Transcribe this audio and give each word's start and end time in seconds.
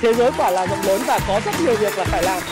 thế 0.00 0.14
giới 0.14 0.30
quả 0.36 0.50
là 0.50 0.66
rộng 0.66 0.78
lớn 0.86 1.00
và 1.06 1.18
có 1.28 1.40
rất 1.44 1.52
nhiều 1.64 1.74
việc 1.74 1.98
là 1.98 2.04
phải 2.04 2.22
làm 2.22 2.42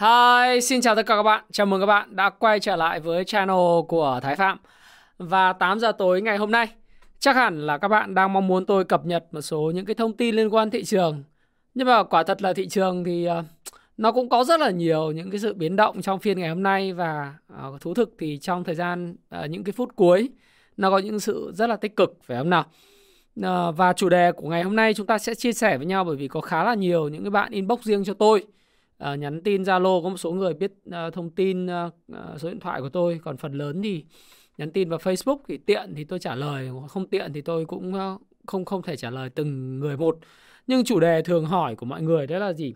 Hi, 0.00 0.60
xin 0.60 0.80
chào 0.80 0.96
tất 0.96 1.06
cả 1.06 1.16
các 1.16 1.22
bạn. 1.22 1.44
Chào 1.52 1.66
mừng 1.66 1.80
các 1.80 1.86
bạn 1.86 2.16
đã 2.16 2.30
quay 2.30 2.60
trở 2.60 2.76
lại 2.76 3.00
với 3.00 3.24
channel 3.24 3.56
của 3.88 4.20
Thái 4.22 4.36
Phạm. 4.36 4.58
Và 5.18 5.52
8 5.52 5.78
giờ 5.78 5.92
tối 5.92 6.22
ngày 6.22 6.36
hôm 6.36 6.50
nay, 6.50 6.66
chắc 7.18 7.36
hẳn 7.36 7.66
là 7.66 7.78
các 7.78 7.88
bạn 7.88 8.14
đang 8.14 8.32
mong 8.32 8.46
muốn 8.46 8.66
tôi 8.66 8.84
cập 8.84 9.06
nhật 9.06 9.24
một 9.32 9.40
số 9.40 9.72
những 9.74 9.86
cái 9.86 9.94
thông 9.94 10.16
tin 10.16 10.34
liên 10.34 10.54
quan 10.54 10.70
thị 10.70 10.84
trường. 10.84 11.22
Nhưng 11.74 11.86
mà 11.86 12.02
quả 12.02 12.22
thật 12.22 12.42
là 12.42 12.52
thị 12.52 12.68
trường 12.68 13.04
thì 13.04 13.24
ờ, 13.24 13.44
nó 13.96 14.12
cũng 14.12 14.28
có 14.28 14.44
rất 14.44 14.60
là 14.60 14.70
nhiều 14.70 15.12
những 15.12 15.30
cái 15.30 15.40
sự 15.40 15.54
biến 15.54 15.76
động 15.76 16.02
trong 16.02 16.18
phiên 16.18 16.38
ngày 16.38 16.48
hôm 16.48 16.62
nay 16.62 16.92
và 16.92 17.34
ờ, 17.46 17.78
thú 17.80 17.94
thực 17.94 18.14
thì 18.18 18.38
trong 18.38 18.64
thời 18.64 18.74
gian 18.74 19.16
ờ, 19.28 19.46
những 19.46 19.64
cái 19.64 19.72
phút 19.72 19.96
cuối 19.96 20.30
nó 20.76 20.90
có 20.90 20.98
những 20.98 21.20
sự 21.20 21.52
rất 21.54 21.66
là 21.66 21.76
tích 21.76 21.96
cực 21.96 22.18
phải 22.22 22.38
không 22.38 22.50
nào? 22.50 22.64
Và 23.72 23.92
chủ 23.92 24.08
đề 24.08 24.32
của 24.32 24.48
ngày 24.48 24.62
hôm 24.62 24.76
nay 24.76 24.94
chúng 24.94 25.06
ta 25.06 25.18
sẽ 25.18 25.34
chia 25.34 25.52
sẻ 25.52 25.76
với 25.76 25.86
nhau 25.86 26.04
bởi 26.04 26.16
vì 26.16 26.28
có 26.28 26.40
khá 26.40 26.64
là 26.64 26.74
nhiều 26.74 27.08
những 27.08 27.24
cái 27.24 27.30
bạn 27.30 27.52
inbox 27.52 27.80
riêng 27.82 28.04
cho 28.04 28.14
tôi. 28.14 28.46
Uh, 29.12 29.18
nhắn 29.18 29.42
tin 29.42 29.62
Zalo 29.62 30.02
có 30.02 30.08
một 30.08 30.16
số 30.16 30.32
người 30.32 30.54
biết 30.54 30.72
uh, 30.88 31.14
thông 31.14 31.30
tin 31.30 31.66
uh, 31.66 31.92
số 32.38 32.48
điện 32.48 32.60
thoại 32.60 32.80
của 32.80 32.88
tôi. 32.88 33.20
Còn 33.24 33.36
phần 33.36 33.52
lớn 33.52 33.82
thì 33.82 34.04
nhắn 34.58 34.70
tin 34.70 34.88
vào 34.88 34.98
Facebook 34.98 35.38
thì 35.48 35.58
tiện 35.58 35.94
thì 35.96 36.04
tôi 36.04 36.18
trả 36.18 36.34
lời 36.34 36.70
không 36.88 37.06
tiện 37.08 37.32
thì 37.32 37.40
tôi 37.40 37.66
cũng 37.66 37.94
uh, 37.94 38.20
không 38.46 38.64
không 38.64 38.82
thể 38.82 38.96
trả 38.96 39.10
lời 39.10 39.30
từng 39.30 39.78
người 39.78 39.96
một 39.96 40.18
nhưng 40.70 40.84
chủ 40.84 41.00
đề 41.00 41.22
thường 41.22 41.44
hỏi 41.44 41.76
của 41.76 41.86
mọi 41.86 42.02
người 42.02 42.26
đó 42.26 42.38
là 42.38 42.52
gì? 42.52 42.74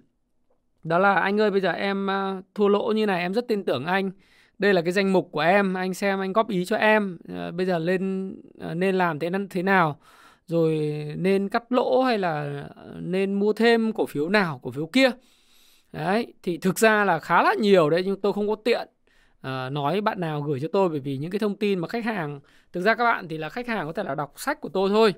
Đó 0.83 0.99
là 0.99 1.15
anh 1.15 1.41
ơi 1.41 1.51
bây 1.51 1.61
giờ 1.61 1.73
em 1.73 2.09
thua 2.55 2.69
lỗ 2.69 2.93
như 2.93 3.07
này 3.07 3.21
em 3.21 3.35
rất 3.35 3.49
tin 3.49 3.65
tưởng 3.65 3.85
anh. 3.85 4.11
Đây 4.59 4.75
là 4.75 4.83
cái 4.83 4.93
danh 4.93 5.13
mục 5.13 5.29
của 5.33 5.41
em 5.41 5.75
anh 5.75 5.95
xem 5.95 6.21
anh 6.21 6.33
góp 6.33 6.49
ý 6.49 6.65
cho 6.65 6.77
em. 6.77 7.19
Ờ, 7.29 7.53
bây 7.53 7.67
giờ 7.67 7.79
lên 7.79 8.35
ờ, 8.61 8.75
nên 8.75 8.95
làm 8.95 9.19
thế 9.19 9.31
thế 9.51 9.63
nào? 9.63 9.99
Rồi 10.47 10.79
nên 11.17 11.49
cắt 11.49 11.73
lỗ 11.73 12.03
hay 12.03 12.19
là 12.19 12.65
ờ, 12.77 13.01
nên 13.01 13.35
mua 13.35 13.53
thêm 13.53 13.93
cổ 13.93 14.07
phiếu 14.07 14.29
nào 14.29 14.61
cổ 14.63 14.71
phiếu 14.71 14.87
kia? 14.87 15.11
Đấy 15.93 16.35
thì 16.43 16.59
thực 16.59 16.79
ra 16.79 17.05
là 17.05 17.19
khá 17.19 17.43
là 17.43 17.55
nhiều 17.61 17.91
đấy 17.91 18.03
nhưng 18.05 18.21
tôi 18.21 18.33
không 18.33 18.49
có 18.49 18.55
tiện 18.55 18.89
uh, 19.47 19.73
nói 19.73 20.01
bạn 20.01 20.21
nào 20.21 20.43
gửi 20.43 20.61
cho 20.61 20.69
tôi 20.73 20.89
bởi 20.89 21.01
vì 21.01 21.17
những 21.17 21.31
cái 21.31 21.39
thông 21.39 21.57
tin 21.57 21.79
mà 21.79 21.89
khách 21.89 22.05
hàng 22.05 22.41
thực 22.73 22.81
ra 22.81 22.95
các 22.95 23.05
bạn 23.05 23.29
thì 23.29 23.39
là 23.39 23.49
khách 23.49 23.69
hàng 23.69 23.87
có 23.87 23.93
thể 23.93 24.03
là 24.05 24.15
đọc 24.15 24.33
sách 24.37 24.61
của 24.61 24.69
tôi 24.69 24.91
thôi 24.91 25.15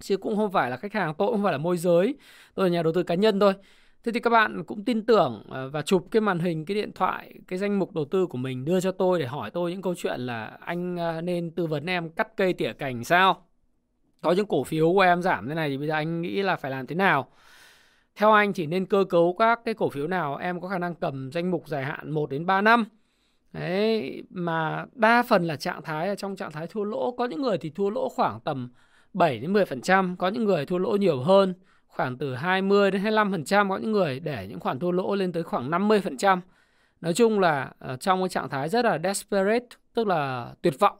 chứ 0.00 0.16
cũng 0.16 0.36
không 0.36 0.52
phải 0.52 0.70
là 0.70 0.76
khách 0.76 0.92
hàng 0.92 1.14
tôi 1.18 1.32
không 1.32 1.42
phải 1.42 1.52
là 1.52 1.58
môi 1.58 1.76
giới 1.76 2.14
tôi 2.54 2.70
là 2.70 2.72
nhà 2.72 2.82
đầu 2.82 2.92
tư 2.92 3.02
cá 3.02 3.14
nhân 3.14 3.40
thôi. 3.40 3.54
Thế 4.04 4.12
thì 4.12 4.20
các 4.20 4.30
bạn 4.30 4.64
cũng 4.64 4.84
tin 4.84 5.06
tưởng 5.06 5.44
ờ, 5.48 5.68
và 5.70 5.82
chụp 5.82 6.08
cái 6.10 6.20
màn 6.20 6.38
hình 6.38 6.64
cái 6.64 6.74
điện 6.74 6.92
thoại 6.94 7.34
cái 7.48 7.58
danh 7.58 7.78
mục 7.78 7.94
đầu 7.94 8.04
tư 8.04 8.26
của 8.26 8.38
mình 8.38 8.64
đưa 8.64 8.80
cho 8.80 8.92
tôi 8.92 9.18
để 9.18 9.26
hỏi 9.26 9.50
tôi 9.50 9.70
những 9.70 9.82
câu 9.82 9.94
chuyện 9.94 10.20
là 10.20 10.44
anh 10.60 10.96
ờ, 10.96 11.20
nên 11.20 11.50
tư 11.50 11.66
vấn 11.66 11.86
em 11.86 12.10
cắt 12.10 12.36
cây 12.36 12.52
tỉa 12.52 12.72
cành 12.72 13.04
sao? 13.04 13.46
Có 14.20 14.32
những 14.32 14.46
cổ 14.46 14.64
phiếu 14.64 14.92
của 14.92 15.00
em 15.00 15.22
giảm 15.22 15.48
thế 15.48 15.54
này 15.54 15.68
thì 15.68 15.78
bây 15.78 15.88
giờ 15.88 15.94
anh 15.94 16.22
nghĩ 16.22 16.42
là 16.42 16.56
phải 16.56 16.70
làm 16.70 16.86
thế 16.86 16.94
nào? 16.94 17.28
Theo 18.16 18.32
anh 18.32 18.52
chỉ 18.52 18.66
nên 18.66 18.86
cơ 18.86 19.04
cấu 19.10 19.36
các 19.38 19.60
cái 19.64 19.74
cổ 19.74 19.88
phiếu 19.88 20.06
nào? 20.06 20.36
Em 20.36 20.60
có 20.60 20.68
khả 20.68 20.78
năng 20.78 20.94
cầm 20.94 21.30
danh 21.32 21.50
mục 21.50 21.68
dài 21.68 21.84
hạn 21.84 22.10
1 22.10 22.30
đến 22.30 22.46
3 22.46 22.60
năm. 22.62 22.84
Đấy, 23.52 24.22
mà 24.30 24.86
đa 24.92 25.22
phần 25.22 25.44
là 25.44 25.56
trạng 25.56 25.82
thái 25.82 26.16
trong 26.16 26.36
trạng 26.36 26.52
thái 26.52 26.66
thua 26.66 26.84
lỗ, 26.84 27.12
có 27.12 27.26
những 27.26 27.42
người 27.42 27.58
thì 27.58 27.70
thua 27.70 27.90
lỗ 27.90 28.08
khoảng 28.08 28.40
tầm 28.40 28.70
7 29.14 29.38
đến 29.38 29.52
10%, 29.52 30.16
có 30.16 30.28
những 30.28 30.44
người 30.44 30.66
thua 30.66 30.78
lỗ 30.78 30.96
nhiều 30.96 31.20
hơn, 31.20 31.54
khoảng 31.88 32.18
từ 32.18 32.34
20 32.34 32.90
đến 32.90 33.02
25%, 33.02 33.68
có 33.68 33.76
những 33.76 33.92
người 33.92 34.20
để 34.20 34.46
những 34.50 34.60
khoản 34.60 34.78
thua 34.78 34.90
lỗ 34.90 35.14
lên 35.14 35.32
tới 35.32 35.42
khoảng 35.42 35.70
50%. 35.70 36.40
Nói 37.00 37.14
chung 37.14 37.40
là 37.40 37.72
ờ, 37.78 37.96
trong 37.96 38.22
cái 38.22 38.28
trạng 38.28 38.48
thái 38.48 38.68
rất 38.68 38.84
là 38.84 38.98
desperate, 39.04 39.66
tức 39.94 40.06
là 40.06 40.52
tuyệt 40.62 40.78
vọng 40.78 40.96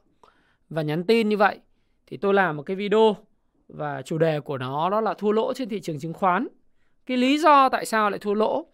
và 0.69 0.81
nhắn 0.81 1.03
tin 1.03 1.29
như 1.29 1.37
vậy 1.37 1.59
thì 2.07 2.17
tôi 2.17 2.33
làm 2.33 2.57
một 2.57 2.63
cái 2.63 2.75
video 2.75 3.15
và 3.67 4.01
chủ 4.01 4.17
đề 4.17 4.39
của 4.39 4.57
nó 4.57 4.89
đó 4.89 5.01
là 5.01 5.13
thua 5.13 5.31
lỗ 5.31 5.53
trên 5.53 5.69
thị 5.69 5.79
trường 5.79 5.99
chứng 5.99 6.13
khoán 6.13 6.47
cái 7.05 7.17
lý 7.17 7.37
do 7.37 7.69
tại 7.69 7.85
sao 7.85 8.09
lại 8.09 8.19
thua 8.19 8.33
lỗ 8.33 8.65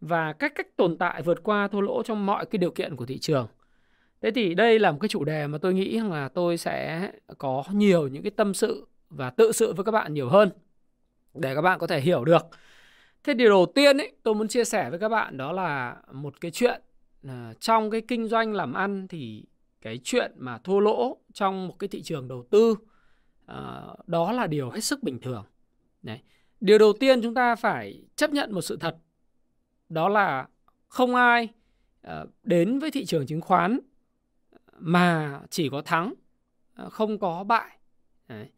và 0.00 0.32
cách 0.32 0.52
cách 0.54 0.76
tồn 0.76 0.96
tại 0.98 1.22
vượt 1.22 1.42
qua 1.42 1.68
thua 1.68 1.80
lỗ 1.80 2.02
trong 2.02 2.26
mọi 2.26 2.46
cái 2.46 2.58
điều 2.58 2.70
kiện 2.70 2.96
của 2.96 3.06
thị 3.06 3.18
trường. 3.18 3.46
Thế 4.22 4.30
thì 4.30 4.54
đây 4.54 4.78
là 4.78 4.92
một 4.92 4.98
cái 5.00 5.08
chủ 5.08 5.24
đề 5.24 5.46
mà 5.46 5.58
tôi 5.58 5.74
nghĩ 5.74 6.00
là 6.00 6.28
tôi 6.28 6.58
sẽ 6.58 7.10
có 7.38 7.64
nhiều 7.72 8.08
những 8.08 8.22
cái 8.22 8.30
tâm 8.30 8.54
sự 8.54 8.86
và 9.10 9.30
tự 9.30 9.52
sự 9.52 9.72
với 9.72 9.84
các 9.84 9.92
bạn 9.92 10.14
nhiều 10.14 10.28
hơn 10.28 10.50
để 11.34 11.54
các 11.54 11.62
bạn 11.62 11.78
có 11.78 11.86
thể 11.86 12.00
hiểu 12.00 12.24
được. 12.24 12.42
Thế 13.24 13.34
điều 13.34 13.50
đầu 13.50 13.66
tiên 13.74 13.96
ấy, 13.96 14.12
tôi 14.22 14.34
muốn 14.34 14.48
chia 14.48 14.64
sẻ 14.64 14.90
với 14.90 14.98
các 14.98 15.08
bạn 15.08 15.36
đó 15.36 15.52
là 15.52 15.96
một 16.12 16.40
cái 16.40 16.50
chuyện 16.50 16.82
à, 17.28 17.52
trong 17.60 17.90
cái 17.90 18.00
kinh 18.00 18.28
doanh 18.28 18.52
làm 18.52 18.72
ăn 18.72 19.08
thì 19.08 19.44
cái 19.80 20.00
chuyện 20.04 20.32
mà 20.36 20.58
thua 20.58 20.80
lỗ 20.80 21.16
trong 21.32 21.68
một 21.68 21.78
cái 21.78 21.88
thị 21.88 22.02
trường 22.02 22.28
đầu 22.28 22.46
tư 22.50 22.74
à, 23.46 23.82
đó 24.06 24.32
là 24.32 24.46
điều 24.46 24.70
hết 24.70 24.80
sức 24.80 25.02
bình 25.02 25.20
thường. 25.20 25.44
Đấy 26.02 26.20
điều 26.60 26.78
đầu 26.78 26.92
tiên 26.92 27.22
chúng 27.22 27.34
ta 27.34 27.56
phải 27.56 28.02
chấp 28.16 28.30
nhận 28.30 28.52
một 28.52 28.60
sự 28.60 28.76
thật 28.76 28.96
đó 29.88 30.08
là 30.08 30.48
không 30.88 31.14
ai 31.14 31.48
à, 32.02 32.24
đến 32.42 32.78
với 32.78 32.90
thị 32.90 33.04
trường 33.04 33.26
chứng 33.26 33.40
khoán 33.40 33.80
mà 34.78 35.40
chỉ 35.50 35.68
có 35.68 35.82
thắng 35.82 36.14
ờ, 36.74 36.90
không 36.90 37.18
có 37.18 37.44
bại 37.44 37.78
Đấy. 38.28 38.48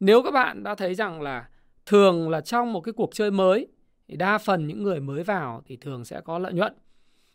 nếu 0.00 0.22
các 0.22 0.30
bạn 0.30 0.62
đã 0.62 0.74
thấy 0.74 0.94
rằng 0.94 1.22
là 1.22 1.48
thường 1.86 2.30
là 2.30 2.40
trong 2.40 2.72
một 2.72 2.80
cái 2.80 2.92
cuộc 2.92 3.10
chơi 3.14 3.30
mới, 3.30 3.66
thì 4.08 4.16
đa 4.16 4.38
phần 4.38 4.66
những 4.66 4.82
người 4.82 5.00
mới 5.00 5.22
vào 5.22 5.62
thì 5.66 5.76
thường 5.76 6.04
sẽ 6.04 6.20
có 6.20 6.38
lợi 6.38 6.52
nhuận 6.52 6.74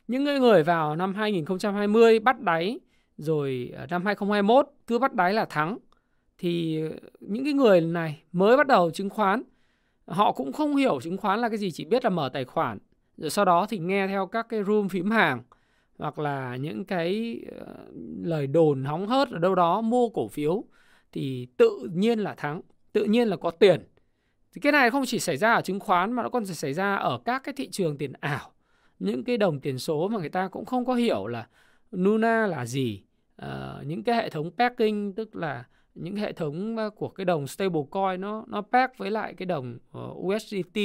những 0.07 0.23
người 0.23 0.63
vào 0.63 0.95
năm 0.95 1.15
2020 1.15 2.19
bắt 2.19 2.41
đáy, 2.41 2.79
rồi 3.17 3.71
ờ, 3.75 3.87
năm 3.89 4.05
2021 4.05 4.67
cứ 4.87 4.99
bắt 4.99 5.13
đáy 5.13 5.33
là 5.33 5.45
thắng, 5.45 5.77
thì 6.37 6.81
những 7.19 7.43
cái 7.43 7.53
người 7.53 7.81
này 7.81 8.23
mới 8.31 8.57
bắt 8.57 8.67
đầu 8.67 8.91
chứng 8.91 9.09
khoán, 9.09 9.43
họ 10.05 10.31
cũng 10.31 10.53
không 10.53 10.75
hiểu 10.75 11.01
chứng 11.01 11.17
khoán 11.17 11.39
là 11.39 11.49
cái 11.49 11.57
gì, 11.57 11.71
chỉ 11.71 11.85
biết 11.85 12.03
là 12.03 12.09
mở 12.09 12.29
tài 12.33 12.45
khoản, 12.45 12.77
rồi 13.17 13.29
sau 13.29 13.45
đó 13.45 13.65
thì 13.69 13.79
nghe 13.79 14.07
theo 14.07 14.27
các 14.27 14.49
cái 14.49 14.63
room 14.63 14.89
phím 14.89 15.11
hàng 15.11 15.43
hoặc 15.97 16.19
là 16.19 16.55
những 16.55 16.85
cái 16.85 17.41
ờ, 17.59 17.75
lời 18.23 18.47
đồn 18.47 18.83
hóng 18.83 19.07
hớt 19.07 19.29
ở 19.29 19.39
đâu 19.39 19.55
đó 19.55 19.81
mua 19.81 20.09
cổ 20.09 20.27
phiếu 20.27 20.63
thì 21.11 21.47
tự 21.57 21.89
nhiên 21.93 22.19
là 22.19 22.33
thắng 22.33 22.61
tự 22.93 23.03
nhiên 23.03 23.27
là 23.27 23.37
có 23.37 23.51
tiền. 23.51 23.87
Thì 24.53 24.61
cái 24.61 24.71
này 24.71 24.91
không 24.91 25.03
chỉ 25.05 25.19
xảy 25.19 25.37
ra 25.37 25.53
ở 25.53 25.61
chứng 25.61 25.79
khoán 25.79 26.13
mà 26.13 26.23
nó 26.23 26.29
còn 26.29 26.45
xảy 26.45 26.73
ra 26.73 26.95
ở 26.95 27.19
các 27.25 27.43
cái 27.43 27.53
thị 27.57 27.69
trường 27.71 27.97
tiền 27.97 28.13
ảo. 28.19 28.51
Những 28.99 29.23
cái 29.23 29.37
đồng 29.37 29.59
tiền 29.59 29.79
số 29.79 30.07
mà 30.07 30.19
người 30.19 30.29
ta 30.29 30.47
cũng 30.47 30.65
không 30.65 30.85
có 30.85 30.93
hiểu 30.93 31.27
là 31.27 31.47
Luna 31.91 32.47
là 32.47 32.65
gì 32.65 33.03
à, 33.35 33.75
những 33.85 34.03
cái 34.03 34.15
hệ 34.15 34.29
thống 34.29 34.51
packing 34.57 35.13
tức 35.15 35.35
là 35.35 35.63
những 35.95 36.15
hệ 36.15 36.33
thống 36.33 36.77
ờ, 36.77 36.89
của 36.89 37.09
cái 37.09 37.25
đồng 37.25 37.47
stablecoin 37.47 38.21
nó 38.21 38.43
nó 38.47 38.61
pack 38.61 38.97
với 38.97 39.11
lại 39.11 39.33
cái 39.33 39.45
đồng 39.45 39.77
USDT 40.11 40.79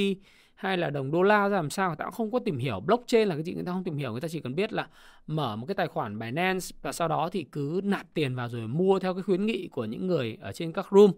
hay 0.60 0.76
là 0.76 0.90
đồng 0.90 1.10
đô 1.10 1.22
la 1.22 1.48
ra 1.48 1.56
làm 1.56 1.70
sao? 1.70 1.88
Người 1.88 1.96
ta 1.96 2.04
cũng 2.04 2.14
không 2.14 2.30
có 2.30 2.38
tìm 2.38 2.58
hiểu. 2.58 2.80
Blockchain 2.80 3.28
là 3.28 3.34
cái 3.34 3.42
gì 3.44 3.54
người 3.54 3.64
ta 3.64 3.72
không 3.72 3.84
tìm 3.84 3.96
hiểu. 3.96 4.12
Người 4.12 4.20
ta 4.20 4.28
chỉ 4.28 4.40
cần 4.40 4.54
biết 4.54 4.72
là 4.72 4.88
mở 5.26 5.56
một 5.56 5.66
cái 5.66 5.74
tài 5.74 5.88
khoản 5.88 6.18
Binance 6.18 6.66
và 6.82 6.92
sau 6.92 7.08
đó 7.08 7.28
thì 7.32 7.44
cứ 7.52 7.80
nạp 7.84 8.14
tiền 8.14 8.34
vào 8.34 8.48
rồi 8.48 8.68
mua 8.68 8.98
theo 8.98 9.14
cái 9.14 9.22
khuyến 9.22 9.46
nghị 9.46 9.68
của 9.68 9.84
những 9.84 10.06
người 10.06 10.38
ở 10.40 10.52
trên 10.52 10.72
các 10.72 10.86
room 10.90 11.12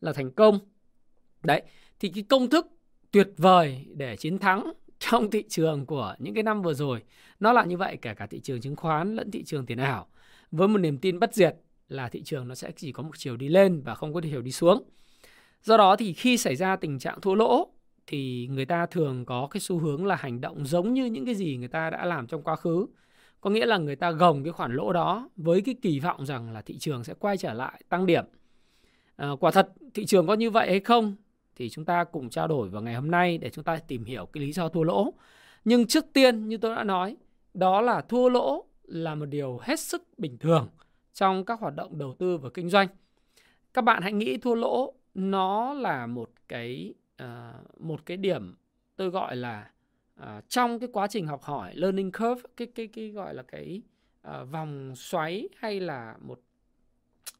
là 0.00 0.12
thành 0.12 0.30
công. 0.30 0.58
Đấy, 1.42 1.62
thì 2.00 2.08
cái 2.08 2.24
công 2.28 2.50
thức 2.50 2.66
tuyệt 3.10 3.28
vời 3.36 3.86
để 3.94 4.16
chiến 4.16 4.38
thắng 4.38 4.72
trong 4.98 5.30
thị 5.30 5.44
trường 5.48 5.86
của 5.86 6.14
những 6.18 6.34
cái 6.34 6.42
năm 6.42 6.62
vừa 6.62 6.74
rồi, 6.74 7.02
nó 7.40 7.52
là 7.52 7.64
như 7.64 7.76
vậy 7.76 7.96
cả 7.96 8.14
cả 8.14 8.26
thị 8.26 8.40
trường 8.40 8.60
chứng 8.60 8.76
khoán 8.76 9.14
lẫn 9.16 9.30
thị 9.30 9.44
trường 9.44 9.66
tiền 9.66 9.78
ảo. 9.78 10.06
Với 10.50 10.68
một 10.68 10.78
niềm 10.78 10.98
tin 10.98 11.18
bất 11.18 11.34
diệt 11.34 11.56
là 11.88 12.08
thị 12.08 12.22
trường 12.22 12.48
nó 12.48 12.54
sẽ 12.54 12.70
chỉ 12.76 12.92
có 12.92 13.02
một 13.02 13.18
chiều 13.18 13.36
đi 13.36 13.48
lên 13.48 13.82
và 13.82 13.94
không 13.94 14.14
có 14.14 14.20
chiều 14.20 14.42
đi 14.42 14.52
xuống. 14.52 14.82
Do 15.62 15.76
đó 15.76 15.96
thì 15.96 16.12
khi 16.12 16.36
xảy 16.36 16.56
ra 16.56 16.76
tình 16.76 16.98
trạng 16.98 17.20
thua 17.20 17.34
lỗ 17.34 17.72
thì 18.10 18.48
người 18.50 18.64
ta 18.64 18.86
thường 18.86 19.24
có 19.24 19.48
cái 19.50 19.60
xu 19.60 19.78
hướng 19.78 20.06
là 20.06 20.16
hành 20.16 20.40
động 20.40 20.66
giống 20.66 20.94
như 20.94 21.04
những 21.04 21.26
cái 21.26 21.34
gì 21.34 21.56
người 21.56 21.68
ta 21.68 21.90
đã 21.90 22.04
làm 22.04 22.26
trong 22.26 22.42
quá 22.42 22.56
khứ. 22.56 22.86
Có 23.40 23.50
nghĩa 23.50 23.66
là 23.66 23.78
người 23.78 23.96
ta 23.96 24.10
gồng 24.10 24.44
cái 24.44 24.52
khoản 24.52 24.74
lỗ 24.74 24.92
đó 24.92 25.28
với 25.36 25.60
cái 25.60 25.74
kỳ 25.82 26.00
vọng 26.00 26.26
rằng 26.26 26.52
là 26.52 26.62
thị 26.62 26.78
trường 26.78 27.04
sẽ 27.04 27.14
quay 27.14 27.36
trở 27.36 27.52
lại 27.52 27.82
tăng 27.88 28.06
điểm. 28.06 28.24
À, 29.16 29.30
quả 29.40 29.50
thật 29.50 29.72
thị 29.94 30.06
trường 30.06 30.26
có 30.26 30.34
như 30.34 30.50
vậy 30.50 30.68
hay 30.68 30.80
không 30.80 31.16
thì 31.56 31.70
chúng 31.70 31.84
ta 31.84 32.04
cùng 32.04 32.30
trao 32.30 32.48
đổi 32.48 32.68
vào 32.68 32.82
ngày 32.82 32.94
hôm 32.94 33.10
nay 33.10 33.38
để 33.38 33.50
chúng 33.50 33.64
ta 33.64 33.76
tìm 33.76 34.04
hiểu 34.04 34.26
cái 34.26 34.42
lý 34.42 34.52
do 34.52 34.68
thua 34.68 34.82
lỗ. 34.82 35.14
Nhưng 35.64 35.86
trước 35.86 36.04
tiên 36.12 36.48
như 36.48 36.56
tôi 36.56 36.76
đã 36.76 36.84
nói, 36.84 37.16
đó 37.54 37.80
là 37.80 38.00
thua 38.00 38.28
lỗ 38.28 38.64
là 38.84 39.14
một 39.14 39.26
điều 39.26 39.58
hết 39.62 39.80
sức 39.80 40.02
bình 40.18 40.38
thường 40.38 40.68
trong 41.14 41.44
các 41.44 41.60
hoạt 41.60 41.76
động 41.76 41.98
đầu 41.98 42.14
tư 42.18 42.38
và 42.38 42.50
kinh 42.54 42.68
doanh. 42.68 42.88
Các 43.74 43.82
bạn 43.82 44.02
hãy 44.02 44.12
nghĩ 44.12 44.36
thua 44.36 44.54
lỗ 44.54 44.94
nó 45.14 45.74
là 45.74 46.06
một 46.06 46.30
cái 46.48 46.94
À, 47.20 47.52
một 47.78 48.06
cái 48.06 48.16
điểm 48.16 48.54
tôi 48.96 49.08
gọi 49.08 49.36
là 49.36 49.70
uh, 50.20 50.26
trong 50.48 50.78
cái 50.78 50.88
quá 50.92 51.06
trình 51.06 51.26
học 51.26 51.42
hỏi 51.42 51.74
learning 51.74 52.12
curve 52.12 52.42
cái 52.56 52.68
cái 52.74 52.86
cái 52.86 53.08
gọi 53.08 53.34
là 53.34 53.42
cái 53.42 53.82
uh, 54.28 54.50
vòng 54.50 54.92
xoáy 54.96 55.48
hay 55.56 55.80
là 55.80 56.16
một 56.20 56.40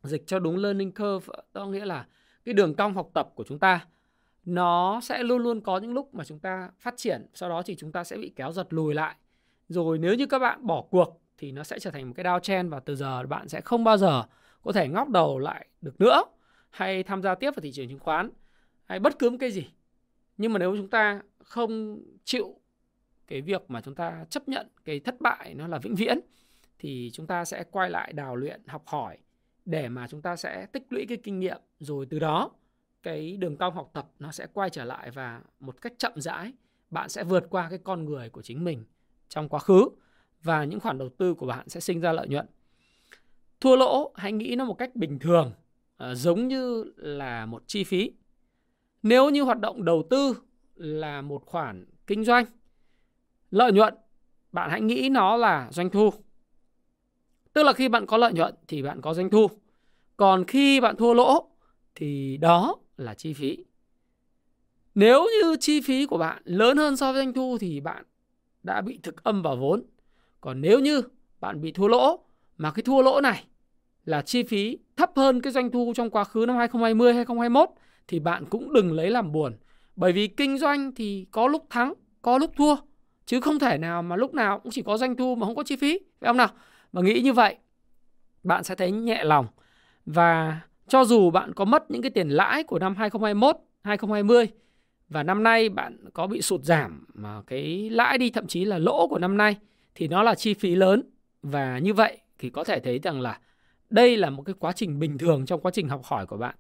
dịch 0.02 0.26
cho 0.26 0.38
đúng 0.38 0.56
learning 0.56 0.92
curve 0.92 1.34
có 1.52 1.66
nghĩa 1.66 1.84
là 1.84 2.06
cái 2.44 2.54
đường 2.54 2.74
cong 2.74 2.94
học 2.94 3.10
tập 3.14 3.28
của 3.34 3.44
chúng 3.44 3.58
ta 3.58 3.86
nó 4.44 5.00
sẽ 5.02 5.22
luôn 5.22 5.42
luôn 5.42 5.60
có 5.60 5.78
những 5.78 5.92
lúc 5.92 6.14
mà 6.14 6.24
chúng 6.24 6.38
ta 6.38 6.70
phát 6.78 6.94
triển 6.96 7.26
sau 7.34 7.48
đó 7.48 7.62
thì 7.62 7.76
chúng 7.78 7.92
ta 7.92 8.04
sẽ 8.04 8.16
bị 8.16 8.32
kéo 8.36 8.52
giật 8.52 8.66
lùi 8.70 8.94
lại. 8.94 9.16
Rồi 9.68 9.98
nếu 9.98 10.14
như 10.14 10.26
các 10.26 10.38
bạn 10.38 10.66
bỏ 10.66 10.82
cuộc 10.90 11.20
thì 11.38 11.52
nó 11.52 11.64
sẽ 11.64 11.78
trở 11.78 11.90
thành 11.90 12.06
một 12.06 12.12
cái 12.16 12.24
downtrend 12.24 12.68
và 12.68 12.80
từ 12.80 12.96
giờ 12.96 13.26
bạn 13.26 13.48
sẽ 13.48 13.60
không 13.60 13.84
bao 13.84 13.96
giờ 13.96 14.22
có 14.62 14.72
thể 14.72 14.88
ngóc 14.88 15.08
đầu 15.08 15.38
lại 15.38 15.66
được 15.80 16.00
nữa 16.00 16.22
hay 16.70 17.02
tham 17.02 17.22
gia 17.22 17.34
tiếp 17.34 17.50
vào 17.50 17.60
thị 17.62 17.72
trường 17.72 17.88
chứng 17.88 17.98
khoán 17.98 18.30
hay 18.90 18.98
bất 18.98 19.18
cứ 19.18 19.30
một 19.30 19.36
cái 19.40 19.50
gì 19.50 19.70
nhưng 20.36 20.52
mà 20.52 20.58
nếu 20.58 20.76
chúng 20.76 20.88
ta 20.88 21.22
không 21.38 22.02
chịu 22.24 22.56
cái 23.26 23.40
việc 23.40 23.62
mà 23.68 23.80
chúng 23.80 23.94
ta 23.94 24.24
chấp 24.30 24.48
nhận 24.48 24.68
cái 24.84 25.00
thất 25.00 25.20
bại 25.20 25.54
nó 25.54 25.66
là 25.66 25.78
vĩnh 25.78 25.94
viễn 25.94 26.20
thì 26.78 27.10
chúng 27.12 27.26
ta 27.26 27.44
sẽ 27.44 27.64
quay 27.70 27.90
lại 27.90 28.12
đào 28.12 28.36
luyện 28.36 28.60
học 28.66 28.82
hỏi 28.86 29.18
để 29.64 29.88
mà 29.88 30.08
chúng 30.08 30.22
ta 30.22 30.36
sẽ 30.36 30.66
tích 30.72 30.86
lũy 30.90 31.06
cái 31.08 31.18
kinh 31.22 31.40
nghiệm 31.40 31.60
rồi 31.78 32.06
từ 32.10 32.18
đó 32.18 32.50
cái 33.02 33.36
đường 33.36 33.56
cong 33.56 33.74
học 33.74 33.90
tập 33.92 34.10
nó 34.18 34.32
sẽ 34.32 34.46
quay 34.52 34.70
trở 34.70 34.84
lại 34.84 35.10
và 35.10 35.42
một 35.60 35.80
cách 35.80 35.92
chậm 35.98 36.12
rãi 36.16 36.52
bạn 36.90 37.08
sẽ 37.08 37.24
vượt 37.24 37.46
qua 37.50 37.66
cái 37.70 37.78
con 37.84 38.04
người 38.04 38.28
của 38.28 38.42
chính 38.42 38.64
mình 38.64 38.84
trong 39.28 39.48
quá 39.48 39.60
khứ 39.60 39.88
và 40.42 40.64
những 40.64 40.80
khoản 40.80 40.98
đầu 40.98 41.08
tư 41.08 41.34
của 41.34 41.46
bạn 41.46 41.68
sẽ 41.68 41.80
sinh 41.80 42.00
ra 42.00 42.12
lợi 42.12 42.28
nhuận. 42.28 42.46
Thua 43.60 43.76
lỗ 43.76 44.12
hãy 44.16 44.32
nghĩ 44.32 44.54
nó 44.56 44.64
một 44.64 44.74
cách 44.74 44.96
bình 44.96 45.18
thường, 45.18 45.52
ờ, 45.96 46.14
giống 46.14 46.48
như 46.48 46.92
là 46.96 47.46
một 47.46 47.62
chi 47.66 47.84
phí. 47.84 48.12
Nếu 49.02 49.30
như 49.30 49.42
hoạt 49.42 49.60
động 49.60 49.84
đầu 49.84 50.02
tư 50.10 50.36
là 50.74 51.22
một 51.22 51.42
khoản 51.46 51.84
kinh 52.06 52.24
doanh, 52.24 52.44
lợi 53.50 53.72
nhuận, 53.72 53.94
bạn 54.52 54.70
hãy 54.70 54.80
nghĩ 54.80 55.08
nó 55.08 55.36
là 55.36 55.68
doanh 55.70 55.90
thu. 55.90 56.10
Tức 57.52 57.62
là 57.62 57.72
khi 57.72 57.88
bạn 57.88 58.06
có 58.06 58.16
lợi 58.16 58.32
nhuận 58.32 58.54
thì 58.68 58.82
bạn 58.82 59.00
có 59.00 59.14
doanh 59.14 59.30
thu. 59.30 59.50
Còn 60.16 60.44
khi 60.44 60.80
bạn 60.80 60.96
thua 60.96 61.14
lỗ 61.14 61.50
thì 61.94 62.36
đó 62.36 62.76
là 62.96 63.14
chi 63.14 63.32
phí. 63.32 63.64
Nếu 64.94 65.26
như 65.42 65.56
chi 65.60 65.80
phí 65.80 66.06
của 66.06 66.18
bạn 66.18 66.42
lớn 66.44 66.76
hơn 66.76 66.96
so 66.96 67.12
với 67.12 67.24
doanh 67.24 67.32
thu 67.32 67.58
thì 67.60 67.80
bạn 67.80 68.04
đã 68.62 68.80
bị 68.80 68.98
thực 69.02 69.24
âm 69.24 69.42
vào 69.42 69.56
vốn. 69.56 69.82
Còn 70.40 70.60
nếu 70.60 70.80
như 70.80 71.02
bạn 71.40 71.60
bị 71.60 71.72
thua 71.72 71.88
lỗ 71.88 72.24
mà 72.56 72.70
cái 72.70 72.82
thua 72.82 73.02
lỗ 73.02 73.20
này 73.20 73.44
là 74.04 74.22
chi 74.22 74.42
phí 74.42 74.78
thấp 74.96 75.10
hơn 75.16 75.40
cái 75.40 75.52
doanh 75.52 75.70
thu 75.70 75.92
trong 75.96 76.10
quá 76.10 76.24
khứ 76.24 76.44
năm 76.48 76.56
2020 76.56 77.14
2021 77.14 77.68
thì 78.08 78.18
bạn 78.18 78.44
cũng 78.50 78.72
đừng 78.72 78.92
lấy 78.92 79.10
làm 79.10 79.32
buồn. 79.32 79.56
Bởi 79.96 80.12
vì 80.12 80.26
kinh 80.26 80.58
doanh 80.58 80.94
thì 80.94 81.26
có 81.30 81.46
lúc 81.48 81.66
thắng, 81.70 81.94
có 82.22 82.38
lúc 82.38 82.50
thua 82.56 82.76
chứ 83.26 83.40
không 83.40 83.58
thể 83.58 83.78
nào 83.78 84.02
mà 84.02 84.16
lúc 84.16 84.34
nào 84.34 84.58
cũng 84.58 84.72
chỉ 84.72 84.82
có 84.82 84.96
doanh 84.96 85.16
thu 85.16 85.34
mà 85.34 85.46
không 85.46 85.56
có 85.56 85.62
chi 85.62 85.76
phí, 85.76 85.98
phải 86.20 86.28
không 86.28 86.36
nào? 86.36 86.48
Và 86.92 87.02
nghĩ 87.02 87.20
như 87.20 87.32
vậy 87.32 87.56
bạn 88.42 88.64
sẽ 88.64 88.74
thấy 88.74 88.90
nhẹ 88.90 89.24
lòng 89.24 89.46
và 90.06 90.60
cho 90.88 91.04
dù 91.04 91.30
bạn 91.30 91.54
có 91.54 91.64
mất 91.64 91.90
những 91.90 92.02
cái 92.02 92.10
tiền 92.10 92.28
lãi 92.28 92.64
của 92.64 92.78
năm 92.78 92.94
2021, 92.96 93.56
2020 93.82 94.48
và 95.08 95.22
năm 95.22 95.42
nay 95.42 95.68
bạn 95.68 95.96
có 96.12 96.26
bị 96.26 96.42
sụt 96.42 96.64
giảm 96.64 97.04
mà 97.14 97.42
cái 97.46 97.90
lãi 97.90 98.18
đi 98.18 98.30
thậm 98.30 98.46
chí 98.46 98.64
là 98.64 98.78
lỗ 98.78 99.06
của 99.06 99.18
năm 99.18 99.36
nay 99.36 99.56
thì 99.94 100.08
nó 100.08 100.22
là 100.22 100.34
chi 100.34 100.54
phí 100.54 100.74
lớn 100.74 101.02
và 101.42 101.78
như 101.78 101.94
vậy 101.94 102.18
thì 102.38 102.50
có 102.50 102.64
thể 102.64 102.80
thấy 102.80 102.98
rằng 102.98 103.20
là 103.20 103.40
đây 103.90 104.16
là 104.16 104.30
một 104.30 104.42
cái 104.42 104.54
quá 104.58 104.72
trình 104.72 104.98
bình 104.98 105.18
thường 105.18 105.46
trong 105.46 105.60
quá 105.60 105.70
trình 105.74 105.88
học 105.88 106.00
hỏi 106.04 106.26
của 106.26 106.36
bạn. 106.36 106.54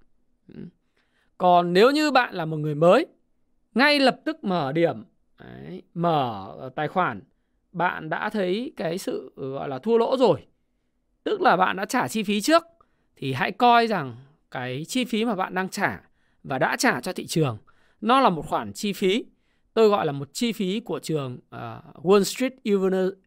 Còn 1.40 1.72
nếu 1.72 1.90
như 1.90 2.10
bạn 2.10 2.34
là 2.34 2.44
một 2.44 2.56
người 2.56 2.74
mới 2.74 3.06
ngay 3.74 4.00
lập 4.00 4.20
tức 4.24 4.44
mở 4.44 4.72
điểm 4.72 5.04
đấy, 5.38 5.82
mở 5.94 6.70
tài 6.76 6.88
khoản 6.88 7.20
bạn 7.72 8.08
đã 8.08 8.30
thấy 8.30 8.72
cái 8.76 8.98
sự 8.98 9.32
gọi 9.36 9.68
là 9.68 9.78
thua 9.78 9.98
lỗ 9.98 10.16
rồi. 10.16 10.46
Tức 11.24 11.40
là 11.40 11.56
bạn 11.56 11.76
đã 11.76 11.84
trả 11.84 12.08
chi 12.08 12.22
phí 12.22 12.40
trước 12.40 12.62
thì 13.16 13.32
hãy 13.32 13.52
coi 13.52 13.86
rằng 13.86 14.16
cái 14.50 14.84
chi 14.88 15.04
phí 15.04 15.24
mà 15.24 15.34
bạn 15.34 15.54
đang 15.54 15.68
trả 15.68 16.00
và 16.44 16.58
đã 16.58 16.76
trả 16.76 17.00
cho 17.00 17.12
thị 17.12 17.26
trường 17.26 17.58
nó 18.00 18.20
là 18.20 18.30
một 18.30 18.46
khoản 18.46 18.72
chi 18.72 18.92
phí. 18.92 19.24
Tôi 19.74 19.88
gọi 19.88 20.06
là 20.06 20.12
một 20.12 20.28
chi 20.32 20.52
phí 20.52 20.80
của 20.80 20.98
trường 20.98 21.34
uh, 21.34 22.04
Wall 22.06 22.22
Street 22.22 22.52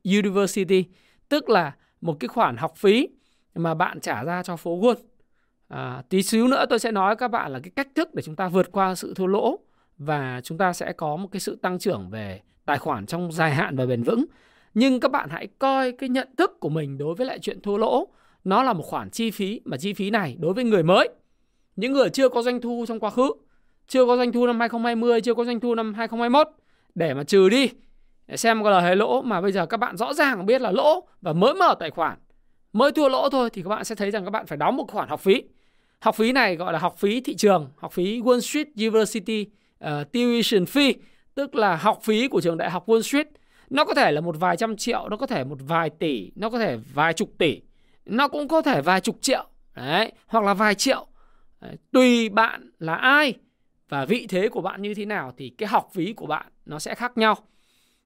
University. 0.04 0.86
Tức 1.30 1.50
là 1.50 1.76
một 2.02 2.18
cái 2.20 2.28
khoản 2.28 2.58
học 2.58 2.74
phí 2.78 3.08
mà 3.56 3.74
bạn 3.74 4.00
trả 4.00 4.24
ra 4.24 4.44
cho 4.44 4.56
phố 4.56 4.80
Wall 4.80 4.96
à, 5.74 6.04
tí 6.10 6.24
xíu 6.24 6.48
nữa 6.48 6.66
tôi 6.70 6.80
sẽ 6.80 6.92
nói 6.92 7.16
các 7.16 7.28
bạn 7.28 7.52
là 7.52 7.60
cái 7.60 7.72
cách 7.76 7.88
thức 7.96 8.16
để 8.16 8.22
chúng 8.22 8.36
ta 8.36 8.48
vượt 8.48 8.72
qua 8.72 8.96
sự 8.96 9.14
thua 9.14 9.28
lỗ 9.28 9.60
và 9.98 10.42
chúng 10.44 10.58
ta 10.58 10.74
sẽ 10.74 10.94
có 10.94 11.16
một 11.16 11.28
cái 11.32 11.40
sự 11.40 11.56
tăng 11.62 11.80
trưởng 11.80 12.10
về 12.10 12.42
tài 12.66 12.78
khoản 12.78 13.06
trong 13.06 13.32
dài 13.32 13.52
hạn 13.52 13.76
và 13.76 13.86
bền 13.86 14.04
vững. 14.04 14.26
Nhưng 14.74 15.00
các 15.00 15.12
bạn 15.12 15.30
hãy 15.30 15.48
coi 15.60 15.92
cái 15.92 16.10
nhận 16.10 16.28
thức 16.38 16.60
của 16.60 16.70
mình 16.70 16.98
đối 16.98 17.16
với 17.16 17.28
lại 17.28 17.40
chuyện 17.40 17.62
thua 17.62 17.78
lỗ 17.78 18.08
nó 18.44 18.64
là 18.64 18.74
một 18.74 18.84
khoản 18.84 19.10
chi 19.10 19.32
phí 19.32 19.62
mà 19.66 19.78
chi 19.78 19.94
phí 19.94 20.10
này 20.10 20.36
đối 20.40 20.54
với 20.54 20.64
người 20.64 20.84
mới. 20.84 21.10
Những 21.76 21.94
người 21.94 22.10
chưa 22.10 22.30
có 22.30 22.42
doanh 22.42 22.62
thu 22.62 22.86
trong 22.88 23.00
quá 23.00 23.10
khứ 23.10 23.32
chưa 23.88 24.06
có 24.06 24.18
doanh 24.18 24.32
thu 24.32 24.48
năm 24.48 24.60
2020 24.60 25.22
chưa 25.22 25.34
có 25.34 25.46
doanh 25.46 25.60
thu 25.60 25.76
năm 25.76 25.94
2021 25.94 26.48
để 26.96 27.14
mà 27.14 27.24
trừ 27.24 27.50
đi 27.50 27.70
để 28.28 28.38
xem 28.38 28.64
có 28.64 28.70
là 28.70 28.82
hay 28.82 28.96
lỗ 28.96 29.22
mà 29.22 29.42
bây 29.42 29.52
giờ 29.52 29.66
các 29.66 29.78
bạn 29.78 29.98
rõ 29.98 30.14
ràng 30.14 30.46
biết 30.46 30.62
là 30.62 30.72
lỗ 30.72 31.08
và 31.22 31.34
mới 31.34 31.54
mở 31.54 31.76
tài 31.80 31.90
khoản. 31.90 32.18
Mới 32.74 32.92
thua 32.92 33.10
lỗ 33.10 33.30
thôi 33.30 33.50
thì 33.50 33.64
các 33.64 33.70
bạn 33.70 33.84
sẽ 33.84 33.96
thấy 33.96 34.12
rằng 34.12 34.24
các 34.24 34.32
bạn 34.32 34.46
phải 34.46 34.58
đóng 34.58 34.76
một 34.76 34.92
khoản 34.92 35.10
học 35.10 35.20
phí 35.20 35.44
học 36.04 36.16
phí 36.16 36.32
này 36.32 36.56
gọi 36.56 36.74
là 36.74 36.80
học 36.80 36.98
phí 36.98 37.22
thị 37.22 37.36
trường 37.36 37.70
học 37.78 37.92
phí 37.94 38.22
Wall 38.22 38.40
Street 38.40 38.68
University 38.78 39.46
uh, 39.86 39.90
tuition 40.14 40.64
fee 40.64 40.94
tức 41.36 41.56
là 41.56 41.76
học 41.76 42.00
phí 42.04 42.28
của 42.28 42.42
trường 42.42 42.58
đại 42.58 42.70
học 42.70 42.88
Wall 42.88 43.02
Street. 43.02 43.28
Nó 43.70 43.86
có 43.86 43.94
thể 43.94 44.12
là 44.12 44.22
một 44.22 44.36
vài 44.40 44.58
trăm 44.58 44.78
triệu 44.78 45.10
nó 45.10 45.18
có 45.18 45.28
thể 45.28 45.44
một 45.44 45.58
vài 45.68 45.90
tỷ 45.90 46.32
nó 46.36 46.50
có 46.50 46.60
thể 46.60 46.78
vài 46.94 47.14
chục 47.14 47.30
tỷ. 47.38 47.62
Nó 48.06 48.28
cũng 48.28 48.48
có 48.48 48.62
thể 48.62 48.82
vài 48.82 49.02
chục 49.02 49.18
triệu 49.22 49.46
đấy 49.76 50.12
hoặc 50.28 50.44
là 50.44 50.54
vài 50.54 50.76
triệu. 50.76 51.08
Đấy, 51.62 51.78
tùy 51.92 52.30
bạn 52.30 52.72
là 52.80 52.96
ai 52.96 53.34
và 53.90 54.06
vị 54.06 54.26
thế 54.30 54.50
của 54.50 54.62
bạn 54.62 54.82
như 54.82 54.94
thế 54.94 55.06
nào 55.06 55.34
thì 55.38 55.50
cái 55.50 55.68
học 55.68 55.90
phí 55.94 56.14
của 56.14 56.26
bạn 56.26 56.46
nó 56.66 56.80
sẽ 56.80 56.96
khác 56.96 57.18
nhau. 57.18 57.36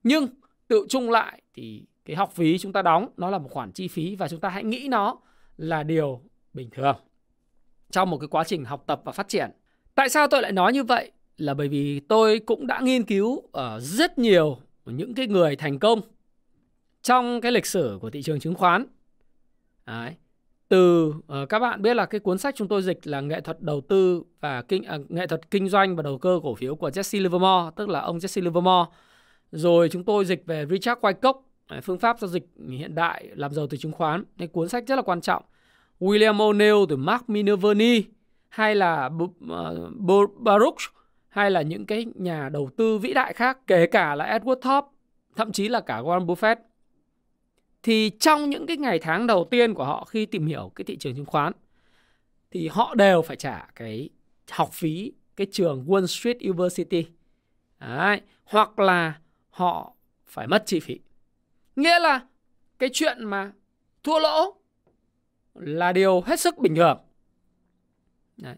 Nhưng 0.02 0.26
tự 0.68 0.86
chung 0.88 1.10
lại 1.10 1.42
thì 1.54 1.84
cái 2.04 2.16
học 2.16 2.32
phí 2.34 2.58
chúng 2.58 2.72
ta 2.72 2.82
đóng 2.82 3.08
nó 3.16 3.30
là 3.30 3.38
một 3.38 3.48
khoản 3.50 3.72
chi 3.72 3.88
phí 3.88 4.16
và 4.16 4.28
chúng 4.28 4.40
ta 4.40 4.48
hãy 4.48 4.64
nghĩ 4.64 4.88
nó 4.90 5.16
là 5.56 5.82
điều 5.82 6.22
bình 6.52 6.70
thường 6.70 6.96
trong 7.92 8.10
một 8.10 8.18
cái 8.18 8.28
quá 8.28 8.44
trình 8.44 8.64
học 8.64 8.84
tập 8.86 9.00
và 9.04 9.12
phát 9.12 9.28
triển. 9.28 9.50
Tại 9.94 10.08
sao 10.08 10.28
tôi 10.28 10.42
lại 10.42 10.52
nói 10.52 10.72
như 10.72 10.84
vậy? 10.84 11.10
Là 11.38 11.54
bởi 11.54 11.68
vì 11.68 12.00
tôi 12.00 12.38
cũng 12.38 12.66
đã 12.66 12.80
nghiên 12.80 13.02
cứu 13.04 13.42
ở 13.52 13.80
rất 13.80 14.18
nhiều 14.18 14.58
những 14.84 15.14
cái 15.14 15.26
người 15.26 15.56
thành 15.56 15.78
công 15.78 16.00
trong 17.02 17.40
cái 17.40 17.52
lịch 17.52 17.66
sử 17.66 17.98
của 18.00 18.10
thị 18.10 18.22
trường 18.22 18.40
chứng 18.40 18.54
khoán. 18.54 18.86
Đấy. 19.86 20.14
từ 20.68 21.08
uh, 21.08 21.48
các 21.48 21.58
bạn 21.58 21.82
biết 21.82 21.94
là 21.94 22.06
cái 22.06 22.20
cuốn 22.20 22.38
sách 22.38 22.54
chúng 22.56 22.68
tôi 22.68 22.82
dịch 22.82 23.06
là 23.06 23.20
nghệ 23.20 23.40
thuật 23.40 23.60
đầu 23.60 23.80
tư 23.80 24.22
và 24.40 24.62
kinh 24.62 24.82
uh, 24.94 25.10
nghệ 25.10 25.26
thuật 25.26 25.50
kinh 25.50 25.68
doanh 25.68 25.96
và 25.96 26.02
đầu 26.02 26.18
cơ 26.18 26.40
cổ 26.42 26.54
phiếu 26.54 26.74
của 26.74 26.88
Jesse 26.90 27.22
Livermore 27.22 27.70
tức 27.76 27.88
là 27.88 28.00
ông 28.00 28.18
Jesse 28.18 28.42
Livermore. 28.42 28.90
Rồi 29.52 29.88
chúng 29.88 30.04
tôi 30.04 30.24
dịch 30.24 30.46
về 30.46 30.66
Richard 30.70 31.00
Wyckoff 31.00 31.34
phương 31.82 31.98
pháp 31.98 32.20
giao 32.20 32.28
dịch 32.28 32.46
hiện 32.68 32.94
đại 32.94 33.28
làm 33.34 33.54
giàu 33.54 33.66
từ 33.66 33.76
chứng 33.76 33.92
khoán. 33.92 34.24
Cái 34.38 34.48
cuốn 34.48 34.68
sách 34.68 34.84
rất 34.86 34.96
là 34.96 35.02
quan 35.02 35.20
trọng. 35.20 35.42
William 36.00 36.36
O'Neill 36.36 36.86
từ 36.86 36.96
Mark 36.96 37.28
Minervini, 37.30 38.02
hay 38.48 38.74
là 38.74 39.10
ờ, 39.48 39.90
Baruch, 40.36 40.76
hay 41.28 41.50
là 41.50 41.62
những 41.62 41.86
cái 41.86 42.06
nhà 42.14 42.48
đầu 42.48 42.70
tư 42.76 42.98
vĩ 42.98 43.14
đại 43.14 43.32
khác, 43.32 43.58
kể 43.66 43.86
cả 43.86 44.14
là 44.14 44.38
Edward 44.38 44.60
Thorpe, 44.60 44.88
thậm 45.36 45.52
chí 45.52 45.68
là 45.68 45.80
cả 45.80 46.02
Warren 46.02 46.26
Buffett 46.26 46.56
thì 47.82 48.10
trong 48.20 48.50
những 48.50 48.66
cái 48.66 48.76
ngày 48.76 48.98
tháng 48.98 49.26
đầu 49.26 49.48
tiên 49.50 49.74
của 49.74 49.84
họ 49.84 50.04
khi 50.04 50.26
tìm 50.26 50.46
hiểu 50.46 50.72
cái 50.74 50.84
thị 50.84 50.96
trường 50.96 51.14
chứng 51.16 51.26
khoán, 51.26 51.52
thì 52.50 52.68
họ 52.68 52.94
đều 52.94 53.22
phải 53.22 53.36
trả 53.36 53.66
cái 53.74 54.08
học 54.50 54.72
phí 54.72 55.12
cái 55.36 55.46
trường 55.52 55.84
Wall 55.86 56.06
Street 56.06 56.40
University 56.40 57.06
Đấy. 57.80 58.20
hoặc 58.44 58.78
là 58.78 59.18
họ 59.50 59.92
phải 60.26 60.46
mất 60.46 60.62
chi 60.66 60.80
phí 60.80 60.98
nghĩa 61.76 61.98
là 61.98 62.20
cái 62.78 62.88
chuyện 62.92 63.24
mà 63.24 63.52
thua 64.02 64.18
lỗ 64.18 64.57
là 65.60 65.92
điều 65.92 66.20
hết 66.20 66.40
sức 66.40 66.58
bình 66.58 66.74
thường 66.74 66.98
Đấy. 68.36 68.56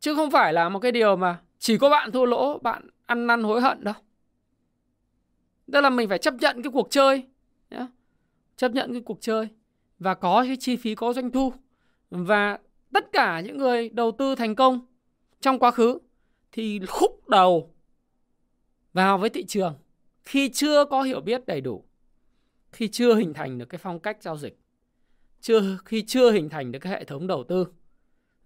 chứ 0.00 0.14
không 0.14 0.30
phải 0.30 0.52
là 0.52 0.68
một 0.68 0.78
cái 0.78 0.92
điều 0.92 1.16
mà 1.16 1.40
chỉ 1.58 1.78
có 1.78 1.90
bạn 1.90 2.12
thua 2.12 2.24
lỗ, 2.24 2.58
bạn 2.58 2.88
ăn 3.06 3.26
năn 3.26 3.42
hối 3.42 3.60
hận 3.60 3.84
đâu 3.84 3.94
tức 5.72 5.80
là 5.80 5.90
mình 5.90 6.08
phải 6.08 6.18
chấp 6.18 6.34
nhận 6.34 6.62
cái 6.62 6.72
cuộc 6.72 6.90
chơi, 6.90 7.24
nhá. 7.70 7.86
chấp 8.56 8.72
nhận 8.72 8.92
cái 8.92 9.02
cuộc 9.04 9.18
chơi 9.20 9.48
và 9.98 10.14
có 10.14 10.44
cái 10.46 10.56
chi 10.60 10.76
phí, 10.76 10.94
có 10.94 11.12
doanh 11.12 11.30
thu 11.30 11.52
và 12.10 12.58
tất 12.92 13.12
cả 13.12 13.40
những 13.40 13.58
người 13.58 13.88
đầu 13.88 14.10
tư 14.10 14.34
thành 14.34 14.54
công 14.54 14.86
trong 15.40 15.58
quá 15.58 15.70
khứ 15.70 15.98
thì 16.52 16.80
khúc 16.88 17.28
đầu 17.28 17.74
vào 18.92 19.18
với 19.18 19.30
thị 19.30 19.44
trường 19.44 19.74
khi 20.22 20.48
chưa 20.48 20.84
có 20.84 21.02
hiểu 21.02 21.20
biết 21.20 21.46
đầy 21.46 21.60
đủ, 21.60 21.84
khi 22.72 22.88
chưa 22.88 23.14
hình 23.14 23.34
thành 23.34 23.58
được 23.58 23.66
cái 23.66 23.78
phong 23.78 24.00
cách 24.00 24.22
giao 24.22 24.36
dịch 24.36 24.58
chưa 25.44 25.78
khi 25.84 26.02
chưa 26.02 26.30
hình 26.30 26.48
thành 26.48 26.72
được 26.72 26.78
cái 26.78 26.92
hệ 26.92 27.04
thống 27.04 27.26
đầu 27.26 27.44
tư 27.44 27.66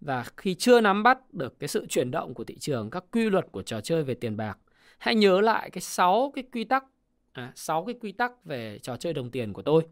và 0.01 0.25
khi 0.37 0.55
chưa 0.55 0.81
nắm 0.81 1.03
bắt 1.03 1.35
được 1.35 1.59
cái 1.59 1.69
sự 1.69 1.87
chuyển 1.87 2.11
động 2.11 2.35
của 2.35 2.45
thị 2.45 2.59
trường, 2.59 2.91
các 2.91 3.05
quy 3.13 3.31
luật 3.31 3.53
của 3.53 3.63
trò 3.63 3.81
chơi 3.81 4.03
về 4.03 4.15
tiền 4.15 4.37
bạc, 4.37 4.59
hãy 4.99 5.15
nhớ 5.15 5.41
lại 5.41 5.71
cái 5.71 5.81
6 5.81 6.33
cái 6.35 6.45
quy 6.53 6.65
tắc 6.65 6.85
à, 7.33 7.53
6 7.55 7.85
cái 7.85 7.95
quy 8.01 8.13
tắc 8.13 8.45
về 8.45 8.79
trò 8.79 8.97
chơi 8.97 9.13
đồng 9.13 9.31
tiền 9.31 9.53
của 9.53 9.63
tôi. 9.63 9.87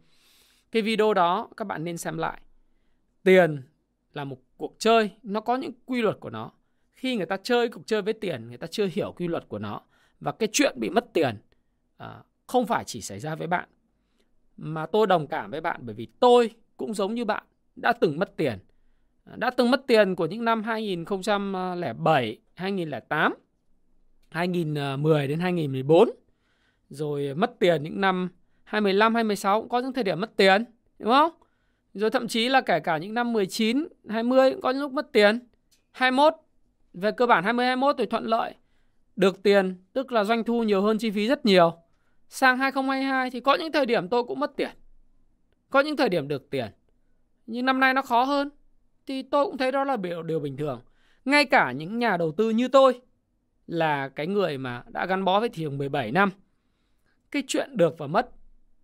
Cái 0.70 0.82
video 0.82 1.14
đó 1.14 1.48
các 1.56 1.64
bạn 1.64 1.84
nên 1.84 1.98
xem 1.98 2.18
lại. 2.18 2.40
Tiền 3.22 3.62
là 4.14 4.24
một 4.24 4.38
cuộc 4.56 4.74
chơi, 4.78 5.10
nó 5.22 5.40
có 5.40 5.56
những 5.56 5.72
quy 5.86 6.02
luật 6.02 6.20
của 6.20 6.30
nó. 6.30 6.50
khi 6.94 7.16
người 7.16 7.26
ta 7.26 7.36
chơi 7.42 7.68
cuộc 7.68 7.86
chơi 7.86 8.02
với 8.02 8.14
tiền 8.14 8.48
người 8.48 8.58
ta 8.58 8.66
chưa 8.66 8.86
hiểu 8.86 9.12
quy 9.12 9.28
luật 9.28 9.48
của 9.48 9.58
nó 9.58 9.80
và 10.20 10.32
cái 10.32 10.48
chuyện 10.52 10.80
bị 10.80 10.90
mất 10.90 11.12
tiền 11.12 11.36
à, 11.96 12.22
không 12.46 12.66
phải 12.66 12.84
chỉ 12.84 13.00
xảy 13.00 13.20
ra 13.20 13.34
với 13.34 13.46
bạn 13.46 13.68
mà 14.56 14.86
tôi 14.86 15.06
đồng 15.06 15.26
cảm 15.26 15.50
với 15.50 15.60
bạn 15.60 15.80
bởi 15.84 15.94
vì 15.94 16.06
tôi 16.20 16.50
cũng 16.76 16.94
giống 16.94 17.14
như 17.14 17.24
bạn 17.24 17.44
đã 17.76 17.92
từng 17.92 18.18
mất 18.18 18.36
tiền 18.36 18.58
đã 19.34 19.50
từng 19.50 19.70
mất 19.70 19.86
tiền 19.86 20.14
của 20.14 20.26
những 20.26 20.44
năm 20.44 20.62
2007, 20.62 22.38
2008, 22.54 23.34
2010 24.30 25.28
đến 25.28 25.40
2014 25.40 26.10
rồi 26.88 27.34
mất 27.34 27.58
tiền 27.58 27.82
những 27.82 28.00
năm 28.00 28.28
25, 28.64 29.14
26 29.14 29.60
cũng 29.60 29.68
có 29.68 29.78
những 29.78 29.92
thời 29.92 30.04
điểm 30.04 30.20
mất 30.20 30.36
tiền 30.36 30.64
đúng 30.98 31.12
không? 31.12 31.32
Rồi 31.94 32.10
thậm 32.10 32.28
chí 32.28 32.48
là 32.48 32.60
kể 32.60 32.80
cả 32.80 32.98
những 32.98 33.14
năm 33.14 33.32
19, 33.32 33.88
20 34.08 34.52
cũng 34.52 34.60
có 34.60 34.70
những 34.70 34.80
lúc 34.80 34.92
mất 34.92 35.12
tiền. 35.12 35.38
21 35.92 36.34
về 36.92 37.10
cơ 37.10 37.26
bản 37.26 37.44
20 37.44 37.66
21 37.66 37.94
thì 37.98 38.06
thuận 38.06 38.24
lợi. 38.24 38.54
Được 39.16 39.42
tiền 39.42 39.74
tức 39.92 40.12
là 40.12 40.24
doanh 40.24 40.44
thu 40.44 40.62
nhiều 40.62 40.82
hơn 40.82 40.98
chi 40.98 41.10
phí 41.10 41.28
rất 41.28 41.46
nhiều. 41.46 41.72
Sang 42.28 42.58
2022 42.58 43.30
thì 43.30 43.40
có 43.40 43.54
những 43.54 43.72
thời 43.72 43.86
điểm 43.86 44.08
tôi 44.08 44.24
cũng 44.24 44.40
mất 44.40 44.56
tiền. 44.56 44.70
Có 45.70 45.80
những 45.80 45.96
thời 45.96 46.08
điểm 46.08 46.28
được 46.28 46.50
tiền. 46.50 46.66
Nhưng 47.46 47.66
năm 47.66 47.80
nay 47.80 47.94
nó 47.94 48.02
khó 48.02 48.24
hơn 48.24 48.50
thì 49.06 49.22
tôi 49.22 49.44
cũng 49.44 49.58
thấy 49.58 49.72
đó 49.72 49.84
là 49.84 49.96
điều, 49.96 50.22
điều 50.22 50.40
bình 50.40 50.56
thường. 50.56 50.80
Ngay 51.24 51.44
cả 51.44 51.72
những 51.72 51.98
nhà 51.98 52.16
đầu 52.16 52.32
tư 52.32 52.50
như 52.50 52.68
tôi 52.68 53.00
là 53.66 54.08
cái 54.08 54.26
người 54.26 54.58
mà 54.58 54.82
đã 54.88 55.06
gắn 55.06 55.24
bó 55.24 55.40
với 55.40 55.48
thị 55.48 55.62
trường 55.62 55.78
17 55.78 56.12
năm. 56.12 56.30
Cái 57.30 57.42
chuyện 57.46 57.76
được 57.76 57.98
và 57.98 58.06
mất 58.06 58.30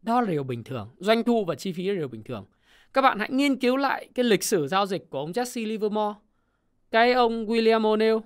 đó 0.03 0.21
là 0.21 0.31
điều 0.31 0.45
bình 0.45 0.65
thường. 0.65 0.89
Doanh 0.99 1.25
thu 1.25 1.45
và 1.45 1.55
chi 1.55 1.73
phí 1.73 1.89
là 1.89 1.95
điều 1.95 2.09
bình 2.09 2.25
thường. 2.25 2.45
Các 2.93 3.03
bạn 3.03 3.19
hãy 3.19 3.31
nghiên 3.31 3.57
cứu 3.57 3.77
lại 3.77 4.09
cái 4.15 4.25
lịch 4.25 4.45
sử 4.45 4.69
giao 4.69 4.87
dịch 4.87 5.11
của 5.11 5.19
ông 5.19 5.33
Jesse 5.33 5.69
Livermore, 5.69 6.19
cái 6.91 7.12
ông 7.12 7.47
William 7.47 7.81
O'Neill 7.81 8.21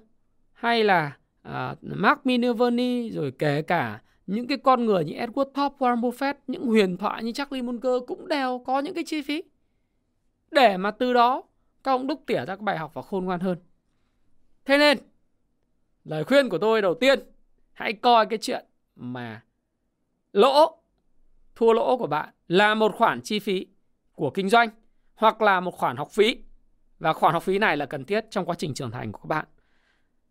hay 0.52 0.84
là 0.84 1.16
uh, 1.48 1.78
Mark 1.82 2.26
Minervini 2.26 3.10
rồi 3.10 3.32
kể 3.38 3.62
cả 3.62 4.00
những 4.26 4.47
cái 4.47 4.59
con 4.59 4.87
người 4.87 5.04
như 5.04 5.12
Edward 5.12 5.52
Thorpe, 5.54 5.76
Warren 5.78 6.00
Buffett, 6.00 6.35
những 6.47 6.66
huyền 6.66 6.97
thoại 6.97 7.23
như 7.23 7.33
Charlie 7.33 7.62
Munger 7.62 8.02
cũng 8.06 8.28
đều 8.28 8.62
có 8.66 8.78
những 8.78 8.95
cái 8.95 9.04
chi 9.06 9.23
phí 9.23 9.42
để 10.50 10.76
mà 10.76 10.90
từ 10.90 11.12
đó 11.12 11.42
các 11.85 11.90
ông 11.92 12.06
đúc 12.06 12.23
tỉa 12.26 12.37
ra 12.37 12.47
các 12.47 12.61
bài 12.61 12.78
học 12.78 12.95
và 12.95 13.02
khôn 13.02 13.25
ngoan 13.25 13.40
hơn. 13.40 13.59
Thế 14.64 14.78
nên 14.78 14.99
lời 16.04 16.25
khuyên 16.25 16.49
của 16.49 16.59
tôi 16.59 16.83
đầu 16.83 16.95
tiên 16.95 17.21
hãy 17.73 17.92
coi 17.92 18.26
cái 18.26 18.38
chuyện 18.42 18.64
mà 18.97 19.42
lỗ 20.33 20.78
thua 21.54 21.73
lỗ 21.73 21.97
của 21.97 22.06
bạn 22.06 22.28
là 22.49 22.75
một 22.75 22.95
khoản 22.97 23.21
chi 23.21 23.38
phí 23.38 23.66
của 24.14 24.30
kinh 24.30 24.49
doanh 24.49 24.68
hoặc 25.14 25.42
là 25.42 25.61
một 25.61 25.75
khoản 25.75 25.97
học 25.97 26.11
phí 26.11 26.37
và 26.99 27.12
khoản 27.12 27.33
học 27.33 27.42
phí 27.42 27.59
này 27.59 27.76
là 27.76 27.87
cần 27.87 28.04
thiết 28.04 28.25
trong 28.30 28.45
quá 28.45 28.54
trình 28.59 28.75
trưởng 28.75 28.90
thành 28.90 29.12
của 29.12 29.18
các 29.18 29.26
bạn. 29.26 29.47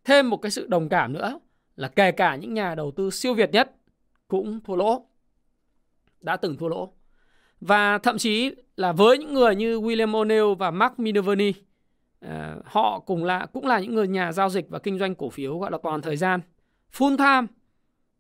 Thêm 0.03 0.29
một 0.29 0.37
cái 0.37 0.51
sự 0.51 0.67
đồng 0.67 0.89
cảm 0.89 1.13
nữa 1.13 1.39
là 1.75 1.87
kể 1.87 2.11
cả 2.11 2.35
những 2.35 2.53
nhà 2.53 2.75
đầu 2.75 2.91
tư 2.91 3.09
siêu 3.09 3.33
việt 3.33 3.51
nhất 3.51 3.71
cũng 4.27 4.59
thua 4.63 4.75
lỗ. 4.75 5.05
Đã 6.21 6.37
từng 6.37 6.57
thua 6.57 6.67
lỗ. 6.67 6.93
Và 7.61 7.97
thậm 7.97 8.17
chí 8.17 8.51
là 8.75 8.91
với 8.91 9.17
những 9.17 9.33
người 9.33 9.55
như 9.55 9.79
William 9.79 10.11
O'Neill 10.11 10.55
và 10.55 10.71
Mark 10.71 10.99
Minervini, 10.99 11.53
ờ, 12.19 12.61
họ 12.65 12.99
cùng 12.99 13.23
là 13.23 13.45
cũng 13.45 13.65
là 13.65 13.79
những 13.79 13.95
người 13.95 14.07
nhà 14.07 14.31
giao 14.31 14.49
dịch 14.49 14.69
và 14.69 14.79
kinh 14.79 14.99
doanh 14.99 15.15
cổ 15.15 15.29
phiếu 15.29 15.59
gọi 15.59 15.71
là 15.71 15.77
toàn 15.83 16.01
thời 16.01 16.17
gian, 16.17 16.39
full 16.93 17.17
time 17.17 17.47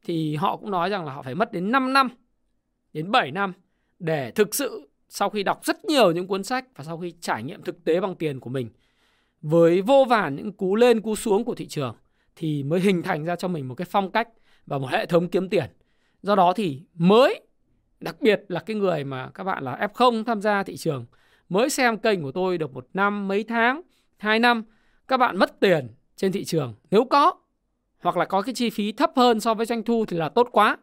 thì 0.05 0.35
họ 0.35 0.57
cũng 0.57 0.71
nói 0.71 0.89
rằng 0.89 1.05
là 1.05 1.13
họ 1.13 1.21
phải 1.21 1.35
mất 1.35 1.51
đến 1.51 1.71
5 1.71 1.93
năm 1.93 2.09
đến 2.93 3.11
7 3.11 3.31
năm 3.31 3.53
để 3.99 4.31
thực 4.31 4.55
sự 4.55 4.89
sau 5.09 5.29
khi 5.29 5.43
đọc 5.43 5.65
rất 5.65 5.85
nhiều 5.85 6.11
những 6.11 6.27
cuốn 6.27 6.43
sách 6.43 6.65
và 6.75 6.83
sau 6.83 6.97
khi 6.97 7.13
trải 7.21 7.43
nghiệm 7.43 7.61
thực 7.61 7.83
tế 7.83 7.99
bằng 7.99 8.15
tiền 8.15 8.39
của 8.39 8.49
mình 8.49 8.69
với 9.41 9.81
vô 9.81 10.05
vàn 10.09 10.35
những 10.35 10.51
cú 10.51 10.75
lên 10.75 11.01
cú 11.01 11.15
xuống 11.15 11.43
của 11.43 11.55
thị 11.55 11.67
trường 11.67 11.95
thì 12.35 12.63
mới 12.63 12.79
hình 12.79 13.03
thành 13.03 13.25
ra 13.25 13.35
cho 13.35 13.47
mình 13.47 13.67
một 13.67 13.75
cái 13.75 13.85
phong 13.89 14.11
cách 14.11 14.27
và 14.65 14.77
một 14.77 14.87
hệ 14.87 15.05
thống 15.05 15.27
kiếm 15.27 15.49
tiền. 15.49 15.65
Do 16.25 16.35
đó 16.35 16.53
thì 16.55 16.81
mới 16.93 17.41
đặc 17.99 18.15
biệt 18.21 18.45
là 18.47 18.59
cái 18.59 18.75
người 18.75 19.03
mà 19.03 19.29
các 19.33 19.43
bạn 19.43 19.63
là 19.63 19.87
F0 19.93 20.23
tham 20.23 20.41
gia 20.41 20.63
thị 20.63 20.77
trường 20.77 21.05
mới 21.49 21.69
xem 21.69 21.97
kênh 21.97 22.21
của 22.21 22.31
tôi 22.31 22.57
được 22.57 22.73
một 22.73 22.87
năm 22.93 23.27
mấy 23.27 23.43
tháng, 23.43 23.81
hai 24.17 24.39
năm 24.39 24.63
các 25.07 25.17
bạn 25.17 25.37
mất 25.37 25.59
tiền 25.59 25.87
trên 26.15 26.31
thị 26.31 26.45
trường 26.45 26.73
nếu 26.91 27.05
có 27.05 27.33
hoặc 27.99 28.17
là 28.17 28.25
có 28.25 28.41
cái 28.41 28.55
chi 28.55 28.69
phí 28.69 28.91
thấp 28.91 29.11
hơn 29.15 29.39
so 29.39 29.53
với 29.53 29.65
doanh 29.65 29.83
thu 29.83 30.05
thì 30.05 30.17
là 30.17 30.29
tốt 30.29 30.47
quá. 30.51 30.77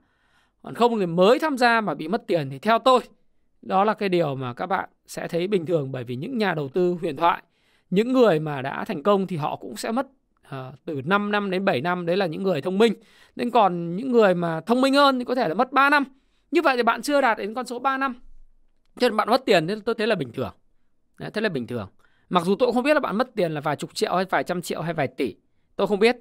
Còn 0.63 0.75
không 0.75 1.01
thì 1.01 1.07
mới 1.07 1.39
tham 1.39 1.59
gia 1.59 1.81
mà 1.81 1.95
bị 1.95 2.09
mất 2.09 2.27
tiền 2.27 2.51
thì 2.51 2.59
theo 2.59 2.79
tôi 2.79 3.01
đó 3.63 3.85
là 3.85 3.95
cái 3.95 4.09
điều 4.09 4.35
mà 4.35 4.55
các 4.55 4.67
bạn 4.67 4.89
sẽ 5.07 5.29
thấy 5.29 5.49
bình 5.49 5.67
thường 5.67 5.93
bởi 5.93 6.05
vì 6.05 6.17
những 6.17 6.39
nhà 6.39 6.55
đầu 6.55 6.69
tư 6.69 6.97
huyền 7.01 7.17
thoại, 7.17 7.43
những 7.91 8.13
người 8.13 8.41
mà 8.41 8.63
đã 8.63 8.85
thành 8.85 9.03
công 9.03 9.27
thì 9.27 9.37
họ 9.37 9.57
cũng 9.57 9.77
sẽ 9.77 9.93
mất 9.93 10.07
Ờ, 10.53 10.73
từ 10.85 11.03
5 11.05 11.33
năm 11.33 11.51
đến 11.51 11.65
7 11.65 11.81
năm, 11.81 12.07
đấy 12.07 12.17
là 12.17 12.27
những 12.27 12.43
người 12.43 12.61
thông 12.61 12.79
minh. 12.79 12.95
Nên 13.37 13.51
còn 13.51 13.97
những 13.97 14.13
người 14.13 14.35
mà 14.35 14.61
thông 14.61 14.81
minh 14.81 14.95
hơn 14.95 15.19
thì 15.19 15.25
có 15.25 15.35
thể 15.35 15.49
là 15.49 15.55
mất 15.55 15.73
3 15.73 15.91
năm. 15.91 16.05
Như 16.51 16.63
vậy 16.63 16.77
thì 16.77 16.83
bạn 16.83 17.03
chưa 17.03 17.21
đạt 17.21 17.39
đến 17.39 17.55
con 17.55 17.67
số 17.67 17.79
3 17.79 17.99
năm. 17.99 18.15
Cho 19.01 19.09
nên 19.09 19.17
bạn 19.17 19.29
mất 19.31 19.45
tiền 19.45 19.69
thì 19.69 19.75
tôi 19.85 19.95
thấy 19.95 20.07
là 20.07 20.15
bình 20.15 20.33
thường. 20.33 20.53
Đấy, 21.19 21.31
thế 21.35 21.41
là 21.41 21.49
bình 21.49 21.67
thường. 21.67 21.89
Mặc 22.29 22.45
dù 22.45 22.55
tôi 22.59 22.67
cũng 22.67 22.75
không 22.75 22.85
biết 22.85 22.95
là 22.95 23.01
bạn 23.01 23.17
mất 23.17 23.35
tiền 23.35 23.53
là 23.53 23.61
vài 23.61 23.77
chục 23.77 23.95
triệu 23.95 24.15
hay 24.15 24.25
vài 24.25 24.45
trăm 24.45 24.63
triệu 24.63 24.83
hay 24.83 24.95
vài 24.95 25.09
tỷ. 25.09 25.35
Tôi 25.77 25.87
không 25.87 25.99
biết. 25.99 26.17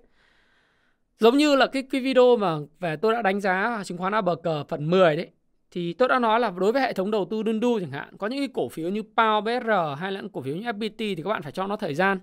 Giống 1.19 1.38
như 1.38 1.55
là 1.55 1.67
cái, 1.67 1.83
cái 1.91 2.01
video 2.01 2.38
mà 2.38 2.55
về 2.79 2.95
tôi 2.95 3.13
đã 3.13 3.21
đánh 3.21 3.41
giá 3.41 3.83
chứng 3.85 3.97
khoán 3.97 4.13
ABC 4.13 4.67
phần 4.67 4.89
10 4.89 5.15
đấy 5.15 5.29
thì 5.71 5.93
tôi 5.93 6.07
đã 6.07 6.19
nói 6.19 6.39
là 6.39 6.51
đối 6.57 6.71
với 6.71 6.81
hệ 6.81 6.93
thống 6.93 7.11
đầu 7.11 7.27
tư 7.31 7.43
đun 7.43 7.59
đu 7.59 7.79
chẳng 7.79 7.91
hạn 7.91 8.17
có 8.17 8.27
những 8.27 8.39
cái 8.39 8.50
cổ 8.53 8.69
phiếu 8.69 8.89
như 8.89 9.01
Pao, 9.17 9.41
BR 9.41 9.69
hay 9.97 10.11
là 10.11 10.21
những 10.21 10.29
cổ 10.29 10.41
phiếu 10.41 10.55
như 10.55 10.61
FPT 10.61 10.97
thì 10.97 11.21
các 11.23 11.29
bạn 11.29 11.41
phải 11.41 11.51
cho 11.51 11.67
nó 11.67 11.75
thời 11.75 11.95
gian 11.95 12.19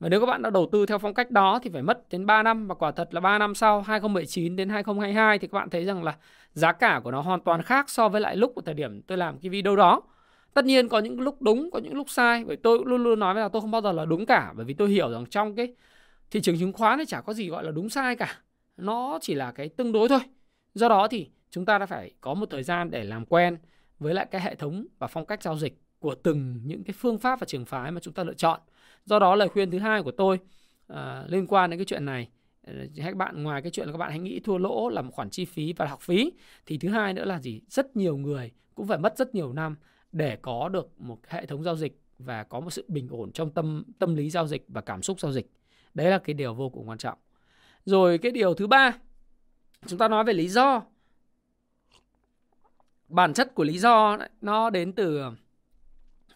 và 0.00 0.08
nếu 0.08 0.20
các 0.20 0.26
bạn 0.26 0.42
đã 0.42 0.50
đầu 0.50 0.68
tư 0.72 0.86
theo 0.86 0.98
phong 0.98 1.14
cách 1.14 1.30
đó 1.30 1.58
thì 1.62 1.70
phải 1.70 1.82
mất 1.82 2.08
đến 2.10 2.26
3 2.26 2.42
năm 2.42 2.66
và 2.66 2.74
quả 2.74 2.90
thật 2.92 3.14
là 3.14 3.20
3 3.20 3.38
năm 3.38 3.54
sau 3.54 3.82
2019 3.82 4.56
đến 4.56 4.68
2022 4.68 5.38
thì 5.38 5.46
các 5.46 5.58
bạn 5.58 5.70
thấy 5.70 5.84
rằng 5.84 6.04
là 6.04 6.16
giá 6.52 6.72
cả 6.72 7.00
của 7.04 7.10
nó 7.10 7.20
hoàn 7.20 7.40
toàn 7.40 7.62
khác 7.62 7.90
so 7.90 8.08
với 8.08 8.20
lại 8.20 8.36
lúc 8.36 8.52
của 8.54 8.62
thời 8.62 8.74
điểm 8.74 9.02
tôi 9.02 9.18
làm 9.18 9.38
cái 9.38 9.50
video 9.50 9.76
đó. 9.76 10.02
Tất 10.54 10.64
nhiên 10.64 10.88
có 10.88 10.98
những 10.98 11.20
lúc 11.20 11.42
đúng, 11.42 11.70
có 11.72 11.78
những 11.78 11.94
lúc 11.94 12.10
sai 12.10 12.44
bởi 12.44 12.56
tôi 12.56 12.78
luôn 12.84 13.02
luôn 13.04 13.18
nói 13.18 13.34
là 13.34 13.48
tôi 13.48 13.62
không 13.62 13.70
bao 13.70 13.80
giờ 13.82 13.92
là 13.92 14.04
đúng 14.04 14.26
cả 14.26 14.52
bởi 14.56 14.66
vì 14.66 14.74
tôi 14.74 14.90
hiểu 14.90 15.12
rằng 15.12 15.26
trong 15.26 15.54
cái 15.56 15.74
thị 16.30 16.40
trường 16.40 16.58
chứng 16.58 16.72
khoán 16.72 16.98
thì 16.98 17.04
chả 17.06 17.20
có 17.20 17.32
gì 17.32 17.48
gọi 17.48 17.64
là 17.64 17.70
đúng 17.70 17.88
sai 17.88 18.16
cả. 18.16 18.38
Nó 18.76 19.18
chỉ 19.22 19.34
là 19.34 19.52
cái 19.52 19.68
tương 19.68 19.92
đối 19.92 20.08
thôi. 20.08 20.20
Do 20.74 20.88
đó 20.88 21.08
thì 21.08 21.30
chúng 21.50 21.64
ta 21.66 21.78
đã 21.78 21.86
phải 21.86 22.12
có 22.20 22.34
một 22.34 22.46
thời 22.50 22.62
gian 22.62 22.90
để 22.90 23.04
làm 23.04 23.26
quen 23.26 23.58
với 23.98 24.14
lại 24.14 24.26
cái 24.30 24.40
hệ 24.40 24.54
thống 24.54 24.86
và 24.98 25.06
phong 25.06 25.26
cách 25.26 25.42
giao 25.42 25.58
dịch 25.58 25.80
của 25.98 26.14
từng 26.14 26.60
những 26.64 26.84
cái 26.84 26.94
phương 26.98 27.18
pháp 27.18 27.40
và 27.40 27.46
trường 27.46 27.64
phái 27.64 27.90
mà 27.90 28.00
chúng 28.00 28.14
ta 28.14 28.24
lựa 28.24 28.34
chọn. 28.34 28.60
Do 29.04 29.18
đó 29.18 29.34
lời 29.34 29.48
khuyên 29.48 29.70
thứ 29.70 29.78
hai 29.78 30.02
của 30.02 30.10
tôi 30.10 30.38
uh, 30.92 30.98
liên 31.26 31.46
quan 31.46 31.70
đến 31.70 31.78
cái 31.78 31.84
chuyện 31.84 32.04
này 32.04 32.28
ờ, 32.66 32.72
các 32.96 33.16
bạn 33.16 33.42
ngoài 33.42 33.62
cái 33.62 33.70
chuyện 33.70 33.86
là 33.86 33.92
các 33.92 33.98
bạn 33.98 34.10
hãy 34.10 34.18
nghĩ 34.18 34.40
thua 34.40 34.58
lỗ 34.58 34.88
là 34.88 35.02
một 35.02 35.10
khoản 35.14 35.30
chi 35.30 35.44
phí 35.44 35.72
và 35.72 35.86
học 35.86 36.00
phí 36.00 36.32
thì 36.66 36.78
thứ 36.78 36.88
hai 36.88 37.12
nữa 37.12 37.24
là 37.24 37.40
gì? 37.40 37.60
Rất 37.68 37.96
nhiều 37.96 38.16
người 38.16 38.50
cũng 38.74 38.86
phải 38.86 38.98
mất 38.98 39.16
rất 39.18 39.34
nhiều 39.34 39.52
năm 39.52 39.76
để 40.12 40.36
có 40.42 40.68
được 40.68 41.00
một 41.00 41.18
hệ 41.28 41.46
thống 41.46 41.62
giao 41.62 41.76
dịch 41.76 42.00
và 42.18 42.44
có 42.44 42.60
một 42.60 42.70
sự 42.70 42.84
bình 42.88 43.08
ổn 43.10 43.32
trong 43.32 43.50
tâm 43.50 43.84
tâm 43.98 44.14
lý 44.14 44.30
giao 44.30 44.46
dịch 44.46 44.64
và 44.68 44.80
cảm 44.80 45.02
xúc 45.02 45.20
giao 45.20 45.32
dịch. 45.32 45.50
Đấy 45.94 46.10
là 46.10 46.18
cái 46.18 46.34
điều 46.34 46.54
vô 46.54 46.68
cùng 46.68 46.88
quan 46.88 46.98
trọng. 46.98 47.18
Rồi 47.84 48.18
cái 48.18 48.32
điều 48.32 48.54
thứ 48.54 48.66
ba 48.66 48.92
chúng 49.86 49.98
ta 49.98 50.08
nói 50.08 50.24
về 50.24 50.32
lý 50.32 50.48
do. 50.48 50.82
Bản 53.08 53.34
chất 53.34 53.54
của 53.54 53.64
lý 53.64 53.78
do 53.78 54.18
nó 54.40 54.70
đến 54.70 54.92
từ 54.92 55.22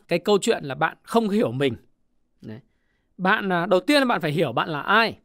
cái 0.09 0.19
câu 0.19 0.39
chuyện 0.41 0.65
là 0.65 0.75
bạn 0.75 0.97
không 1.03 1.29
hiểu 1.29 1.53
mình 1.53 1.77
bạn 3.17 3.53
à, 3.53 3.67
đầu 3.67 3.81
tiên 3.81 3.99
là 3.99 4.05
bạn 4.05 4.21
phải 4.21 4.31
hiểu 4.31 4.53
bạn 4.53 4.69
là 4.69 4.81
ai. 4.81 5.19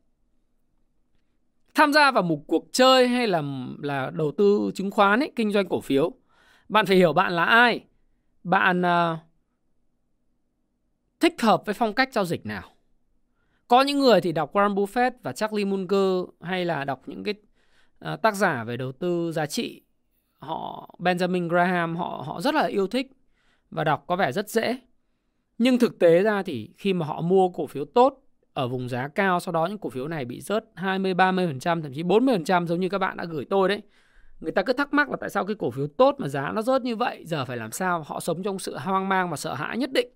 Tham 1.76 1.94
gia 1.94 2.12
vào 2.12 2.24
một 2.24 2.44
cuộc 2.48 2.68
chơi 2.72 3.08
hay 3.08 3.28
là 3.28 3.44
là 3.82 4.12
đầu 4.14 4.32
tư 4.38 4.72
chứng 4.76 4.92
khoán 4.92 5.20
ấy, 5.20 5.32
kinh 5.36 5.52
doanh 5.52 5.68
cổ 5.68 5.82
phiếu 5.82 6.14
bạn 6.70 6.86
phải 6.86 6.98
hiểu 6.98 7.14
bạn 7.14 7.34
là 7.34 7.46
ai. 7.46 7.86
Bạn 8.44 8.82
uh, 8.82 9.20
thích 11.20 11.42
hợp 11.42 11.66
với 11.66 11.74
phong 11.74 11.94
cách 11.94 12.14
giao 12.14 12.26
dịch 12.26 12.46
nào. 12.46 12.64
Có 13.68 13.82
những 13.82 14.00
người 14.00 14.22
thì 14.22 14.32
đọc 14.32 14.54
Warren 14.54 14.76
Buffett 14.76 15.12
và 15.24 15.32
Charlie 15.32 15.66
Munger 15.66 16.30
hay 16.42 16.66
là 16.66 16.86
đọc 16.86 17.02
những 17.06 17.24
cái 17.24 17.34
uh, 18.14 18.22
tác 18.22 18.36
giả 18.36 18.64
về 18.64 18.78
đầu 18.78 18.92
tư 18.92 19.32
giá 19.32 19.46
trị. 19.46 19.82
Họ 20.40 20.90
Benjamin 21.00 21.50
Graham 21.50 21.96
họ 21.96 22.24
họ 22.26 22.42
rất 22.42 22.56
là 22.56 22.66
yêu 22.66 22.88
thích 22.88 23.12
và 23.72 23.84
đọc 23.84 24.04
có 24.08 24.16
vẻ 24.16 24.32
rất 24.32 24.50
dễ. 24.50 24.78
Nhưng 25.60 25.80
thực 25.80 26.00
tế 26.00 26.24
ra 26.24 26.44
thì 26.44 26.70
khi 26.78 26.94
mà 26.94 27.06
họ 27.06 27.22
mua 27.22 27.50
cổ 27.50 27.68
phiếu 27.68 27.86
tốt 27.86 28.24
ở 28.54 28.68
vùng 28.68 28.90
giá 28.90 29.08
cao 29.08 29.40
sau 29.40 29.52
đó 29.52 29.66
những 29.66 29.78
cổ 29.78 29.90
phiếu 29.90 30.08
này 30.08 30.26
bị 30.26 30.42
rớt 30.42 30.66
20 30.76 31.14
30% 31.14 31.82
thậm 31.82 31.94
chí 31.94 32.04
40% 32.04 32.68
giống 32.68 32.80
như 32.80 32.90
các 32.90 32.98
bạn 32.98 33.18
đã 33.18 33.26
gửi 33.26 33.46
tôi 33.50 33.70
đấy. 33.70 33.82
Người 34.40 34.52
ta 34.52 34.62
cứ 34.64 34.74
thắc 34.74 34.94
mắc 34.94 35.10
là 35.10 35.18
tại 35.22 35.30
sao 35.30 35.46
cái 35.46 35.56
cổ 35.60 35.72
phiếu 35.72 35.88
tốt 35.88 36.16
mà 36.18 36.28
giá 36.28 36.52
nó 36.52 36.62
rớt 36.62 36.82
như 36.82 36.96
vậy, 36.96 37.24
giờ 37.26 37.46
phải 37.46 37.58
làm 37.58 37.72
sao? 37.72 38.04
Họ 38.04 38.20
sống 38.20 38.44
trong 38.44 38.60
sự 38.60 38.78
hoang 38.78 39.10
mang 39.10 39.30
và 39.30 39.38
sợ 39.38 39.54
hãi 39.54 39.78
nhất 39.78 39.92
định. 39.94 40.08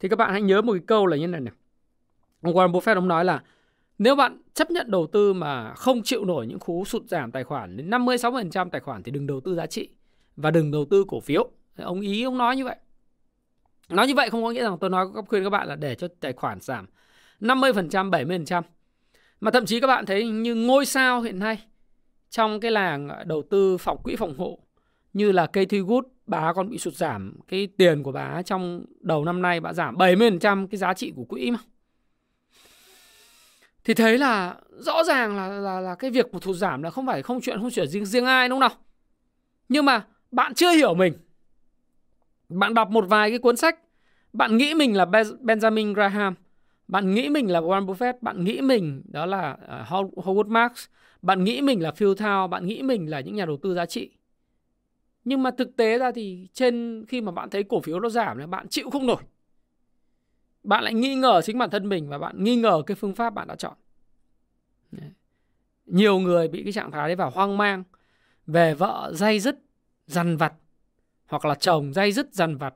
Thì 0.00 0.08
các 0.08 0.16
bạn 0.16 0.30
hãy 0.32 0.42
nhớ 0.42 0.62
một 0.62 0.72
cái 0.72 0.82
câu 0.86 1.06
là 1.06 1.16
như 1.16 1.26
này 1.26 1.40
này. 1.40 1.54
Ông 2.42 2.54
Warren 2.54 2.72
Buffett 2.72 2.94
ông 2.94 3.08
nói 3.08 3.24
là 3.24 3.42
nếu 3.98 4.16
bạn 4.16 4.42
chấp 4.54 4.70
nhận 4.70 4.90
đầu 4.90 5.06
tư 5.06 5.32
mà 5.32 5.74
không 5.74 6.02
chịu 6.02 6.24
nổi 6.24 6.46
những 6.46 6.58
cú 6.58 6.84
sụt 6.84 7.02
giảm 7.08 7.30
tài 7.32 7.44
khoản 7.44 7.76
đến 7.76 7.90
50 7.90 8.16
60% 8.16 8.70
tài 8.70 8.80
khoản 8.80 9.02
thì 9.02 9.12
đừng 9.12 9.26
đầu 9.26 9.40
tư 9.40 9.54
giá 9.54 9.66
trị 9.66 9.88
và 10.36 10.50
đừng 10.50 10.70
đầu 10.70 10.84
tư 10.90 11.04
cổ 11.08 11.20
phiếu. 11.20 11.50
Ông 11.76 12.00
ý 12.00 12.22
ông 12.22 12.38
nói 12.38 12.56
như 12.56 12.64
vậy. 12.64 12.76
Nói 13.90 14.06
như 14.06 14.14
vậy 14.14 14.30
không 14.30 14.42
có 14.42 14.50
nghĩa 14.50 14.62
rằng 14.62 14.76
tôi 14.80 14.90
nói 14.90 15.06
khuyên 15.28 15.44
các 15.44 15.50
bạn 15.50 15.68
là 15.68 15.76
để 15.76 15.94
cho 15.94 16.08
tài 16.20 16.32
khoản 16.32 16.60
giảm 16.60 16.86
50%, 17.40 18.10
70%. 18.10 18.62
Mà 19.40 19.50
thậm 19.50 19.66
chí 19.66 19.80
các 19.80 19.86
bạn 19.86 20.06
thấy 20.06 20.28
như 20.28 20.54
ngôi 20.54 20.86
sao 20.86 21.20
hiện 21.20 21.38
nay 21.38 21.58
trong 22.30 22.60
cái 22.60 22.70
làng 22.70 23.08
à, 23.08 23.24
đầu 23.24 23.42
tư 23.50 23.76
phòng 23.78 24.02
quỹ 24.02 24.16
phòng 24.16 24.38
hộ 24.38 24.58
như 25.12 25.32
là 25.32 25.46
Katie 25.46 25.80
Wood, 25.80 26.02
bà 26.26 26.52
còn 26.52 26.70
bị 26.70 26.78
sụt 26.78 26.94
giảm 26.94 27.36
cái 27.48 27.68
tiền 27.78 28.02
của 28.02 28.12
bà 28.12 28.42
trong 28.42 28.84
đầu 29.00 29.24
năm 29.24 29.42
nay 29.42 29.60
bà 29.60 29.72
giảm 29.72 29.96
70% 29.96 30.66
cái 30.66 30.78
giá 30.78 30.94
trị 30.94 31.12
của 31.16 31.24
quỹ 31.24 31.50
mà. 31.50 31.58
Thì 33.84 33.94
thấy 33.94 34.18
là 34.18 34.56
rõ 34.78 35.04
ràng 35.04 35.36
là 35.36 35.48
là 35.48 35.80
là 35.80 35.94
cái 35.94 36.10
việc 36.10 36.26
của 36.32 36.38
thụt 36.38 36.56
giảm 36.56 36.82
là 36.82 36.90
không 36.90 37.06
phải 37.06 37.22
không 37.22 37.40
chuyện 37.40 37.60
không 37.60 37.70
chuyện 37.70 37.88
riêng 37.88 38.06
riêng 38.06 38.24
ai 38.24 38.48
đúng 38.48 38.60
không 38.60 38.68
nào? 38.68 38.78
Nhưng 39.68 39.84
mà 39.84 40.06
bạn 40.30 40.54
chưa 40.54 40.70
hiểu 40.70 40.94
mình. 40.94 41.12
Bạn 42.50 42.74
đọc 42.74 42.90
một 42.90 43.04
vài 43.08 43.30
cái 43.30 43.38
cuốn 43.38 43.56
sách, 43.56 43.78
bạn 44.32 44.56
nghĩ 44.56 44.74
mình 44.74 44.96
là 44.96 45.04
Benjamin 45.04 45.94
Graham, 45.94 46.34
bạn 46.88 47.14
nghĩ 47.14 47.28
mình 47.28 47.50
là 47.50 47.60
Warren 47.60 47.86
Buffett, 47.86 48.14
bạn 48.20 48.44
nghĩ 48.44 48.60
mình 48.60 49.02
đó 49.04 49.26
là 49.26 49.56
à, 49.68 49.86
Howard 49.88 50.48
Marks, 50.48 50.86
bạn 51.22 51.44
nghĩ 51.44 51.62
mình 51.62 51.82
là 51.82 51.92
Phil 51.92 52.14
Thao, 52.16 52.48
bạn 52.48 52.66
nghĩ 52.66 52.82
mình 52.82 53.10
là 53.10 53.20
những 53.20 53.36
nhà 53.36 53.46
đầu 53.46 53.56
tư 53.62 53.74
giá 53.74 53.86
trị. 53.86 54.10
Nhưng 55.24 55.42
mà 55.42 55.50
thực 55.50 55.76
tế 55.76 55.98
ra 55.98 56.12
thì 56.12 56.48
trên 56.52 57.04
khi 57.08 57.20
mà 57.20 57.32
bạn 57.32 57.50
thấy 57.50 57.64
cổ 57.64 57.80
phiếu 57.80 58.00
nó 58.00 58.08
giảm 58.08 58.38
thì 58.38 58.46
bạn 58.46 58.68
chịu 58.68 58.90
không 58.90 59.06
nổi. 59.06 59.22
Bạn 60.62 60.84
lại 60.84 60.94
nghi 60.94 61.14
ngờ 61.14 61.40
chính 61.44 61.58
bản 61.58 61.70
thân 61.70 61.88
mình 61.88 62.08
và 62.08 62.18
bạn 62.18 62.44
nghi 62.44 62.56
ngờ 62.56 62.82
cái 62.86 62.94
phương 62.94 63.14
pháp 63.14 63.34
bạn 63.34 63.48
đã 63.48 63.56
chọn. 63.56 63.76
Nhiều 65.86 66.18
người 66.18 66.48
bị 66.48 66.62
cái 66.62 66.72
trạng 66.72 66.90
thái 66.90 67.08
đấy 67.08 67.16
vào 67.16 67.30
hoang 67.30 67.56
mang. 67.56 67.84
Về 68.46 68.74
vợ 68.74 69.12
dây 69.14 69.40
dứt 69.40 69.58
dằn 70.06 70.36
vặt 70.36 70.52
hoặc 71.30 71.44
là 71.44 71.54
chồng 71.54 71.94
dây 71.94 72.12
dứt 72.12 72.34
dằn 72.34 72.56
vặt. 72.56 72.74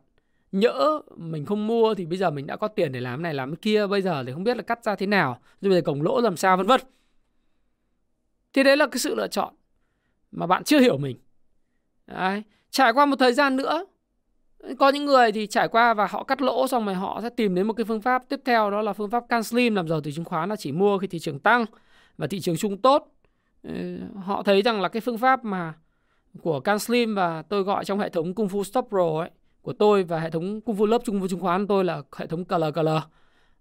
Nhỡ 0.52 1.00
mình 1.16 1.46
không 1.46 1.66
mua 1.66 1.94
thì 1.94 2.06
bây 2.06 2.18
giờ 2.18 2.30
mình 2.30 2.46
đã 2.46 2.56
có 2.56 2.68
tiền 2.68 2.92
để 2.92 3.00
làm 3.00 3.22
này, 3.22 3.34
làm 3.34 3.56
kia, 3.56 3.86
bây 3.86 4.02
giờ 4.02 4.24
thì 4.26 4.32
không 4.32 4.44
biết 4.44 4.56
là 4.56 4.62
cắt 4.62 4.84
ra 4.84 4.96
thế 4.96 5.06
nào. 5.06 5.40
Rồi 5.60 5.70
bây 5.70 5.78
giờ 5.78 5.82
cổng 5.84 6.02
lỗ 6.02 6.20
làm 6.20 6.36
sao, 6.36 6.56
vân 6.56 6.66
vân. 6.66 6.80
Thì 8.52 8.62
đấy 8.62 8.76
là 8.76 8.86
cái 8.86 8.98
sự 8.98 9.14
lựa 9.14 9.28
chọn 9.28 9.54
mà 10.32 10.46
bạn 10.46 10.64
chưa 10.64 10.80
hiểu 10.80 10.98
mình. 10.98 11.16
Đấy. 12.06 12.42
trải 12.70 12.92
qua 12.92 13.06
một 13.06 13.16
thời 13.18 13.32
gian 13.32 13.56
nữa, 13.56 13.86
có 14.78 14.88
những 14.88 15.04
người 15.04 15.32
thì 15.32 15.46
trải 15.46 15.68
qua 15.68 15.94
và 15.94 16.06
họ 16.06 16.24
cắt 16.24 16.42
lỗ 16.42 16.66
xong 16.68 16.86
rồi 16.86 16.94
họ 16.94 17.20
sẽ 17.22 17.30
tìm 17.30 17.54
đến 17.54 17.66
một 17.66 17.72
cái 17.72 17.84
phương 17.84 18.00
pháp 18.00 18.22
tiếp 18.28 18.40
theo, 18.44 18.70
đó 18.70 18.82
là 18.82 18.92
phương 18.92 19.10
pháp 19.10 19.24
can 19.28 19.42
slim 19.42 19.74
làm 19.74 19.88
giàu 19.88 20.00
từ 20.00 20.10
chứng 20.10 20.24
khoán 20.24 20.48
là 20.48 20.56
chỉ 20.56 20.72
mua 20.72 20.98
khi 20.98 21.06
thị 21.06 21.18
trường 21.18 21.38
tăng 21.38 21.64
và 22.18 22.26
thị 22.26 22.40
trường 22.40 22.56
chung 22.56 22.76
tốt. 22.82 23.12
Ờ, 23.62 23.72
họ 24.24 24.42
thấy 24.42 24.62
rằng 24.62 24.80
là 24.80 24.88
cái 24.88 25.00
phương 25.00 25.18
pháp 25.18 25.44
mà 25.44 25.74
của 26.42 26.60
can 26.60 26.78
slim 26.78 27.14
và 27.14 27.42
tôi 27.42 27.62
gọi 27.62 27.84
trong 27.84 27.98
hệ 27.98 28.08
thống 28.08 28.34
Kung 28.34 28.48
Fu 28.48 28.62
Stop 28.62 28.86
Pro 28.88 29.18
ấy 29.18 29.30
của 29.62 29.72
tôi 29.72 30.04
và 30.04 30.20
hệ 30.20 30.30
thống 30.30 30.60
Kung 30.60 30.76
Fu 30.76 30.86
lớp 30.86 31.02
Kung 31.06 31.20
Fu 31.20 31.28
chứng 31.28 31.40
khoán 31.40 31.66
tôi 31.66 31.84
là 31.84 32.02
hệ 32.16 32.26
thống 32.26 32.44
CLCL. 32.44 32.88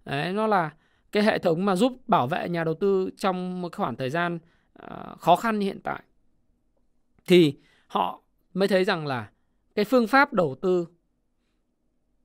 Đấy, 0.04 0.32
nó 0.32 0.46
là 0.46 0.70
cái 1.12 1.22
hệ 1.22 1.38
thống 1.38 1.64
mà 1.64 1.76
giúp 1.76 2.08
bảo 2.08 2.26
vệ 2.26 2.48
nhà 2.48 2.64
đầu 2.64 2.74
tư 2.74 3.10
trong 3.16 3.62
một 3.62 3.76
khoảng 3.76 3.96
thời 3.96 4.10
gian 4.10 4.38
uh, 4.82 5.20
khó 5.20 5.36
khăn 5.36 5.58
như 5.58 5.66
hiện 5.66 5.80
tại. 5.80 6.02
Thì 7.26 7.54
họ 7.86 8.20
mới 8.54 8.68
thấy 8.68 8.84
rằng 8.84 9.06
là 9.06 9.30
cái 9.74 9.84
phương 9.84 10.06
pháp 10.06 10.32
đầu 10.32 10.56
tư 10.60 10.86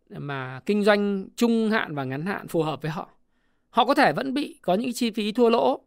mà 0.09 0.61
kinh 0.65 0.83
doanh 0.83 1.27
trung 1.35 1.69
hạn 1.69 1.95
và 1.95 2.03
ngắn 2.03 2.25
hạn 2.25 2.47
phù 2.47 2.63
hợp 2.63 2.81
với 2.81 2.91
họ. 2.91 3.09
Họ 3.69 3.85
có 3.85 3.93
thể 3.93 4.13
vẫn 4.13 4.33
bị 4.33 4.59
có 4.61 4.73
những 4.73 4.93
chi 4.93 5.11
phí 5.11 5.31
thua 5.31 5.49
lỗ 5.49 5.81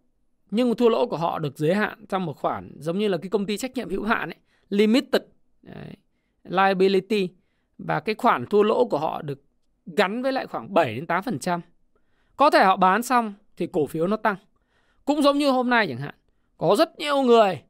nhưng 0.50 0.75
thua 0.75 0.88
lỗ 0.88 1.07
của 1.07 1.16
họ 1.16 1.38
được 1.38 1.59
giới 1.59 1.75
hạn 1.75 2.07
trong 2.07 2.26
một 2.26 2.37
khoản 2.37 2.73
giống 2.78 2.99
như 2.99 3.09
là 3.09 3.19
cái 3.19 3.28
công 3.28 3.47
ty 3.47 3.57
trách 3.57 3.76
nhiệm 3.76 3.90
hữu 3.90 4.04
hạn 4.04 4.31
ấy, 4.31 4.38
limited 4.73 5.23
đấy, 5.62 5.97
liability 6.45 7.29
và 7.79 8.00
cái 8.00 8.14
khoản 8.14 8.47
thua 8.47 8.62
lỗ 8.62 8.85
của 8.85 8.99
họ 8.99 9.23
được 9.23 9.43
gắn 9.87 10.23
với 10.23 10.33
lại 10.33 10.47
khoảng 10.47 10.75
7 10.75 10.95
đến 10.95 11.05
8%. 11.05 11.61
Có 12.37 12.50
thể 12.50 12.64
họ 12.64 12.76
bán 12.76 13.02
xong 13.02 13.35
thì 13.57 13.67
cổ 13.73 13.87
phiếu 13.87 14.07
nó 14.07 14.17
tăng. 14.17 14.37
Cũng 15.05 15.23
giống 15.23 15.38
như 15.38 15.50
hôm 15.50 15.71
nay 15.71 15.87
chẳng 15.88 15.99
hạn, 15.99 16.14
có 16.59 16.76
rất 16.79 16.99
nhiều 16.99 17.23
người 17.23 17.62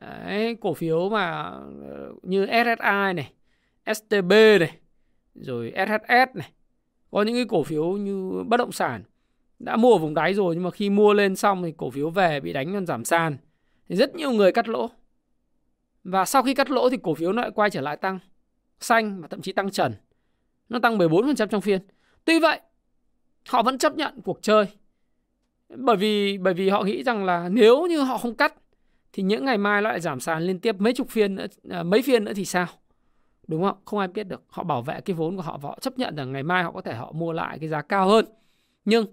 đấy, 0.00 0.56
cổ 0.60 0.74
phiếu 0.74 1.08
mà 1.08 1.42
ờ, 1.88 2.14
như 2.22 2.46
SSI 2.46 3.12
này, 3.14 3.32
STB 3.94 4.32
này, 4.60 4.78
rồi 5.34 5.72
SHS 5.76 6.36
này, 6.36 6.50
có 7.10 7.22
những 7.22 7.34
cái 7.34 7.46
cổ 7.48 7.62
phiếu 7.62 7.92
như 7.92 8.44
bất 8.46 8.56
động 8.56 8.72
sản 8.72 9.02
đã 9.58 9.76
mua 9.76 9.92
ở 9.92 9.98
vùng 9.98 10.14
đáy 10.14 10.34
rồi 10.34 10.54
nhưng 10.54 10.64
mà 10.64 10.70
khi 10.70 10.90
mua 10.90 11.14
lên 11.14 11.36
xong 11.36 11.62
thì 11.62 11.72
cổ 11.76 11.90
phiếu 11.90 12.10
về 12.10 12.40
bị 12.40 12.52
đánh 12.52 12.72
còn 12.72 12.86
giảm 12.86 13.04
sàn 13.04 13.36
thì 13.88 13.96
rất 13.96 14.14
nhiều 14.14 14.30
người 14.30 14.52
cắt 14.52 14.68
lỗ 14.68 14.90
và 16.06 16.24
sau 16.24 16.42
khi 16.42 16.54
cắt 16.54 16.70
lỗ 16.70 16.90
thì 16.90 16.96
cổ 17.02 17.14
phiếu 17.14 17.32
nó 17.32 17.42
lại 17.42 17.50
quay 17.54 17.70
trở 17.70 17.80
lại 17.80 17.96
tăng 17.96 18.18
xanh 18.80 19.20
và 19.20 19.28
thậm 19.28 19.42
chí 19.42 19.52
tăng 19.52 19.70
trần. 19.70 19.94
Nó 20.68 20.78
tăng 20.78 20.98
14% 20.98 21.46
trong 21.46 21.60
phiên. 21.60 21.80
Tuy 22.24 22.40
vậy 22.40 22.60
họ 23.48 23.62
vẫn 23.62 23.78
chấp 23.78 23.96
nhận 23.96 24.20
cuộc 24.24 24.38
chơi. 24.42 24.66
Bởi 25.68 25.96
vì 25.96 26.38
bởi 26.38 26.54
vì 26.54 26.68
họ 26.68 26.82
nghĩ 26.82 27.02
rằng 27.02 27.24
là 27.24 27.48
nếu 27.48 27.86
như 27.86 28.00
họ 28.00 28.18
không 28.18 28.34
cắt 28.34 28.54
thì 29.12 29.22
những 29.22 29.44
ngày 29.44 29.58
mai 29.58 29.82
nó 29.82 29.90
lại 29.90 30.00
giảm 30.00 30.20
sàn 30.20 30.42
liên 30.42 30.58
tiếp 30.58 30.76
mấy 30.78 30.92
chục 30.92 31.10
phiên 31.10 31.34
nữa, 31.34 31.46
à, 31.70 31.82
mấy 31.82 32.02
phiên 32.02 32.24
nữa 32.24 32.32
thì 32.36 32.44
sao? 32.44 32.66
Đúng 33.48 33.62
không? 33.62 33.76
Không 33.84 33.98
ai 33.98 34.08
biết 34.08 34.24
được. 34.24 34.42
Họ 34.48 34.64
bảo 34.64 34.82
vệ 34.82 35.00
cái 35.00 35.16
vốn 35.16 35.36
của 35.36 35.42
họ 35.42 35.58
và 35.58 35.68
họ 35.68 35.78
chấp 35.80 35.98
nhận 35.98 36.16
rằng 36.16 36.32
ngày 36.32 36.42
mai 36.42 36.62
họ 36.62 36.72
có 36.72 36.80
thể 36.80 36.94
họ 36.94 37.12
mua 37.12 37.32
lại 37.32 37.58
cái 37.58 37.68
giá 37.68 37.82
cao 37.82 38.08
hơn. 38.08 38.24
Nhưng 38.84 39.06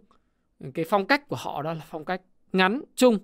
cái 0.74 0.86
phong 0.90 1.06
cách 1.06 1.28
của 1.28 1.36
họ 1.40 1.62
đó 1.62 1.74
là 1.74 1.82
phong 1.90 2.06
cách 2.06 2.22
ngắn 2.54 2.82
chung 2.96 3.18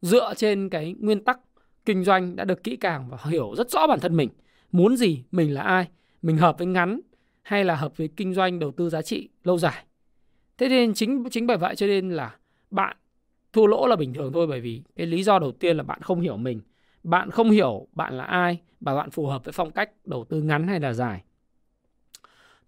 dựa 0.00 0.34
trên 0.36 0.68
cái 0.68 0.94
nguyên 0.98 1.24
tắc 1.24 1.38
kinh 1.84 2.04
doanh 2.04 2.36
đã 2.36 2.44
được 2.44 2.64
kỹ 2.64 2.76
càng 2.76 3.08
và 3.10 3.18
hiểu 3.24 3.54
rất 3.56 3.70
rõ 3.70 3.86
bản 3.86 4.00
thân 4.00 4.16
mình. 4.16 4.28
Muốn 4.72 4.96
gì, 4.96 5.24
mình 5.32 5.54
là 5.54 5.62
ai? 5.62 5.88
Mình 6.22 6.36
hợp 6.36 6.58
với 6.58 6.66
ngắn 6.66 7.00
hay 7.42 7.64
là 7.64 7.76
hợp 7.76 7.96
với 7.96 8.08
kinh 8.16 8.34
doanh 8.34 8.58
đầu 8.58 8.72
tư 8.72 8.90
giá 8.90 9.02
trị 9.02 9.28
lâu 9.44 9.58
dài? 9.58 9.84
Thế 10.58 10.68
nên 10.68 10.94
chính 10.94 11.24
chính 11.30 11.46
bởi 11.46 11.56
vậy 11.56 11.76
cho 11.76 11.86
nên 11.86 12.10
là 12.10 12.36
bạn 12.70 12.96
thua 13.52 13.66
lỗ 13.66 13.86
là 13.86 13.96
bình 13.96 14.14
thường 14.14 14.32
thôi, 14.32 14.46
bởi 14.46 14.60
vì 14.60 14.82
cái 14.96 15.06
lý 15.06 15.22
do 15.22 15.38
đầu 15.38 15.52
tiên 15.52 15.76
là 15.76 15.82
bạn 15.82 16.02
không 16.02 16.20
hiểu 16.20 16.36
mình. 16.36 16.60
Bạn 17.02 17.30
không 17.30 17.50
hiểu 17.50 17.86
bạn 17.92 18.18
là 18.18 18.24
ai 18.24 18.60
và 18.80 18.94
bạn 18.94 19.10
phù 19.10 19.26
hợp 19.26 19.44
với 19.44 19.52
phong 19.52 19.70
cách 19.70 19.90
đầu 20.04 20.24
tư 20.24 20.42
ngắn 20.42 20.68
hay 20.68 20.80
là 20.80 20.92
dài. 20.92 21.22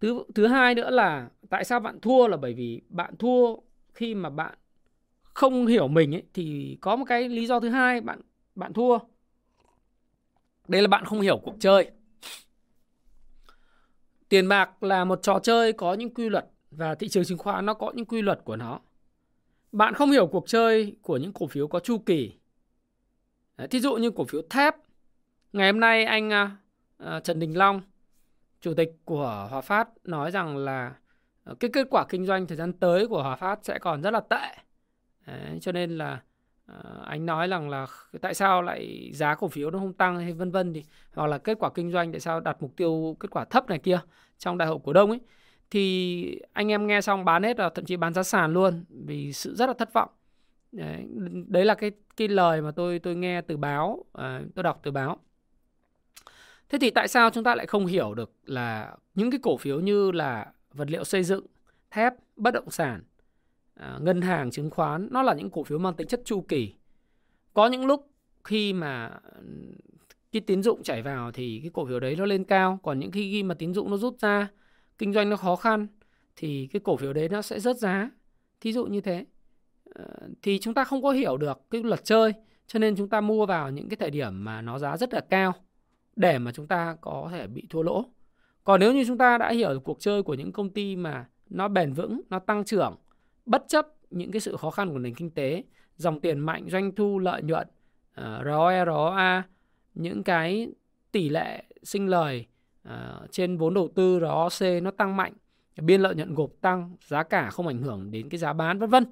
Thứ 0.00 0.24
thứ 0.34 0.46
hai 0.46 0.74
nữa 0.74 0.90
là 0.90 1.28
tại 1.48 1.64
sao 1.64 1.80
bạn 1.80 2.00
thua 2.00 2.28
là 2.28 2.36
bởi 2.36 2.54
vì 2.54 2.82
bạn 2.88 3.16
thua 3.16 3.56
khi 3.94 4.14
mà 4.14 4.30
bạn 4.30 4.54
không 5.22 5.66
hiểu 5.66 5.88
mình 5.88 6.14
ấy, 6.14 6.22
thì 6.34 6.78
có 6.80 6.96
một 6.96 7.04
cái 7.08 7.28
lý 7.28 7.46
do 7.46 7.60
thứ 7.60 7.68
hai 7.68 8.00
bạn 8.00 8.20
bạn 8.54 8.72
thua. 8.72 8.98
Đây 10.68 10.82
là 10.82 10.88
bạn 10.88 11.04
không 11.04 11.20
hiểu 11.20 11.38
cuộc 11.38 11.54
chơi. 11.60 11.90
Tiền 14.28 14.48
bạc 14.48 14.82
là 14.82 15.04
một 15.04 15.22
trò 15.22 15.38
chơi 15.38 15.72
có 15.72 15.94
những 15.94 16.14
quy 16.14 16.28
luật 16.28 16.46
và 16.70 16.94
thị 16.94 17.08
trường 17.08 17.24
chứng 17.24 17.38
khoán 17.38 17.66
nó 17.66 17.74
có 17.74 17.92
những 17.94 18.06
quy 18.06 18.22
luật 18.22 18.40
của 18.44 18.56
nó. 18.56 18.80
Bạn 19.72 19.94
không 19.94 20.10
hiểu 20.10 20.26
cuộc 20.26 20.48
chơi 20.48 20.96
của 21.02 21.16
những 21.16 21.32
cổ 21.32 21.46
phiếu 21.46 21.68
có 21.68 21.80
chu 21.80 21.98
kỳ. 21.98 22.38
Thí 23.70 23.80
dụ 23.80 23.94
như 23.94 24.10
cổ 24.10 24.24
phiếu 24.24 24.42
thép. 24.50 24.74
Ngày 25.52 25.72
hôm 25.72 25.80
nay 25.80 26.04
anh 26.04 26.30
uh, 27.02 27.24
Trần 27.24 27.38
Đình 27.38 27.58
Long 27.58 27.80
chủ 28.60 28.74
tịch 28.74 28.96
của 29.04 29.48
Hòa 29.50 29.60
Phát 29.60 29.88
nói 30.04 30.30
rằng 30.30 30.56
là 30.56 30.94
à, 31.44 31.52
cái 31.60 31.70
kết 31.72 31.86
quả 31.90 32.06
kinh 32.08 32.26
doanh 32.26 32.46
thời 32.46 32.56
gian 32.56 32.72
tới 32.72 33.08
của 33.08 33.22
Hòa 33.22 33.36
Phát 33.36 33.58
sẽ 33.62 33.78
còn 33.78 34.02
rất 34.02 34.10
là 34.10 34.20
tệ. 34.20 34.56
Đấy, 35.26 35.58
cho 35.60 35.72
nên 35.72 35.98
là 35.98 36.22
uh, 36.72 37.04
anh 37.04 37.26
nói 37.26 37.48
rằng 37.48 37.68
là 37.68 37.86
tại 38.20 38.34
sao 38.34 38.62
lại 38.62 39.10
giá 39.12 39.34
cổ 39.34 39.48
phiếu 39.48 39.70
nó 39.70 39.78
không 39.78 39.92
tăng 39.92 40.18
hay 40.18 40.32
vân 40.32 40.50
vân 40.50 40.72
thì 40.72 40.84
hoặc 41.14 41.26
là 41.26 41.38
kết 41.38 41.58
quả 41.60 41.70
kinh 41.74 41.92
doanh 41.92 42.12
tại 42.12 42.20
sao 42.20 42.40
đặt 42.40 42.56
mục 42.62 42.76
tiêu 42.76 43.16
kết 43.20 43.30
quả 43.30 43.44
thấp 43.44 43.68
này 43.68 43.78
kia 43.78 44.00
trong 44.38 44.58
đại 44.58 44.68
hội 44.68 44.78
cổ 44.84 44.92
đông 44.92 45.10
ấy. 45.10 45.20
Thì 45.70 46.40
anh 46.52 46.68
em 46.70 46.86
nghe 46.86 47.00
xong 47.00 47.24
bán 47.24 47.42
hết 47.42 47.58
là 47.58 47.68
thậm 47.68 47.84
chí 47.84 47.96
bán 47.96 48.14
giá 48.14 48.22
sàn 48.22 48.52
luôn 48.52 48.84
vì 48.88 49.32
sự 49.32 49.54
rất 49.54 49.66
là 49.66 49.74
thất 49.78 49.92
vọng. 49.92 50.10
Đấy, 50.72 51.06
đấy 51.48 51.64
là 51.64 51.74
cái 51.74 51.90
cái 52.16 52.28
lời 52.28 52.62
mà 52.62 52.70
tôi 52.70 52.98
tôi 52.98 53.14
nghe 53.14 53.40
từ 53.40 53.56
báo 53.56 54.04
à, 54.12 54.40
tôi 54.54 54.62
đọc 54.62 54.80
từ 54.82 54.90
báo. 54.90 55.18
Thế 56.68 56.78
thì 56.80 56.90
tại 56.90 57.08
sao 57.08 57.30
chúng 57.30 57.44
ta 57.44 57.54
lại 57.54 57.66
không 57.66 57.86
hiểu 57.86 58.14
được 58.14 58.30
là 58.44 58.96
những 59.14 59.30
cái 59.30 59.40
cổ 59.42 59.56
phiếu 59.56 59.80
như 59.80 60.10
là 60.10 60.46
vật 60.72 60.90
liệu 60.90 61.04
xây 61.04 61.24
dựng, 61.24 61.46
thép, 61.90 62.12
bất 62.36 62.54
động 62.54 62.70
sản, 62.70 63.02
à, 63.74 63.98
ngân 64.02 64.20
hàng, 64.20 64.50
chứng 64.50 64.70
khoán 64.70 65.08
nó 65.10 65.22
là 65.22 65.34
những 65.34 65.50
cổ 65.50 65.64
phiếu 65.64 65.78
mang 65.78 65.94
tính 65.94 66.06
chất 66.06 66.22
chu 66.24 66.40
kỳ. 66.40 66.74
Có 67.54 67.66
những 67.66 67.86
lúc 67.86 68.10
khi 68.44 68.72
mà 68.72 69.10
cái 70.32 70.40
tín 70.40 70.62
dụng 70.62 70.82
chảy 70.82 71.02
vào 71.02 71.32
thì 71.32 71.60
cái 71.62 71.70
cổ 71.74 71.86
phiếu 71.86 72.00
đấy 72.00 72.16
nó 72.16 72.24
lên 72.24 72.44
cao, 72.44 72.78
còn 72.82 72.98
những 72.98 73.10
khi 73.10 73.42
mà 73.42 73.54
tín 73.54 73.74
dụng 73.74 73.90
nó 73.90 73.96
rút 73.96 74.18
ra, 74.20 74.48
kinh 74.98 75.12
doanh 75.12 75.30
nó 75.30 75.36
khó 75.36 75.56
khăn 75.56 75.86
thì 76.36 76.68
cái 76.72 76.80
cổ 76.84 76.96
phiếu 76.96 77.12
đấy 77.12 77.28
nó 77.28 77.42
sẽ 77.42 77.60
rớt 77.60 77.76
giá. 77.76 78.10
Thí 78.60 78.72
dụ 78.72 78.86
như 78.86 79.00
thế. 79.00 79.24
À, 79.94 80.04
thì 80.42 80.58
chúng 80.58 80.74
ta 80.74 80.84
không 80.84 81.02
có 81.02 81.10
hiểu 81.10 81.36
được 81.36 81.60
cái 81.70 81.82
luật 81.82 82.04
chơi 82.04 82.32
cho 82.66 82.78
nên 82.78 82.96
chúng 82.96 83.08
ta 83.08 83.20
mua 83.20 83.46
vào 83.46 83.70
những 83.70 83.88
cái 83.88 83.96
thời 83.96 84.10
điểm 84.10 84.44
mà 84.44 84.62
nó 84.62 84.78
giá 84.78 84.96
rất 84.96 85.14
là 85.14 85.20
cao 85.20 85.52
để 86.16 86.38
mà 86.38 86.52
chúng 86.52 86.66
ta 86.66 86.96
có 87.00 87.28
thể 87.32 87.46
bị 87.46 87.66
thua 87.70 87.82
lỗ. 87.82 88.04
Còn 88.64 88.80
nếu 88.80 88.92
như 88.92 89.04
chúng 89.06 89.18
ta 89.18 89.38
đã 89.38 89.52
hiểu 89.52 89.80
cuộc 89.80 90.00
chơi 90.00 90.22
của 90.22 90.34
những 90.34 90.52
công 90.52 90.70
ty 90.70 90.96
mà 90.96 91.26
nó 91.50 91.68
bền 91.68 91.92
vững, 91.92 92.20
nó 92.30 92.38
tăng 92.38 92.64
trưởng, 92.64 92.96
bất 93.46 93.64
chấp 93.68 93.86
những 94.10 94.30
cái 94.30 94.40
sự 94.40 94.56
khó 94.56 94.70
khăn 94.70 94.92
của 94.92 94.98
nền 94.98 95.14
kinh 95.14 95.30
tế, 95.30 95.62
dòng 95.96 96.20
tiền 96.20 96.38
mạnh, 96.38 96.66
doanh 96.70 96.94
thu, 96.94 97.18
lợi 97.18 97.42
nhuận, 97.42 97.68
uh, 98.20 98.44
ROE, 98.44 98.84
ROA, 98.84 99.42
những 99.94 100.22
cái 100.22 100.68
tỷ 101.12 101.28
lệ 101.28 101.64
sinh 101.82 102.06
lời 102.06 102.46
uh, 102.88 102.92
trên 103.30 103.56
vốn 103.56 103.74
đầu 103.74 103.88
tư 103.94 104.20
ROC 104.20 104.82
nó 104.82 104.90
tăng 104.90 105.16
mạnh, 105.16 105.32
biên 105.82 106.00
lợi 106.00 106.14
nhuận 106.14 106.34
gộp 106.34 106.50
tăng, 106.60 106.96
giá 107.06 107.22
cả 107.22 107.50
không 107.50 107.66
ảnh 107.66 107.82
hưởng 107.82 108.10
đến 108.10 108.28
cái 108.28 108.38
giá 108.38 108.52
bán 108.52 108.78
vân 108.78 108.90
vân. 108.90 109.04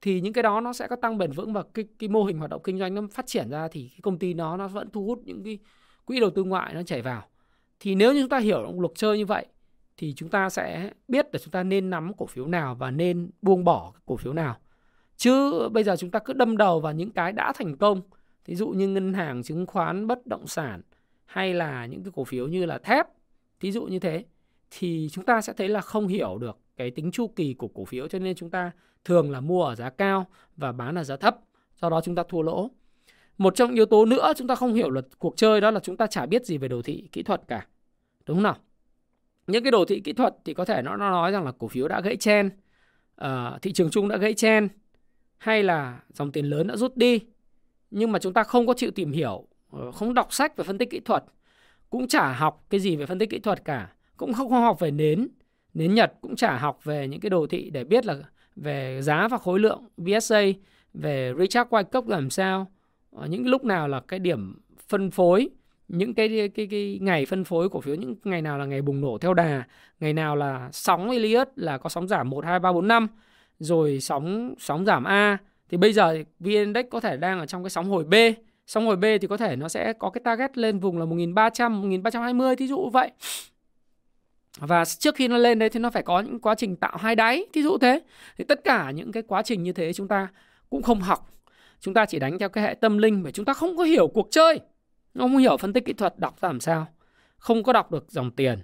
Thì 0.00 0.20
những 0.20 0.32
cái 0.32 0.42
đó 0.42 0.60
nó 0.60 0.72
sẽ 0.72 0.86
có 0.88 0.96
tăng 0.96 1.18
bền 1.18 1.32
vững 1.32 1.52
và 1.52 1.62
cái 1.74 1.84
cái 1.98 2.08
mô 2.08 2.24
hình 2.24 2.38
hoạt 2.38 2.50
động 2.50 2.62
kinh 2.64 2.78
doanh 2.78 2.94
nó 2.94 3.02
phát 3.12 3.26
triển 3.26 3.50
ra 3.50 3.68
thì 3.68 3.88
cái 3.88 3.98
công 4.02 4.18
ty 4.18 4.34
nó 4.34 4.56
nó 4.56 4.68
vẫn 4.68 4.90
thu 4.90 5.06
hút 5.06 5.20
những 5.24 5.44
cái 5.44 5.58
quỹ 6.04 6.20
đầu 6.20 6.30
tư 6.30 6.44
ngoại 6.44 6.74
nó 6.74 6.82
chảy 6.82 7.02
vào. 7.02 7.22
Thì 7.80 7.94
nếu 7.94 8.14
như 8.14 8.20
chúng 8.20 8.28
ta 8.28 8.38
hiểu 8.38 8.80
luật 8.80 8.92
chơi 8.94 9.18
như 9.18 9.26
vậy 9.26 9.46
thì 9.96 10.14
chúng 10.16 10.28
ta 10.28 10.50
sẽ 10.50 10.90
biết 11.08 11.26
là 11.32 11.38
chúng 11.38 11.50
ta 11.50 11.62
nên 11.62 11.90
nắm 11.90 12.12
cổ 12.14 12.26
phiếu 12.26 12.46
nào 12.46 12.74
và 12.74 12.90
nên 12.90 13.30
buông 13.42 13.64
bỏ 13.64 13.92
cổ 14.06 14.16
phiếu 14.16 14.32
nào. 14.32 14.56
Chứ 15.16 15.68
bây 15.68 15.84
giờ 15.84 15.96
chúng 15.96 16.10
ta 16.10 16.18
cứ 16.18 16.32
đâm 16.32 16.56
đầu 16.56 16.80
vào 16.80 16.92
những 16.92 17.10
cái 17.10 17.32
đã 17.32 17.52
thành 17.52 17.76
công 17.76 18.00
ví 18.44 18.54
dụ 18.54 18.68
như 18.68 18.88
ngân 18.88 19.14
hàng, 19.14 19.42
chứng 19.42 19.66
khoán, 19.66 20.06
bất 20.06 20.26
động 20.26 20.46
sản 20.46 20.82
hay 21.24 21.54
là 21.54 21.86
những 21.86 22.04
cái 22.04 22.12
cổ 22.14 22.24
phiếu 22.24 22.48
như 22.48 22.66
là 22.66 22.78
thép 22.78 23.06
ví 23.60 23.72
dụ 23.72 23.84
như 23.84 23.98
thế, 23.98 24.24
thì 24.70 25.08
chúng 25.12 25.24
ta 25.24 25.40
sẽ 25.40 25.52
thấy 25.52 25.68
là 25.68 25.80
không 25.80 26.06
hiểu 26.06 26.38
được 26.38 26.58
cái 26.76 26.90
tính 26.90 27.10
chu 27.10 27.26
kỳ 27.36 27.54
của 27.54 27.68
cổ 27.68 27.84
phiếu, 27.84 28.08
cho 28.08 28.18
nên 28.18 28.36
chúng 28.36 28.50
ta 28.50 28.70
thường 29.04 29.30
là 29.30 29.40
mua 29.40 29.64
ở 29.64 29.74
giá 29.74 29.90
cao 29.90 30.26
và 30.56 30.72
bán 30.72 30.94
ở 30.94 31.04
giá 31.04 31.16
thấp, 31.16 31.38
do 31.80 31.90
đó 31.90 32.00
chúng 32.00 32.14
ta 32.14 32.22
thua 32.28 32.42
lỗ. 32.42 32.70
Một 33.38 33.56
trong 33.56 33.74
yếu 33.74 33.86
tố 33.86 34.04
nữa 34.04 34.32
chúng 34.36 34.48
ta 34.48 34.54
không 34.54 34.74
hiểu 34.74 34.90
luật 34.90 35.06
cuộc 35.18 35.36
chơi 35.36 35.60
đó 35.60 35.70
là 35.70 35.80
chúng 35.80 35.96
ta 35.96 36.06
chả 36.06 36.26
biết 36.26 36.46
gì 36.46 36.58
về 36.58 36.68
đồ 36.68 36.82
thị, 36.82 37.08
kỹ 37.12 37.22
thuật 37.22 37.42
cả, 37.48 37.66
đúng 38.26 38.36
không 38.36 38.42
nào? 38.42 38.56
Những 39.46 39.64
cái 39.64 39.70
đồ 39.70 39.84
thị 39.84 40.00
kỹ 40.00 40.12
thuật 40.12 40.34
thì 40.44 40.54
có 40.54 40.64
thể 40.64 40.82
nó, 40.82 40.96
nó 40.96 41.10
nói 41.10 41.32
rằng 41.32 41.44
là 41.44 41.52
cổ 41.58 41.68
phiếu 41.68 41.88
đã 41.88 42.00
gãy 42.00 42.16
chen 42.16 42.50
uh, 43.24 43.62
thị 43.62 43.72
trường 43.72 43.90
chung 43.90 44.08
đã 44.08 44.16
gãy 44.16 44.34
chen 44.34 44.68
hay 45.38 45.62
là 45.62 46.00
dòng 46.12 46.32
tiền 46.32 46.46
lớn 46.46 46.66
đã 46.66 46.76
rút 46.76 46.96
đi. 46.96 47.20
Nhưng 47.90 48.12
mà 48.12 48.18
chúng 48.18 48.32
ta 48.32 48.42
không 48.42 48.66
có 48.66 48.74
chịu 48.74 48.90
tìm 48.90 49.12
hiểu 49.12 49.46
ờ, 49.70 49.92
không 49.92 50.14
đọc 50.14 50.32
sách 50.32 50.56
về 50.56 50.64
phân 50.64 50.78
tích 50.78 50.90
kỹ 50.90 51.00
thuật 51.00 51.24
cũng 51.90 52.08
chả 52.08 52.32
học 52.32 52.64
cái 52.70 52.80
gì 52.80 52.96
về 52.96 53.06
phân 53.06 53.18
tích 53.18 53.30
kỹ 53.30 53.38
thuật 53.38 53.64
cả 53.64 53.92
cũng 54.16 54.32
không, 54.32 54.50
học 54.50 54.80
về 54.80 54.90
nến 54.90 55.28
nến 55.74 55.94
nhật 55.94 56.12
cũng 56.20 56.36
chả 56.36 56.58
học 56.58 56.84
về 56.84 57.08
những 57.08 57.20
cái 57.20 57.30
đồ 57.30 57.46
thị 57.46 57.70
để 57.70 57.84
biết 57.84 58.06
là 58.06 58.16
về 58.56 59.02
giá 59.02 59.28
và 59.28 59.38
khối 59.38 59.60
lượng 59.60 59.88
VSA 59.96 60.42
về 60.94 61.32
Richard 61.38 61.70
Wyckoff 61.70 62.08
làm 62.08 62.30
sao. 62.30 62.70
Ờ, 63.10 63.26
những 63.26 63.46
lúc 63.46 63.64
nào 63.64 63.88
là 63.88 64.00
cái 64.08 64.18
điểm 64.18 64.58
phân 64.88 65.10
phối 65.10 65.48
những 65.88 66.14
cái 66.14 66.50
cái 66.54 66.66
cái 66.70 66.98
ngày 67.02 67.26
phân 67.26 67.44
phối 67.44 67.68
cổ 67.68 67.80
phiếu, 67.80 67.94
những 67.94 68.14
ngày 68.24 68.42
nào 68.42 68.58
là 68.58 68.64
ngày 68.64 68.82
bùng 68.82 69.00
nổ 69.00 69.18
theo 69.18 69.34
đà, 69.34 69.64
ngày 70.00 70.12
nào 70.12 70.36
là 70.36 70.68
sóng 70.72 71.10
Elliott 71.10 71.48
là 71.56 71.78
có 71.78 71.88
sóng 71.88 72.08
giảm 72.08 72.30
1 72.30 72.44
2 72.44 72.58
3 72.58 72.72
4 72.72 72.88
5 72.88 73.08
rồi 73.58 74.00
sóng 74.00 74.54
sóng 74.58 74.84
giảm 74.84 75.04
A, 75.04 75.38
thì 75.68 75.76
bây 75.76 75.92
giờ 75.92 76.18
VN 76.40 76.50
Index 76.50 76.86
có 76.90 77.00
thể 77.00 77.16
đang 77.16 77.40
ở 77.40 77.46
trong 77.46 77.62
cái 77.62 77.70
sóng 77.70 77.88
hồi 77.88 78.04
B. 78.04 78.14
Sóng 78.66 78.86
hồi 78.86 78.96
B 78.96 79.04
thì 79.20 79.26
có 79.28 79.36
thể 79.36 79.56
nó 79.56 79.68
sẽ 79.68 79.92
có 79.92 80.10
cái 80.10 80.20
target 80.24 80.58
lên 80.58 80.78
vùng 80.78 80.98
là 80.98 81.04
1300 81.04 81.80
1320 81.80 82.56
thí 82.56 82.66
dụ 82.66 82.90
vậy. 82.90 83.10
Và 84.58 84.84
trước 84.84 85.14
khi 85.14 85.28
nó 85.28 85.36
lên 85.36 85.58
đấy 85.58 85.68
thì 85.68 85.80
nó 85.80 85.90
phải 85.90 86.02
có 86.02 86.20
những 86.20 86.40
quá 86.40 86.54
trình 86.54 86.76
tạo 86.76 86.96
hai 86.96 87.16
đáy, 87.16 87.46
thí 87.52 87.62
dụ 87.62 87.78
thế. 87.78 88.00
Thì 88.38 88.44
tất 88.44 88.64
cả 88.64 88.90
những 88.90 89.12
cái 89.12 89.22
quá 89.22 89.42
trình 89.42 89.62
như 89.62 89.72
thế 89.72 89.92
chúng 89.92 90.08
ta 90.08 90.28
cũng 90.70 90.82
không 90.82 91.00
học. 91.00 91.30
Chúng 91.80 91.94
ta 91.94 92.06
chỉ 92.06 92.18
đánh 92.18 92.38
theo 92.38 92.48
cái 92.48 92.64
hệ 92.64 92.74
tâm 92.74 92.98
linh 92.98 93.22
mà 93.22 93.30
chúng 93.30 93.44
ta 93.44 93.54
không 93.54 93.76
có 93.76 93.84
hiểu 93.84 94.08
cuộc 94.08 94.28
chơi 94.30 94.60
không 95.18 95.36
hiểu 95.36 95.56
phân 95.56 95.72
tích 95.72 95.84
kỹ 95.84 95.92
thuật 95.92 96.18
đọc 96.18 96.40
ra 96.40 96.48
làm 96.48 96.60
sao. 96.60 96.86
Không 97.38 97.62
có 97.62 97.72
đọc 97.72 97.92
được 97.92 98.10
dòng 98.10 98.30
tiền 98.30 98.58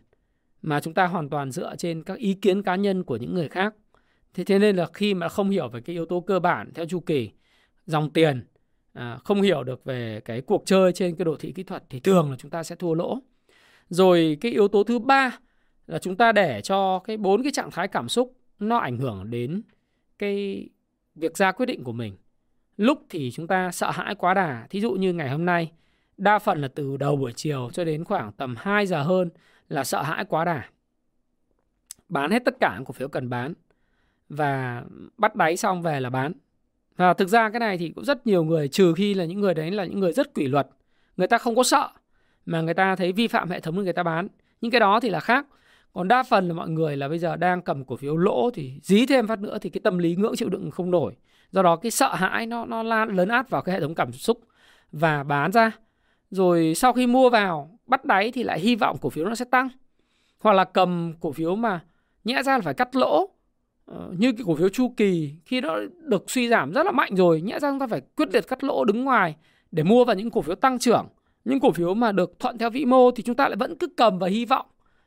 mà 0.63 0.81
chúng 0.81 0.95
ta 0.95 1.07
hoàn 1.07 1.29
toàn 1.29 1.51
dựa 1.51 1.77
trên 1.77 2.03
các 2.03 2.19
ý 2.19 2.35
kiến 2.35 2.63
cá 2.63 2.77
nhân 2.77 3.05
của 3.05 3.17
những 3.17 3.35
người 3.35 3.49
khác. 3.49 3.75
Thế 4.35 4.45
thế 4.45 4.59
nên 4.59 4.77
là 4.77 4.87
khi 4.95 5.15
mà 5.15 5.29
không 5.29 5.51
hiểu 5.51 5.69
về 5.69 5.81
cái 5.81 5.95
yếu 5.95 6.07
tố 6.07 6.21
cơ 6.21 6.41
bản 6.41 6.71
theo 6.75 6.87
chu 6.87 7.01
kỳ 7.01 7.31
dòng 7.87 8.11
tiền 8.11 8.47
à, 8.93 9.19
không 9.25 9.43
hiểu 9.43 9.65
được 9.65 9.85
về 9.85 10.21
cái 10.25 10.41
cuộc 10.41 10.63
chơi 10.67 10.93
trên 10.93 11.17
cái 11.17 11.25
đồ 11.25 11.37
thị 11.37 11.53
kỹ 11.53 11.63
thuật 11.63 11.85
thì 11.91 12.01
thường 12.01 12.31
là 12.31 12.37
chúng 12.37 12.51
ta 12.51 12.63
sẽ 12.63 12.77
thua 12.77 12.95
lỗ. 12.95 13.19
Rồi 13.89 14.39
cái 14.41 14.53
yếu 14.53 14.69
tố 14.69 14.85
thứ 14.85 14.99
ba 14.99 15.39
là 15.87 15.99
chúng 15.99 16.17
ta 16.17 16.33
để 16.33 16.61
cho 16.61 16.99
cái 16.99 17.17
bốn 17.17 17.43
cái 17.43 17.53
trạng 17.53 17.71
thái 17.71 17.89
cảm 17.89 18.09
xúc 18.09 18.37
nó 18.59 18.77
ảnh 18.77 18.99
hưởng 18.99 19.31
đến 19.31 19.63
cái 20.19 20.69
việc 21.15 21.37
ra 21.37 21.53
quyết 21.53 21.67
định 21.67 21.85
của 21.85 21.93
mình. 21.93 22.17
Lúc 22.77 23.07
thì 23.11 23.31
chúng 23.31 23.47
ta 23.47 23.73
sợ 23.73 23.91
hãi 23.91 24.15
quá 24.15 24.35
đà. 24.35 24.67
Thí 24.71 24.81
dụ 24.81 24.93
như 24.93 25.13
ngày 25.13 25.31
hôm 25.31 25.47
nay 25.47 25.73
đa 26.23 26.39
phần 26.39 26.61
là 26.61 26.69
từ 26.69 26.97
đầu 26.97 27.17
buổi 27.17 27.33
chiều 27.33 27.71
cho 27.73 27.85
đến 27.85 28.05
khoảng 28.05 28.33
tầm 28.33 28.55
2 28.59 28.87
giờ 28.87 29.03
hơn 29.03 29.31
là 29.69 29.85
sợ 29.85 30.03
hãi 30.03 30.25
quá 30.25 30.45
đà. 30.45 30.65
Bán 32.09 32.31
hết 32.31 32.45
tất 32.45 32.55
cả 32.61 32.81
cổ 32.87 32.93
phiếu 32.93 33.09
cần 33.09 33.31
bán 33.31 33.55
và 34.29 34.83
bắt 35.17 35.37
đáy 35.37 35.57
xong 35.57 35.83
về 35.83 36.01
là 36.01 36.11
bán. 36.11 36.33
Và 36.97 37.15
thực 37.15 37.29
ra 37.29 37.51
cái 37.51 37.61
này 37.61 37.79
thì 37.79 37.89
cũng 37.89 38.05
rất 38.05 38.27
nhiều 38.27 38.45
người, 38.45 38.69
trừ 38.69 38.95
khi 38.97 39.15
là 39.15 39.25
những 39.25 39.41
người 39.41 39.55
đấy 39.55 39.71
là 39.71 39.85
những 39.85 40.01
người 40.01 40.13
rất 40.13 40.35
kỷ 40.35 40.47
luật, 40.47 40.69
người 41.17 41.29
ta 41.29 41.39
không 41.39 41.55
có 41.55 41.63
sợ 41.63 41.89
mà 42.47 42.61
người 42.61 42.75
ta 42.75 42.97
thấy 42.97 43.13
vi 43.13 43.27
phạm 43.29 43.51
hệ 43.51 43.61
thống 43.61 43.77
thì 43.77 43.83
người 43.83 43.93
ta 43.93 44.03
bán. 44.03 44.29
Những 44.61 44.71
cái 44.71 44.81
đó 44.81 45.01
thì 45.01 45.11
là 45.11 45.21
khác. 45.21 45.47
Còn 45.93 46.09
đa 46.09 46.23
phần 46.23 46.49
là 46.49 46.55
mọi 46.55 46.69
người 46.69 46.97
là 46.97 47.09
bây 47.09 47.19
giờ 47.19 47.37
đang 47.37 47.63
cầm 47.63 47.85
cổ 47.85 47.97
phiếu 47.97 48.17
lỗ 48.17 48.51
thì 48.55 48.73
dí 48.83 49.07
thêm 49.07 49.27
phát 49.27 49.41
nữa 49.41 49.59
thì 49.61 49.71
cái 49.71 49.81
tâm 49.85 49.99
lý 49.99 50.17
ngưỡng 50.17 50.37
chịu 50.37 50.49
đựng 50.49 50.71
không 50.71 50.91
nổi. 50.91 51.17
Do 51.51 51.63
đó 51.63 51.77
cái 51.77 51.91
sợ 51.91 52.15
hãi 52.15 52.47
nó 52.47 52.65
nó 52.65 52.83
lan 52.83 53.17
lớn 53.17 53.29
át 53.29 53.51
vào 53.51 53.63
cái 53.63 53.75
hệ 53.75 53.81
thống 53.81 53.95
cảm 53.95 54.13
xúc 54.13 54.41
và 54.93 55.23
bán 55.23 55.53
ra 55.53 55.71
rồi 56.33 56.73
sau 56.77 56.93
khi 56.93 57.07
mua 57.07 57.31
vào 57.31 57.79
bắt 57.87 58.05
đáy 58.05 58.33
thì 58.33 58.43
lại 58.43 58.61
hy 58.61 58.77
vọng 58.77 58.97
cổ 59.01 59.11
phiếu 59.11 59.25
nó 59.25 59.35
sẽ 59.35 59.45
tăng. 59.45 59.69
Hoặc 60.39 60.53
là 60.53 60.65
cầm 60.65 61.13
cổ 61.21 61.33
phiếu 61.33 61.57
mà 61.57 61.81
nhẽ 62.25 62.43
ra 62.43 62.53
là 62.53 62.61
phải 62.61 62.75
cắt 62.75 62.97
lỗ. 62.97 63.29
Ờ, 63.85 64.15
như 64.19 64.33
cái 64.33 64.43
cổ 64.47 64.55
phiếu 64.55 64.69
chu 64.69 64.95
kỳ 64.97 65.35
khi 65.45 65.61
nó 65.61 65.79
được 65.99 66.31
suy 66.31 66.49
giảm 66.49 66.73
rất 66.73 66.87
là 66.87 66.93
mạnh 66.93 67.15
rồi 67.15 67.41
nhẽ 67.41 67.59
ra 67.59 67.71
chúng 67.71 67.79
ta 67.79 67.87
phải 67.87 68.01
quyết 68.17 68.29
liệt 68.33 68.49
cắt 68.49 68.65
lỗ 68.65 68.85
đứng 68.85 69.05
ngoài 69.05 69.37
để 69.71 69.83
mua 69.83 70.05
vào 70.05 70.17
những 70.17 70.31
cổ 70.31 70.43
phiếu 70.43 70.55
tăng 70.55 70.79
trưởng. 70.79 71.07
Những 71.45 71.61
cổ 71.61 71.71
phiếu 71.71 71.95
mà 71.95 72.13
được 72.13 72.39
thuận 72.39 72.59
theo 72.59 72.71
vĩ 72.71 72.85
mô 72.85 73.11
thì 73.11 73.23
chúng 73.23 73.37
ta 73.37 73.49
lại 73.49 73.57
vẫn 73.57 73.79
cứ 73.79 73.87
cầm 73.97 74.19
và 74.19 74.29
hy 74.29 74.45
vọng. 74.45 74.67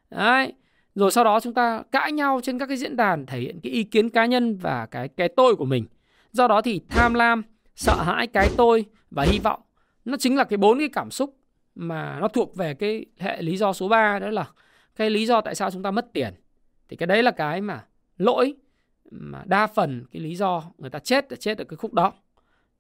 Đấy. 0.10 0.54
Rồi 0.96 1.12
sau 1.12 1.24
đó 1.24 1.40
chúng 1.40 1.54
ta 1.54 1.84
cãi 1.92 2.12
nhau 2.12 2.40
trên 2.44 2.60
các 2.60 2.66
cái 2.66 2.78
diễn 2.78 2.96
đàn 2.96 3.26
thể 3.26 3.40
hiện 3.40 3.60
cái 3.64 3.72
ý 3.72 3.84
kiến 3.84 4.10
cá 4.10 4.26
nhân 4.26 4.58
và 4.58 4.86
cái 4.86 5.08
cái 5.08 5.30
tôi 5.30 5.56
của 5.56 5.66
mình. 5.66 5.86
Do 6.32 6.48
đó 6.48 6.62
thì 6.62 6.82
tham 6.90 7.14
lam 7.14 7.44
sợ 7.76 7.96
hãi 7.96 8.28
cái 8.28 8.50
tôi 8.58 8.86
và 9.12 9.24
hy 9.24 9.40
vọng 9.40 9.62
nó 10.06 10.18
chính 10.18 10.36
là 10.36 10.44
cái 10.44 10.58
bốn 10.58 10.80
cái 10.80 10.90
cảm 10.94 11.12
xúc 11.12 11.38
mà 11.76 12.20
nó 12.20 12.28
thuộc 12.28 12.56
về 12.56 12.74
cái 12.74 13.06
hệ 13.18 13.42
lý 13.42 13.58
do 13.58 13.74
số 13.74 13.88
3 13.88 14.20
đó 14.20 14.30
là 14.30 14.50
cái 14.96 15.10
lý 15.10 15.26
do 15.26 15.42
tại 15.42 15.56
sao 15.56 15.72
chúng 15.72 15.84
ta 15.84 15.92
mất 15.92 16.14
tiền. 16.14 16.34
Thì 16.90 16.96
cái 16.96 17.08
đấy 17.08 17.24
là 17.24 17.32
cái 17.32 17.62
mà 17.62 17.86
lỗi 18.18 18.56
mà 19.12 19.44
đa 19.46 19.68
phần 19.68 20.06
cái 20.12 20.22
lý 20.22 20.36
do 20.36 20.64
người 20.78 20.90
ta 20.90 21.00
chết 21.00 21.32
là 21.32 21.36
chết 21.36 21.58
ở 21.58 21.64
cái 21.64 21.78
khúc 21.78 21.94
đó. 21.94 22.14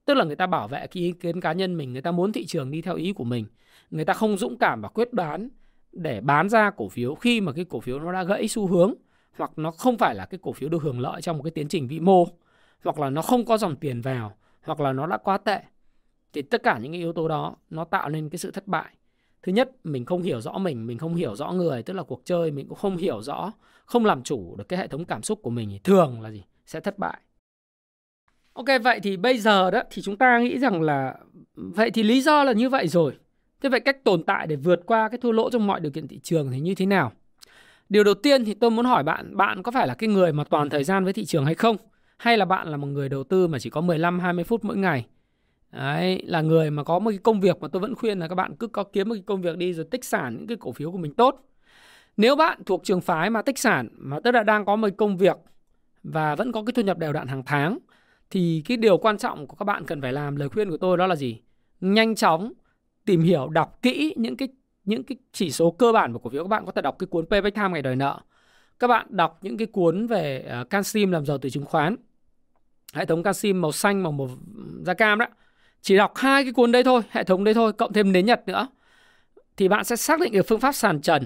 Tức 0.05 0.13
là 0.13 0.25
người 0.25 0.35
ta 0.35 0.47
bảo 0.47 0.67
vệ 0.67 0.87
cái 0.87 1.03
ý 1.03 1.11
kiến 1.11 1.41
cá 1.41 1.53
nhân 1.53 1.77
mình, 1.77 1.93
người 1.93 2.01
ta 2.01 2.11
muốn 2.11 2.31
thị 2.31 2.45
trường 2.45 2.71
đi 2.71 2.81
theo 2.81 2.95
ý 2.95 3.13
của 3.13 3.23
mình. 3.23 3.45
Người 3.91 4.05
ta 4.05 4.13
không 4.13 4.37
dũng 4.37 4.57
cảm 4.57 4.81
và 4.81 4.89
quyết 4.89 5.13
đoán 5.13 5.49
để 5.91 6.21
bán 6.21 6.49
ra 6.49 6.69
cổ 6.69 6.89
phiếu 6.89 7.15
khi 7.15 7.41
mà 7.41 7.51
cái 7.51 7.65
cổ 7.65 7.79
phiếu 7.79 7.99
nó 7.99 8.11
đã 8.11 8.23
gãy 8.23 8.47
xu 8.47 8.67
hướng, 8.67 8.93
hoặc 9.37 9.51
nó 9.55 9.71
không 9.71 9.97
phải 9.97 10.15
là 10.15 10.25
cái 10.25 10.39
cổ 10.43 10.53
phiếu 10.53 10.69
được 10.69 10.83
hưởng 10.83 10.99
lợi 10.99 11.21
trong 11.21 11.37
một 11.37 11.43
cái 11.43 11.51
tiến 11.51 11.67
trình 11.67 11.87
vĩ 11.87 11.99
mô, 11.99 12.27
hoặc 12.83 12.99
là 12.99 13.09
nó 13.09 13.21
không 13.21 13.45
có 13.45 13.57
dòng 13.57 13.75
tiền 13.75 14.01
vào, 14.01 14.37
hoặc 14.61 14.79
là 14.79 14.93
nó 14.93 15.07
đã 15.07 15.17
quá 15.17 15.37
tệ 15.37 15.61
thì 16.35 16.41
tất 16.41 16.63
cả 16.63 16.77
những 16.77 16.91
cái 16.91 17.01
yếu 17.01 17.13
tố 17.13 17.27
đó 17.27 17.55
nó 17.69 17.83
tạo 17.83 18.09
nên 18.09 18.29
cái 18.29 18.39
sự 18.39 18.51
thất 18.51 18.67
bại. 18.67 18.95
Thứ 19.43 19.51
nhất, 19.51 19.71
mình 19.83 20.05
không 20.05 20.21
hiểu 20.21 20.41
rõ 20.41 20.57
mình 20.57 20.87
mình 20.87 20.97
không 20.97 21.15
hiểu 21.15 21.35
rõ 21.35 21.51
người, 21.51 21.83
tức 21.83 21.93
là 21.93 22.03
cuộc 22.03 22.21
chơi 22.25 22.51
mình 22.51 22.67
cũng 22.67 22.77
không 22.77 22.97
hiểu 22.97 23.21
rõ, 23.21 23.51
không 23.85 24.05
làm 24.05 24.23
chủ 24.23 24.55
được 24.57 24.69
cái 24.69 24.79
hệ 24.79 24.87
thống 24.87 25.05
cảm 25.05 25.23
xúc 25.23 25.39
của 25.41 25.49
mình 25.49 25.69
thì 25.69 25.79
thường 25.79 26.21
là 26.21 26.31
gì? 26.31 26.43
Sẽ 26.65 26.79
thất 26.79 26.99
bại. 26.99 27.19
Ok, 28.53 28.65
vậy 28.83 28.99
thì 29.03 29.17
bây 29.17 29.37
giờ 29.37 29.71
đó 29.71 29.81
thì 29.91 30.01
chúng 30.01 30.17
ta 30.17 30.39
nghĩ 30.39 30.59
rằng 30.59 30.81
là, 30.81 31.15
vậy 31.55 31.91
thì 31.91 32.03
lý 32.03 32.21
do 32.21 32.43
là 32.43 32.51
như 32.51 32.69
vậy 32.69 32.87
rồi. 32.87 33.13
Thế 33.61 33.69
vậy 33.69 33.79
cách 33.79 34.03
tồn 34.03 34.23
tại 34.23 34.47
để 34.47 34.55
vượt 34.55 34.81
qua 34.85 35.09
cái 35.09 35.17
thua 35.17 35.31
lỗ 35.31 35.49
trong 35.49 35.67
mọi 35.67 35.79
điều 35.79 35.91
kiện 35.91 36.07
thị 36.07 36.19
trường 36.19 36.51
thì 36.51 36.59
như 36.59 36.75
thế 36.75 36.85
nào? 36.85 37.11
Điều 37.89 38.03
đầu 38.03 38.13
tiên 38.13 38.45
thì 38.45 38.53
tôi 38.53 38.71
muốn 38.71 38.85
hỏi 38.85 39.03
bạn 39.03 39.37
bạn 39.37 39.63
có 39.63 39.71
phải 39.71 39.87
là 39.87 39.93
cái 39.93 40.09
người 40.09 40.33
mà 40.33 40.43
toàn 40.43 40.69
thời 40.69 40.83
gian 40.83 41.03
với 41.03 41.13
thị 41.13 41.25
trường 41.25 41.45
hay 41.45 41.55
không? 41.55 41.77
Hay 42.17 42.37
là 42.37 42.45
bạn 42.45 42.67
là 42.67 42.77
một 42.77 42.87
người 42.87 43.09
đầu 43.09 43.23
tư 43.23 43.47
mà 43.47 43.59
chỉ 43.59 43.69
có 43.69 43.81
15 43.81 44.19
20 44.19 44.43
phút 44.43 44.65
mỗi 44.65 44.77
ngày? 44.77 45.05
Đấy, 45.75 46.21
là 46.25 46.41
người 46.41 46.71
mà 46.71 46.83
có 46.83 46.99
một 46.99 47.09
cái 47.09 47.19
công 47.23 47.41
việc 47.41 47.61
mà 47.61 47.67
tôi 47.67 47.79
vẫn 47.79 47.95
khuyên 47.95 48.19
là 48.19 48.27
các 48.27 48.35
bạn 48.35 48.55
cứ 48.55 48.67
có 48.67 48.83
kiếm 48.83 49.09
một 49.09 49.15
cái 49.15 49.23
công 49.25 49.41
việc 49.41 49.57
đi 49.57 49.73
rồi 49.73 49.85
tích 49.91 50.05
sản 50.05 50.35
những 50.37 50.47
cái 50.47 50.57
cổ 50.59 50.71
phiếu 50.71 50.91
của 50.91 50.97
mình 50.97 51.13
tốt. 51.13 51.49
Nếu 52.17 52.35
bạn 52.35 52.63
thuộc 52.65 52.81
trường 52.83 53.01
phái 53.01 53.29
mà 53.29 53.41
tích 53.41 53.59
sản 53.59 53.87
mà 53.97 54.19
tức 54.23 54.31
là 54.31 54.43
đang 54.43 54.65
có 54.65 54.75
một 54.75 54.87
công 54.97 55.17
việc 55.17 55.37
và 56.03 56.35
vẫn 56.35 56.51
có 56.51 56.63
cái 56.63 56.73
thu 56.73 56.81
nhập 56.81 56.97
đều 56.97 57.13
đặn 57.13 57.27
hàng 57.27 57.43
tháng 57.45 57.77
thì 58.29 58.61
cái 58.65 58.77
điều 58.77 58.97
quan 58.97 59.17
trọng 59.17 59.47
của 59.47 59.55
các 59.55 59.63
bạn 59.63 59.85
cần 59.85 60.01
phải 60.01 60.13
làm 60.13 60.35
lời 60.35 60.49
khuyên 60.49 60.69
của 60.69 60.77
tôi 60.77 60.97
đó 60.97 61.07
là 61.07 61.15
gì? 61.15 61.41
Nhanh 61.81 62.15
chóng 62.15 62.53
tìm 63.05 63.21
hiểu 63.21 63.49
đọc 63.49 63.79
kỹ 63.81 64.13
những 64.17 64.37
cái 64.37 64.47
những 64.85 65.03
cái 65.03 65.17
chỉ 65.31 65.51
số 65.51 65.71
cơ 65.71 65.91
bản 65.91 66.13
của 66.13 66.19
cổ 66.19 66.29
phiếu 66.29 66.43
các 66.43 66.47
bạn 66.47 66.65
có 66.65 66.71
thể 66.71 66.81
đọc 66.81 66.95
cái 66.99 67.07
cuốn 67.07 67.25
Payback 67.25 67.55
Time 67.55 67.69
ngày 67.69 67.81
đòi 67.81 67.95
nợ. 67.95 68.19
Các 68.79 68.87
bạn 68.87 69.07
đọc 69.09 69.39
những 69.41 69.57
cái 69.57 69.67
cuốn 69.67 70.07
về 70.07 70.51
uh, 70.61 70.69
Canxim 70.69 71.11
làm 71.11 71.25
giàu 71.25 71.37
từ 71.37 71.49
chứng 71.49 71.65
khoán. 71.65 71.95
Hệ 72.93 73.05
thống 73.05 73.23
Canxim 73.23 73.61
màu 73.61 73.71
xanh 73.71 74.03
màu 74.03 74.11
màu 74.11 74.29
da 74.85 74.93
cam 74.93 75.19
đó 75.19 75.25
chỉ 75.85 75.97
đọc 75.97 76.11
hai 76.15 76.43
cái 76.43 76.53
cuốn 76.53 76.71
đấy 76.71 76.83
thôi 76.83 77.01
hệ 77.09 77.23
thống 77.23 77.43
đấy 77.43 77.53
thôi 77.53 77.73
cộng 77.73 77.93
thêm 77.93 78.11
nến 78.11 78.25
nhật 78.25 78.47
nữa. 78.47 78.67
Thì 79.57 79.67
bạn 79.67 79.83
sẽ 79.83 79.95
xác 79.95 80.19
định 80.19 80.31
được 80.31 80.45
phương 80.47 80.59
pháp 80.59 80.71
sàn 80.71 81.01
trần 81.01 81.23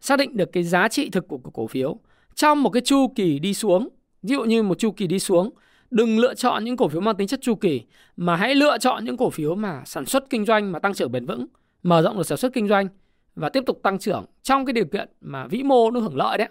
xác 0.00 0.18
định 0.18 0.36
được 0.36 0.52
cái 0.52 0.62
giá 0.62 0.88
trị 0.88 1.10
thực 1.10 1.28
của, 1.28 1.38
của 1.38 1.50
cổ 1.50 1.66
phiếu. 1.66 1.98
Trong 2.34 2.62
một 2.62 2.70
cái 2.70 2.82
chu 2.84 3.12
kỳ 3.14 3.38
đi 3.38 3.54
xuống 3.54 3.88
ví 4.22 4.34
dụ 4.34 4.44
như 4.44 4.62
một 4.62 4.78
chu 4.78 4.90
kỳ 4.90 5.06
đi 5.06 5.18
xuống 5.18 5.50
đừng 5.90 6.18
lựa 6.18 6.34
chọn 6.34 6.64
những 6.64 6.76
cổ 6.76 6.88
phiếu 6.88 7.00
mang 7.00 7.16
tính 7.16 7.28
chất 7.28 7.40
chu 7.42 7.54
kỳ 7.54 7.82
mà 8.16 8.36
hãy 8.36 8.54
lựa 8.54 8.78
chọn 8.78 9.04
những 9.04 9.16
cổ 9.16 9.30
phiếu 9.30 9.54
mà 9.54 9.82
sản 9.86 10.06
xuất 10.06 10.30
kinh 10.30 10.44
doanh 10.44 10.72
mà 10.72 10.78
tăng 10.78 10.94
trưởng 10.94 11.12
bền 11.12 11.26
vững 11.26 11.46
mở 11.82 12.02
rộng 12.02 12.16
được 12.16 12.26
sản 12.26 12.38
xuất 12.38 12.52
kinh 12.52 12.68
doanh 12.68 12.88
và 13.34 13.48
tiếp 13.48 13.62
tục 13.66 13.80
tăng 13.82 13.98
trưởng 13.98 14.24
trong 14.42 14.66
cái 14.66 14.72
điều 14.72 14.86
kiện 14.86 15.08
mà 15.20 15.46
vĩ 15.46 15.62
mô 15.62 15.90
nó 15.90 16.00
hưởng 16.00 16.16
lợi 16.16 16.38
đấy. 16.38 16.48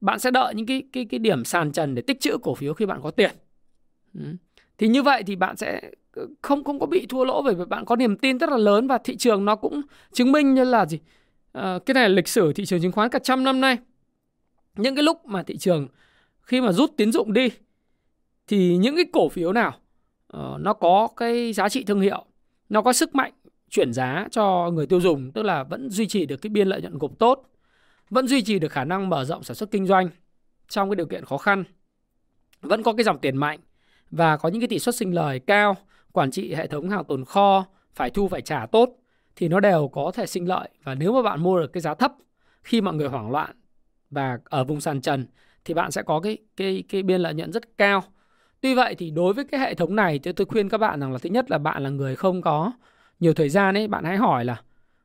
Bạn 0.00 0.18
sẽ 0.18 0.30
đợi 0.30 0.54
những 0.54 0.66
cái 0.66 0.82
cái 0.92 1.04
cái 1.04 1.18
điểm 1.18 1.44
sàn 1.44 1.72
trần 1.72 1.94
để 1.94 2.02
tích 2.02 2.20
trữ 2.20 2.38
cổ 2.42 2.54
phiếu 2.54 2.74
khi 2.74 2.86
bạn 2.86 3.00
có 3.02 3.10
tiền. 3.10 3.30
Ừ. 4.14 4.20
thì 4.78 4.88
như 4.88 5.02
vậy 5.02 5.22
thì 5.26 5.36
bạn 5.36 5.56
sẽ 5.56 5.80
Ờ, 6.12 6.26
không 6.42 6.64
không 6.64 6.80
có 6.80 6.86
bị 6.86 7.06
thua 7.06 7.24
lỗ 7.24 7.42
bởi 7.42 7.54
vì 7.54 7.64
bạn 7.64 7.84
có 7.84 7.96
niềm 7.96 8.16
tin 8.16 8.38
rất 8.38 8.50
là 8.50 8.56
lớn 8.56 8.86
và 8.86 8.98
thị 8.98 9.16
trường 9.16 9.44
nó 9.44 9.56
cũng 9.56 9.80
chứng 10.12 10.32
minh 10.32 10.54
như 10.54 10.64
là 10.64 10.86
gì? 10.86 10.98
À, 11.52 11.78
cái 11.86 11.94
này 11.94 12.08
là 12.08 12.14
lịch 12.14 12.28
sử 12.28 12.52
thị 12.52 12.66
trường 12.66 12.82
chứng 12.82 12.92
khoán 12.92 13.10
cả 13.10 13.18
trăm 13.18 13.44
năm 13.44 13.60
nay. 13.60 13.78
Những 14.76 14.94
cái 14.94 15.02
lúc 15.02 15.26
mà 15.26 15.42
thị 15.42 15.56
trường 15.56 15.88
khi 16.40 16.60
mà 16.60 16.72
rút 16.72 16.90
tín 16.96 17.12
dụng 17.12 17.32
đi 17.32 17.48
thì 18.46 18.76
những 18.76 18.96
cái 18.96 19.04
cổ 19.12 19.28
phiếu 19.28 19.52
nào 19.52 19.72
uh, 20.36 20.60
nó 20.60 20.72
có 20.72 21.08
cái 21.16 21.52
giá 21.52 21.68
trị 21.68 21.84
thương 21.84 22.00
hiệu 22.00 22.24
nó 22.68 22.82
có 22.82 22.92
sức 22.92 23.14
mạnh 23.14 23.32
chuyển 23.70 23.92
giá 23.92 24.26
cho 24.30 24.70
người 24.70 24.86
tiêu 24.86 25.00
dùng 25.00 25.32
tức 25.32 25.42
là 25.42 25.64
vẫn 25.64 25.90
duy 25.90 26.06
trì 26.06 26.26
được 26.26 26.36
cái 26.36 26.50
biên 26.50 26.68
lợi 26.68 26.80
nhuận 26.80 26.98
gộp 26.98 27.18
tốt 27.18 27.42
vẫn 28.10 28.28
duy 28.28 28.42
trì 28.42 28.58
được 28.58 28.72
khả 28.72 28.84
năng 28.84 29.08
mở 29.08 29.24
rộng 29.24 29.42
sản 29.42 29.54
xuất 29.54 29.70
kinh 29.70 29.86
doanh 29.86 30.08
trong 30.68 30.90
cái 30.90 30.96
điều 30.96 31.06
kiện 31.06 31.24
khó 31.24 31.38
khăn 31.38 31.64
vẫn 32.60 32.82
có 32.82 32.92
cái 32.92 33.04
dòng 33.04 33.18
tiền 33.18 33.36
mạnh 33.36 33.58
và 34.10 34.36
có 34.36 34.48
những 34.48 34.60
cái 34.60 34.68
tỷ 34.68 34.78
suất 34.78 34.94
sinh 34.94 35.14
lời 35.14 35.40
cao 35.40 35.76
quản 36.12 36.30
trị 36.30 36.54
hệ 36.54 36.66
thống 36.66 36.90
hàng 36.90 37.04
tồn 37.04 37.24
kho 37.24 37.66
phải 37.94 38.10
thu 38.10 38.28
phải 38.28 38.40
trả 38.40 38.66
tốt 38.66 38.90
thì 39.36 39.48
nó 39.48 39.60
đều 39.60 39.88
có 39.88 40.10
thể 40.14 40.26
sinh 40.26 40.48
lợi 40.48 40.68
và 40.84 40.94
nếu 40.94 41.12
mà 41.12 41.22
bạn 41.22 41.42
mua 41.42 41.60
được 41.60 41.72
cái 41.72 41.80
giá 41.80 41.94
thấp 41.94 42.12
khi 42.62 42.80
mọi 42.80 42.94
người 42.94 43.08
hoảng 43.08 43.30
loạn 43.30 43.50
và 44.10 44.38
ở 44.44 44.64
vùng 44.64 44.80
sàn 44.80 45.00
trần 45.00 45.26
thì 45.64 45.74
bạn 45.74 45.90
sẽ 45.90 46.02
có 46.02 46.20
cái 46.20 46.38
cái 46.56 46.84
cái 46.88 47.02
biên 47.02 47.20
lợi 47.20 47.34
nhuận 47.34 47.52
rất 47.52 47.78
cao. 47.78 48.02
Tuy 48.60 48.74
vậy 48.74 48.94
thì 48.94 49.10
đối 49.10 49.32
với 49.34 49.44
cái 49.44 49.60
hệ 49.60 49.74
thống 49.74 49.96
này 49.96 50.18
thì 50.18 50.32
tôi 50.32 50.46
khuyên 50.46 50.68
các 50.68 50.78
bạn 50.78 51.00
rằng 51.00 51.12
là 51.12 51.18
thứ 51.18 51.30
nhất 51.30 51.50
là 51.50 51.58
bạn 51.58 51.82
là 51.82 51.90
người 51.90 52.16
không 52.16 52.42
có 52.42 52.72
nhiều 53.20 53.34
thời 53.34 53.48
gian 53.48 53.76
ấy, 53.76 53.88
bạn 53.88 54.04
hãy 54.04 54.16
hỏi 54.16 54.44
là 54.44 54.62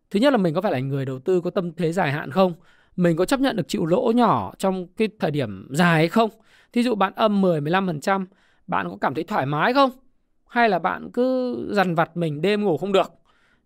thứ 0.09 0.19
nhất 0.19 0.33
là 0.33 0.37
mình 0.37 0.53
có 0.53 0.61
phải 0.61 0.71
là 0.71 0.79
người 0.79 1.05
đầu 1.05 1.19
tư 1.19 1.41
có 1.41 1.49
tâm 1.49 1.73
thế 1.73 1.91
dài 1.91 2.11
hạn 2.11 2.31
không? 2.31 2.53
Mình 2.95 3.17
có 3.17 3.25
chấp 3.25 3.39
nhận 3.39 3.55
được 3.55 3.67
chịu 3.67 3.85
lỗ 3.85 4.11
nhỏ 4.15 4.53
trong 4.57 4.87
cái 4.87 5.07
thời 5.19 5.31
điểm 5.31 5.67
dài 5.71 5.95
hay 5.95 6.09
không? 6.09 6.29
Thí 6.73 6.83
dụ 6.83 6.95
bạn 6.95 7.13
âm 7.15 7.41
10 7.41 7.61
15%, 7.61 8.25
bạn 8.67 8.89
có 8.89 8.97
cảm 9.01 9.13
thấy 9.13 9.23
thoải 9.23 9.45
mái 9.45 9.73
không? 9.73 9.91
Hay 10.55 10.69
là 10.69 10.79
bạn 10.79 11.09
cứ 11.13 11.55
dằn 11.73 11.95
vặt 11.95 12.17
mình 12.17 12.41
đêm 12.41 12.63
ngủ 12.63 12.77
không 12.77 12.91
được? 12.91 13.11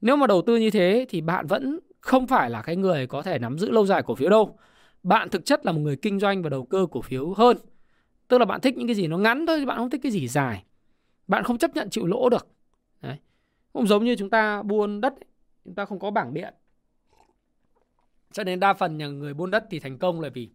Nếu 0.02 0.15
mà 0.15 0.28
đầu 0.28 0.41
tư 0.41 0.58
như 0.58 0.69
thế 0.69 1.06
thì 1.10 1.21
bạn 1.21 1.47
vẫn 1.47 1.80
không 2.02 2.28
phải 2.28 2.49
là 2.49 2.62
cái 2.62 2.75
người 2.75 3.08
có 3.08 3.21
thể 3.21 3.39
nắm 3.39 3.60
giữ 3.60 3.71
lâu 3.71 3.86
dài 3.86 4.04
cổ 4.04 4.15
phiếu 4.15 4.30
đâu. 4.30 4.58
Bạn 5.04 5.30
thực 5.30 5.45
chất 5.45 5.65
là 5.65 5.71
một 5.71 5.80
người 5.80 5.95
kinh 5.95 6.19
doanh 6.19 6.43
và 6.43 6.49
đầu 6.49 6.65
cơ 6.65 6.88
cổ 6.91 7.02
phiếu 7.02 7.34
hơn. 7.34 7.58
Tức 8.28 8.38
là 8.38 8.45
bạn 8.45 8.62
thích 8.62 8.78
những 8.78 8.88
cái 8.88 8.95
gì 8.95 9.08
nó 9.08 9.17
ngắn 9.17 9.45
thôi 9.45 9.65
bạn 9.65 9.78
không 9.78 9.89
thích 9.89 9.99
cái 10.04 10.12
gì 10.12 10.28
dài. 10.28 10.63
Bạn 11.28 11.43
không 11.43 11.58
chấp 11.58 11.75
nhận 11.75 11.89
chịu 11.89 12.06
lỗ 12.06 12.30
được. 12.30 12.47
Đấy. 13.02 13.17
cũng 13.73 13.88
giống 13.88 14.04
như 14.04 14.15
chúng 14.15 14.30
ta 14.30 14.62
buôn 14.62 15.02
đất 15.02 15.13
chúng 15.65 15.75
ta 15.75 15.86
không 15.86 15.99
có 15.99 16.12
bảng 16.12 16.34
điện. 16.34 16.54
Cho 18.32 18.43
nên 18.43 18.60
đa 18.60 18.73
phần 18.73 18.97
nhà 18.97 19.08
người 19.08 19.34
buôn 19.34 19.52
đất 19.52 19.65
thì 19.69 19.80
thành 19.80 19.97
công 19.97 20.21
là 20.21 20.30
vì 20.30 20.49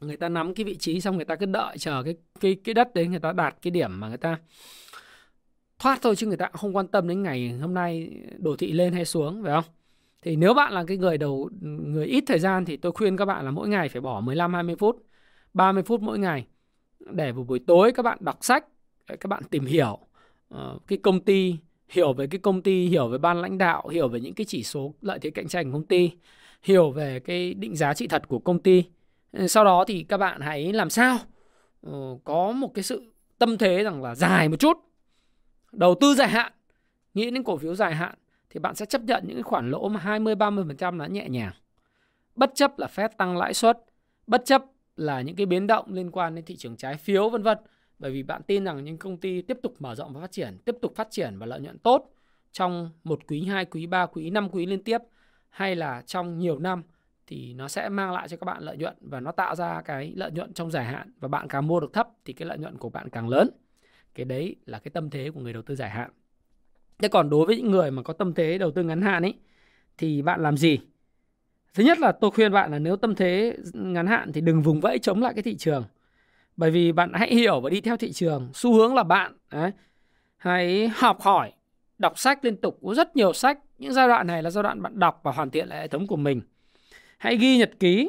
người 0.00 0.16
ta 0.16 0.28
nắm 0.28 0.54
cái 0.54 0.64
vị 0.64 0.76
trí 0.76 1.00
xong 1.00 1.16
người 1.16 1.24
ta 1.24 1.36
cứ 1.36 1.46
đợi 1.46 1.78
chờ 1.78 2.02
cái 2.02 2.16
cái 2.40 2.56
cái 2.64 2.74
đất 2.74 2.94
đấy 2.94 3.06
người 3.06 3.20
ta 3.20 3.32
đạt 3.32 3.56
cái 3.62 3.70
điểm 3.70 4.00
mà 4.00 4.08
người 4.08 4.18
ta 4.18 4.38
thoát 5.80 5.98
thôi 6.02 6.16
chứ 6.16 6.26
người 6.26 6.36
ta 6.36 6.48
không 6.52 6.76
quan 6.76 6.86
tâm 6.86 7.08
đến 7.08 7.22
ngày 7.22 7.48
hôm 7.60 7.74
nay 7.74 8.10
đồ 8.38 8.56
thị 8.56 8.72
lên 8.72 8.92
hay 8.92 9.04
xuống 9.04 9.42
phải 9.42 9.52
không 9.52 9.64
thì 10.22 10.36
nếu 10.36 10.54
bạn 10.54 10.72
là 10.72 10.84
cái 10.84 10.96
người 10.96 11.18
đầu 11.18 11.50
người 11.60 12.06
ít 12.06 12.24
thời 12.26 12.38
gian 12.38 12.64
thì 12.64 12.76
tôi 12.76 12.92
khuyên 12.92 13.16
các 13.16 13.24
bạn 13.24 13.44
là 13.44 13.50
mỗi 13.50 13.68
ngày 13.68 13.88
phải 13.88 14.00
bỏ 14.00 14.20
15 14.20 14.54
20 14.54 14.76
phút, 14.78 14.96
30 15.54 15.82
phút 15.82 16.00
mỗi 16.02 16.18
ngày 16.18 16.46
để 17.00 17.32
vào 17.32 17.44
buổi 17.44 17.58
tối 17.58 17.92
các 17.92 18.02
bạn 18.02 18.18
đọc 18.20 18.38
sách, 18.40 18.66
các 19.06 19.26
bạn 19.28 19.42
tìm 19.50 19.64
hiểu 19.64 19.98
ờ, 20.48 20.78
cái 20.86 20.98
công 20.98 21.20
ty, 21.20 21.56
hiểu 21.88 22.12
về 22.12 22.26
cái 22.26 22.38
công 22.38 22.62
ty, 22.62 22.86
hiểu 22.86 23.08
về 23.08 23.18
ban 23.18 23.40
lãnh 23.40 23.58
đạo, 23.58 23.88
hiểu 23.88 24.08
về 24.08 24.20
những 24.20 24.34
cái 24.34 24.44
chỉ 24.44 24.62
số 24.62 24.94
lợi 25.00 25.18
thế 25.18 25.30
cạnh 25.30 25.48
tranh 25.48 25.72
của 25.72 25.78
công 25.78 25.86
ty, 25.86 26.10
hiểu 26.62 26.90
về 26.90 27.20
cái 27.20 27.54
định 27.54 27.76
giá 27.76 27.94
trị 27.94 28.06
thật 28.06 28.28
của 28.28 28.38
công 28.38 28.58
ty. 28.58 28.84
Ờ, 29.32 29.48
sau 29.48 29.64
đó 29.64 29.84
thì 29.88 30.04
các 30.08 30.16
bạn 30.16 30.40
hãy 30.40 30.72
làm 30.72 30.90
sao 30.90 31.18
ờ, 31.82 31.92
có 32.24 32.52
một 32.52 32.74
cái 32.74 32.82
sự 32.82 33.12
tâm 33.38 33.58
thế 33.58 33.82
rằng 33.82 34.02
là 34.02 34.14
dài 34.14 34.48
một 34.48 34.56
chút. 34.60 34.89
Đầu 35.72 35.94
tư 36.00 36.14
dài 36.14 36.28
hạn, 36.28 36.52
nghĩ 37.14 37.30
đến 37.30 37.44
cổ 37.44 37.56
phiếu 37.56 37.74
dài 37.74 37.94
hạn 37.94 38.14
thì 38.50 38.60
bạn 38.60 38.74
sẽ 38.74 38.86
chấp 38.86 39.02
nhận 39.02 39.24
những 39.26 39.36
cái 39.36 39.42
khoản 39.42 39.70
lỗ 39.70 39.88
mà 39.88 40.00
20 40.00 40.34
30% 40.34 40.96
là 40.96 41.06
nhẹ 41.06 41.28
nhàng. 41.28 41.52
Bất 42.34 42.50
chấp 42.54 42.78
là 42.78 42.86
phép 42.86 43.16
tăng 43.16 43.36
lãi 43.36 43.54
suất, 43.54 43.78
bất 44.26 44.42
chấp 44.44 44.64
là 44.96 45.20
những 45.20 45.36
cái 45.36 45.46
biến 45.46 45.66
động 45.66 45.94
liên 45.94 46.10
quan 46.10 46.34
đến 46.34 46.44
thị 46.44 46.56
trường 46.56 46.76
trái 46.76 46.96
phiếu 46.96 47.28
vân 47.28 47.42
vân. 47.42 47.58
Bởi 47.98 48.10
vì 48.10 48.22
bạn 48.22 48.42
tin 48.42 48.64
rằng 48.64 48.84
những 48.84 48.98
công 48.98 49.16
ty 49.16 49.42
tiếp 49.42 49.58
tục 49.62 49.74
mở 49.78 49.94
rộng 49.94 50.12
và 50.12 50.20
phát 50.20 50.32
triển, 50.32 50.58
tiếp 50.64 50.76
tục 50.82 50.92
phát 50.96 51.08
triển 51.10 51.38
và 51.38 51.46
lợi 51.46 51.60
nhuận 51.60 51.78
tốt 51.78 52.10
trong 52.52 52.90
một 53.04 53.20
quý, 53.26 53.44
hai 53.44 53.64
quý, 53.64 53.86
ba 53.86 54.06
quý, 54.06 54.30
năm 54.30 54.48
quý 54.52 54.66
liên 54.66 54.84
tiếp 54.84 54.98
hay 55.48 55.76
là 55.76 56.02
trong 56.06 56.38
nhiều 56.38 56.58
năm 56.58 56.82
thì 57.26 57.54
nó 57.54 57.68
sẽ 57.68 57.88
mang 57.88 58.12
lại 58.12 58.28
cho 58.28 58.36
các 58.36 58.44
bạn 58.44 58.62
lợi 58.62 58.76
nhuận 58.76 58.96
và 59.00 59.20
nó 59.20 59.32
tạo 59.32 59.54
ra 59.54 59.82
cái 59.84 60.12
lợi 60.16 60.30
nhuận 60.30 60.52
trong 60.52 60.70
dài 60.70 60.84
hạn 60.84 61.12
và 61.20 61.28
bạn 61.28 61.48
càng 61.48 61.66
mua 61.66 61.80
được 61.80 61.92
thấp 61.92 62.08
thì 62.24 62.32
cái 62.32 62.48
lợi 62.48 62.58
nhuận 62.58 62.78
của 62.78 62.88
bạn 62.88 63.08
càng 63.08 63.28
lớn. 63.28 63.50
Cái 64.14 64.24
đấy 64.24 64.56
là 64.66 64.78
cái 64.78 64.90
tâm 64.94 65.10
thế 65.10 65.30
của 65.34 65.40
người 65.40 65.52
đầu 65.52 65.62
tư 65.62 65.76
dài 65.76 65.90
hạn. 65.90 66.10
Thế 66.98 67.08
còn 67.08 67.30
đối 67.30 67.46
với 67.46 67.56
những 67.56 67.70
người 67.70 67.90
mà 67.90 68.02
có 68.02 68.12
tâm 68.12 68.34
thế 68.34 68.58
đầu 68.58 68.70
tư 68.70 68.82
ngắn 68.82 69.02
hạn 69.02 69.22
ấy 69.22 69.34
thì 69.98 70.22
bạn 70.22 70.42
làm 70.42 70.56
gì? 70.56 70.78
Thứ 71.74 71.84
nhất 71.84 71.98
là 71.98 72.12
tôi 72.12 72.30
khuyên 72.30 72.52
bạn 72.52 72.72
là 72.72 72.78
nếu 72.78 72.96
tâm 72.96 73.14
thế 73.14 73.56
ngắn 73.72 74.06
hạn 74.06 74.32
thì 74.32 74.40
đừng 74.40 74.62
vùng 74.62 74.80
vẫy 74.80 74.98
chống 74.98 75.22
lại 75.22 75.34
cái 75.34 75.42
thị 75.42 75.56
trường. 75.56 75.84
Bởi 76.56 76.70
vì 76.70 76.92
bạn 76.92 77.12
hãy 77.14 77.34
hiểu 77.34 77.60
và 77.60 77.70
đi 77.70 77.80
theo 77.80 77.96
thị 77.96 78.12
trường. 78.12 78.48
Xu 78.54 78.74
hướng 78.74 78.94
là 78.94 79.02
bạn 79.02 79.32
đấy, 79.52 79.70
hãy 80.36 80.88
học 80.94 81.20
hỏi, 81.20 81.52
đọc 81.98 82.18
sách 82.18 82.44
liên 82.44 82.56
tục, 82.56 82.78
có 82.82 82.94
rất 82.94 83.16
nhiều 83.16 83.32
sách. 83.32 83.58
Những 83.78 83.92
giai 83.92 84.08
đoạn 84.08 84.26
này 84.26 84.42
là 84.42 84.50
giai 84.50 84.62
đoạn 84.62 84.82
bạn 84.82 84.98
đọc 84.98 85.20
và 85.22 85.32
hoàn 85.32 85.50
thiện 85.50 85.68
lại 85.68 85.80
hệ 85.80 85.88
thống 85.88 86.06
của 86.06 86.16
mình. 86.16 86.40
Hãy 87.18 87.36
ghi 87.36 87.56
nhật 87.56 87.70
ký 87.80 88.08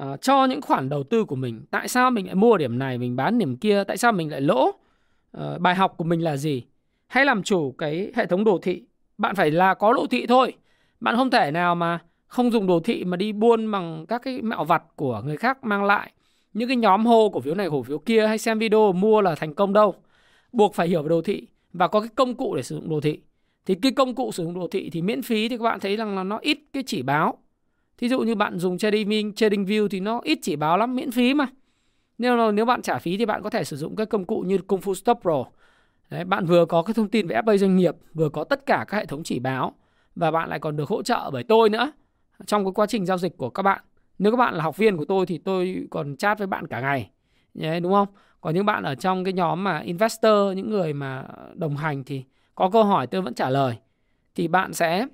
uh, 0.00 0.20
cho 0.20 0.44
những 0.44 0.60
khoản 0.60 0.88
đầu 0.88 1.02
tư 1.02 1.24
của 1.24 1.36
mình. 1.36 1.64
Tại 1.70 1.88
sao 1.88 2.10
mình 2.10 2.26
lại 2.26 2.34
mua 2.34 2.56
điểm 2.56 2.78
này, 2.78 2.98
mình 2.98 3.16
bán 3.16 3.38
điểm 3.38 3.56
kia, 3.56 3.84
tại 3.84 3.96
sao 3.96 4.12
mình 4.12 4.30
lại 4.30 4.40
lỗ? 4.40 4.72
Uh, 5.36 5.60
bài 5.60 5.74
học 5.74 5.94
của 5.96 6.04
mình 6.04 6.24
là 6.24 6.36
gì? 6.36 6.62
hãy 7.06 7.24
làm 7.24 7.42
chủ 7.42 7.74
cái 7.78 8.12
hệ 8.14 8.26
thống 8.26 8.44
đồ 8.44 8.58
thị. 8.62 8.82
Bạn 9.18 9.34
phải 9.34 9.50
là 9.50 9.74
có 9.74 9.92
đồ 9.92 10.06
thị 10.10 10.26
thôi. 10.26 10.52
Bạn 11.00 11.16
không 11.16 11.30
thể 11.30 11.50
nào 11.50 11.74
mà 11.74 11.98
không 12.26 12.50
dùng 12.50 12.66
đồ 12.66 12.80
thị 12.80 13.04
mà 13.04 13.16
đi 13.16 13.32
buôn 13.32 13.70
bằng 13.70 14.06
các 14.08 14.22
cái 14.24 14.42
mẹo 14.42 14.64
vặt 14.64 14.82
của 14.96 15.22
người 15.24 15.36
khác 15.36 15.64
mang 15.64 15.84
lại. 15.84 16.12
Những 16.52 16.68
cái 16.68 16.76
nhóm 16.76 17.06
hô 17.06 17.30
cổ 17.30 17.40
phiếu 17.40 17.54
này 17.54 17.70
cổ 17.70 17.82
phiếu 17.82 17.98
kia 17.98 18.26
hay 18.26 18.38
xem 18.38 18.58
video 18.58 18.92
mua 18.92 19.20
là 19.20 19.34
thành 19.34 19.54
công 19.54 19.72
đâu. 19.72 19.94
Buộc 20.52 20.74
phải 20.74 20.88
hiểu 20.88 21.02
về 21.02 21.08
đồ 21.08 21.22
thị 21.22 21.46
và 21.72 21.88
có 21.88 22.00
cái 22.00 22.08
công 22.14 22.34
cụ 22.34 22.56
để 22.56 22.62
sử 22.62 22.74
dụng 22.74 22.88
đồ 22.88 23.00
thị. 23.00 23.20
Thì 23.66 23.74
cái 23.74 23.92
công 23.92 24.14
cụ 24.14 24.32
sử 24.32 24.44
dụng 24.44 24.54
đồ 24.54 24.68
thị 24.68 24.90
thì 24.90 25.02
miễn 25.02 25.22
phí 25.22 25.48
thì 25.48 25.56
các 25.56 25.64
bạn 25.64 25.80
thấy 25.80 25.96
rằng 25.96 26.16
là 26.16 26.24
nó 26.24 26.38
ít 26.38 26.58
cái 26.72 26.82
chỉ 26.86 27.02
báo. 27.02 27.38
Thí 27.98 28.08
dụ 28.08 28.20
như 28.20 28.34
bạn 28.34 28.58
dùng 28.58 28.78
trading 28.78 29.32
trading 29.34 29.64
view 29.64 29.88
thì 29.88 30.00
nó 30.00 30.20
ít 30.24 30.38
chỉ 30.42 30.56
báo 30.56 30.78
lắm 30.78 30.96
miễn 30.96 31.10
phí 31.10 31.34
mà 31.34 31.46
nếu 32.18 32.52
nếu 32.52 32.64
bạn 32.64 32.82
trả 32.82 32.98
phí 32.98 33.16
thì 33.16 33.26
bạn 33.26 33.42
có 33.42 33.50
thể 33.50 33.64
sử 33.64 33.76
dụng 33.76 33.96
các 33.96 34.08
công 34.08 34.24
cụ 34.24 34.40
như 34.40 34.58
Kung 34.58 34.80
Fu 34.80 34.94
Stop 34.94 35.18
Pro 35.22 35.44
Đấy, 36.10 36.24
bạn 36.24 36.46
vừa 36.46 36.64
có 36.66 36.82
cái 36.82 36.94
thông 36.94 37.08
tin 37.08 37.26
về 37.26 37.36
FA 37.36 37.56
doanh 37.56 37.76
nghiệp, 37.76 37.94
vừa 38.14 38.28
có 38.28 38.44
tất 38.44 38.66
cả 38.66 38.84
các 38.88 38.96
hệ 38.96 39.06
thống 39.06 39.22
chỉ 39.22 39.38
báo 39.38 39.72
và 40.16 40.30
bạn 40.30 40.48
lại 40.48 40.58
còn 40.58 40.76
được 40.76 40.88
hỗ 40.88 41.02
trợ 41.02 41.30
bởi 41.32 41.44
tôi 41.44 41.70
nữa 41.70 41.92
trong 42.46 42.64
cái 42.64 42.72
quá 42.74 42.86
trình 42.86 43.06
giao 43.06 43.18
dịch 43.18 43.36
của 43.36 43.50
các 43.50 43.62
bạn. 43.62 43.80
Nếu 44.18 44.32
các 44.32 44.36
bạn 44.36 44.54
là 44.54 44.62
học 44.62 44.76
viên 44.76 44.96
của 44.96 45.04
tôi 45.04 45.26
thì 45.26 45.38
tôi 45.38 45.86
còn 45.90 46.16
chat 46.16 46.38
với 46.38 46.46
bạn 46.46 46.66
cả 46.66 46.80
ngày. 46.80 47.10
Đấy, 47.54 47.80
đúng 47.80 47.92
không? 47.92 48.08
Còn 48.40 48.54
những 48.54 48.66
bạn 48.66 48.82
ở 48.82 48.94
trong 48.94 49.24
cái 49.24 49.32
nhóm 49.32 49.64
mà 49.64 49.78
investor, 49.78 50.56
những 50.56 50.70
người 50.70 50.92
mà 50.92 51.24
đồng 51.54 51.76
hành 51.76 52.04
thì 52.04 52.24
có 52.54 52.70
câu 52.70 52.84
hỏi 52.84 53.06
tôi 53.06 53.22
vẫn 53.22 53.34
trả 53.34 53.50
lời. 53.50 53.76
Thì 54.34 54.48
bạn 54.48 54.72
sẽ 54.72 55.06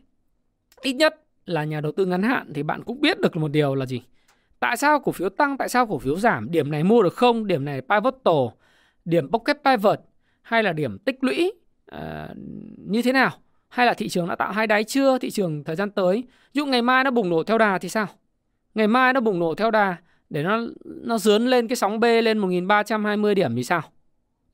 ít 0.83 0.93
nhất 0.93 1.15
là 1.47 1.65
nhà 1.65 1.81
đầu 1.81 1.93
tư 1.93 2.07
ngắn 2.07 2.23
hạn 2.23 2.53
thì 2.55 2.63
bạn 2.63 2.83
cũng 2.83 3.01
biết 3.01 3.21
được 3.21 3.37
một 3.37 3.49
điều 3.49 3.75
là 3.75 3.87
gì? 3.87 4.03
Tại 4.63 4.77
sao 4.77 5.01
cổ 5.01 5.13
phiếu 5.13 5.29
tăng, 5.29 5.57
tại 5.57 5.69
sao 5.69 5.87
cổ 5.87 5.99
phiếu 5.99 6.17
giảm, 6.17 6.51
điểm 6.51 6.71
này 6.71 6.85
mua 6.85 7.03
được 7.03 7.15
không, 7.15 7.47
điểm 7.47 7.65
này 7.65 7.81
pivotal, 7.81 8.47
điểm 9.05 9.31
pocket 9.31 9.57
pivot? 9.65 9.99
Hay 10.43 10.63
là 10.63 10.73
điểm 10.73 10.99
tích 10.99 11.25
lũy? 11.25 11.53
Uh, 11.95 12.01
như 12.89 13.03
thế 13.03 13.13
nào? 13.13 13.31
Hay 13.69 13.87
là 13.87 13.95
thị 13.95 14.09
trường 14.09 14.29
đã 14.29 14.37
tạo 14.37 14.53
hai 14.53 14.67
đáy 14.67 14.85
chưa? 14.85 15.19
Thị 15.19 15.31
trường 15.31 15.65
thời 15.65 15.77
gian 15.77 15.91
tới? 15.91 16.25
Ví 16.27 16.59
dụ 16.59 16.67
ngày 16.67 16.83
mai 16.83 17.05
nó 17.05 17.11
bùng 17.11 17.31
nổ 17.31 17.43
theo 17.43 17.59
đà 17.59 17.79
thì 17.79 17.89
sao? 17.89 18.07
Ngày 18.75 18.87
mai 18.87 19.13
nó 19.13 19.21
bùng 19.21 19.39
nổ 19.39 19.55
theo 19.55 19.71
đà 19.71 19.97
để 20.31 20.43
nó 20.43 20.61
nó 20.85 21.19
dướn 21.19 21.47
lên 21.47 21.69
cái 21.69 21.77
sóng 21.77 22.01
B 22.01 22.05
lên 22.05 22.39
1320 22.39 23.35
điểm 23.35 23.57
thì 23.57 23.65
sao? 23.65 23.83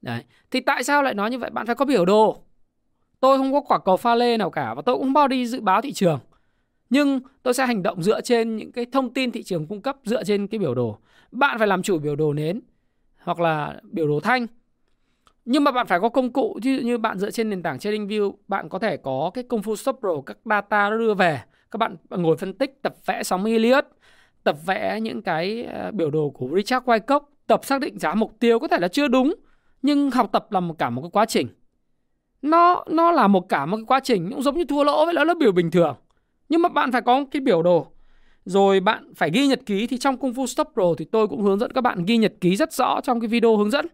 Đấy. 0.02 0.24
Thì 0.50 0.60
tại 0.60 0.84
sao 0.84 1.02
lại 1.02 1.14
nói 1.14 1.30
như 1.30 1.38
vậy? 1.38 1.50
Bạn 1.50 1.66
phải 1.66 1.74
có 1.74 1.84
biểu 1.84 2.04
đồ. 2.04 2.42
Tôi 3.20 3.38
không 3.38 3.52
có 3.52 3.60
quả 3.60 3.78
cầu 3.78 3.96
pha 3.96 4.14
lê 4.14 4.36
nào 4.36 4.50
cả 4.50 4.74
và 4.74 4.82
tôi 4.82 4.94
cũng 4.94 5.04
không 5.04 5.12
bao 5.12 5.28
đi 5.28 5.46
dự 5.46 5.60
báo 5.60 5.82
thị 5.82 5.92
trường 5.92 6.18
nhưng 6.90 7.20
tôi 7.42 7.54
sẽ 7.54 7.66
hành 7.66 7.82
động 7.82 8.02
dựa 8.02 8.20
trên 8.20 8.56
những 8.56 8.72
cái 8.72 8.86
thông 8.92 9.12
tin 9.14 9.32
thị 9.32 9.42
trường 9.42 9.66
cung 9.66 9.82
cấp, 9.82 9.96
dựa 10.04 10.24
trên 10.24 10.46
cái 10.46 10.58
biểu 10.58 10.74
đồ. 10.74 10.98
Bạn 11.30 11.58
phải 11.58 11.68
làm 11.68 11.82
chủ 11.82 11.98
biểu 11.98 12.16
đồ 12.16 12.32
nến, 12.32 12.60
hoặc 13.18 13.40
là 13.40 13.80
biểu 13.82 14.08
đồ 14.08 14.20
thanh. 14.20 14.46
Nhưng 15.44 15.64
mà 15.64 15.70
bạn 15.70 15.86
phải 15.86 16.00
có 16.00 16.08
công 16.08 16.32
cụ, 16.32 16.58
ví 16.62 16.76
dụ 16.76 16.82
như 16.82 16.98
bạn 16.98 17.18
dựa 17.18 17.30
trên 17.30 17.50
nền 17.50 17.62
tảng 17.62 17.76
TradingView 17.76 18.32
bạn 18.48 18.68
có 18.68 18.78
thể 18.78 18.96
có 18.96 19.30
cái 19.34 19.44
công 19.48 19.62
phu 19.62 19.76
stop 19.76 19.96
pro 20.00 20.20
các 20.26 20.38
data 20.44 20.90
đưa 20.90 21.14
về. 21.14 21.40
Các 21.70 21.76
bạn 21.76 21.96
ngồi 22.10 22.36
phân 22.36 22.52
tích, 22.52 22.82
tập 22.82 22.94
vẽ 23.06 23.22
sóng 23.22 23.44
Elliott, 23.44 23.86
tập 24.44 24.56
vẽ 24.66 25.00
những 25.00 25.22
cái 25.22 25.64
ờ, 25.64 25.90
biểu 25.90 26.10
đồ 26.10 26.30
của 26.30 26.48
Richard 26.56 26.86
Wyckoff, 26.86 27.20
tập 27.46 27.64
xác 27.64 27.80
định 27.80 27.98
giá 27.98 28.14
mục 28.14 28.36
tiêu 28.38 28.58
có 28.58 28.68
thể 28.68 28.78
là 28.80 28.88
chưa 28.88 29.08
đúng, 29.08 29.34
nhưng 29.82 30.10
học 30.10 30.28
tập 30.32 30.52
là 30.52 30.60
một 30.60 30.78
cả 30.78 30.90
một 30.90 31.02
cái 31.02 31.10
quá 31.10 31.24
trình. 31.26 31.48
Nó 32.42 32.84
nó 32.90 33.12
là 33.12 33.26
một 33.26 33.48
cả 33.48 33.66
một 33.66 33.76
cái 33.76 33.84
quá 33.86 34.00
trình 34.00 34.30
cũng 34.30 34.42
giống 34.42 34.58
như 34.58 34.64
thua 34.64 34.84
lỗ 34.84 35.04
vậy 35.04 35.14
đó 35.14 35.24
là 35.24 35.34
biểu 35.34 35.52
bình 35.52 35.70
thường 35.70 35.96
nhưng 36.48 36.62
mà 36.62 36.68
bạn 36.68 36.92
phải 36.92 37.02
có 37.02 37.24
cái 37.30 37.40
biểu 37.40 37.62
đồ 37.62 37.86
rồi 38.44 38.80
bạn 38.80 39.14
phải 39.14 39.30
ghi 39.30 39.46
nhật 39.46 39.60
ký 39.66 39.86
thì 39.86 39.98
trong 39.98 40.16
Kung 40.16 40.32
Fu 40.32 40.46
stop 40.46 40.68
pro 40.74 40.94
thì 40.98 41.04
tôi 41.04 41.28
cũng 41.28 41.42
hướng 41.42 41.58
dẫn 41.58 41.72
các 41.72 41.80
bạn 41.80 42.04
ghi 42.04 42.16
nhật 42.16 42.32
ký 42.40 42.56
rất 42.56 42.72
rõ 42.72 43.00
trong 43.00 43.20
cái 43.20 43.28
video 43.28 43.56
hướng 43.56 43.70
dẫn 43.70 43.86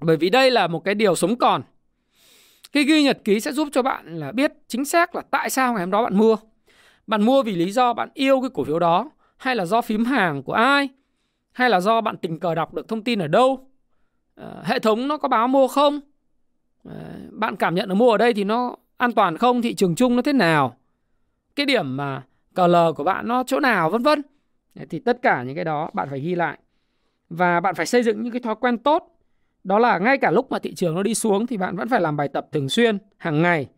Bởi 0.00 0.16
vì 0.16 0.30
đây 0.30 0.50
là 0.50 0.66
một 0.66 0.84
cái 0.84 0.94
điều 0.94 1.14
sống 1.14 1.36
còn. 1.36 1.62
Cái 2.72 2.84
ghi 2.84 3.02
nhật 3.02 3.18
ký 3.24 3.40
sẽ 3.40 3.52
giúp 3.52 3.68
cho 3.72 3.82
bạn 3.82 4.18
là 4.18 4.32
biết 4.32 4.52
chính 4.68 4.84
xác 4.84 5.14
là 5.14 5.22
tại 5.30 5.50
sao 5.50 5.72
ngày 5.72 5.82
hôm 5.82 5.90
đó 5.90 6.02
bạn 6.02 6.16
mua. 6.16 6.36
Bạn 7.06 7.22
mua 7.22 7.42
vì 7.42 7.56
lý 7.56 7.70
do 7.70 7.92
bạn 7.92 8.08
yêu 8.14 8.40
cái 8.40 8.50
cổ 8.54 8.64
phiếu 8.64 8.78
đó 8.78 9.10
hay 9.36 9.56
là 9.56 9.64
do 9.64 9.82
phím 9.82 10.04
hàng 10.04 10.42
của 10.42 10.52
ai 10.52 10.88
hay 11.52 11.70
là 11.70 11.80
do 11.80 12.00
bạn 12.00 12.16
tình 12.16 12.38
cờ 12.38 12.54
đọc 12.54 12.74
được 12.74 12.88
thông 12.88 13.04
tin 13.04 13.18
ở 13.18 13.28
đâu. 13.28 13.68
À, 14.34 14.46
hệ 14.64 14.78
thống 14.78 15.08
nó 15.08 15.16
có 15.16 15.28
báo 15.28 15.48
mua 15.48 15.68
không? 15.68 16.00
À, 16.84 16.94
bạn 17.30 17.56
cảm 17.56 17.74
nhận 17.74 17.88
là 17.88 17.94
mua 17.94 18.10
ở 18.10 18.18
đây 18.18 18.34
thì 18.34 18.44
nó 18.44 18.76
an 18.96 19.12
toàn 19.12 19.36
không? 19.36 19.62
Thị 19.62 19.74
trường 19.74 19.94
chung 19.94 20.16
nó 20.16 20.22
thế 20.22 20.32
nào? 20.32 20.76
Cái 21.56 21.66
điểm 21.66 21.96
mà 21.96 22.22
CL 22.54 22.76
của 22.96 23.04
bạn 23.04 23.28
nó 23.28 23.44
chỗ 23.46 23.60
nào, 23.60 23.90
vân 23.90 24.02
vân. 24.02 24.22
Thì 24.90 24.98
tất 24.98 25.22
cả 25.22 25.42
những 25.42 25.54
cái 25.54 25.64
đó 25.64 25.90
bạn 25.92 26.08
phải 26.10 26.20
ghi 26.20 26.34
lại. 26.34 26.58
Và 27.28 27.60
bạn 27.60 27.74
phải 27.74 27.86
xây 27.86 28.02
dựng 28.02 28.22
những 28.22 28.32
cái 28.32 28.40
thói 28.40 28.54
quen 28.60 28.78
tốt 28.78 29.10
đó 29.64 29.78
là 29.78 29.98
ngay 29.98 30.18
cả 30.18 30.30
lúc 30.30 30.50
mà 30.50 30.58
thị 30.58 30.74
trường 30.74 30.94
nó 30.94 31.02
đi 31.02 31.14
xuống 31.14 31.46
thì 31.46 31.56
bạn 31.56 31.76
vẫn 31.76 31.88
phải 31.88 32.00
làm 32.00 32.16
bài 32.16 32.28
tập 32.28 32.46
thường 32.52 32.68
xuyên, 32.68 32.98
hàng 33.16 33.42
ngày 33.42 33.68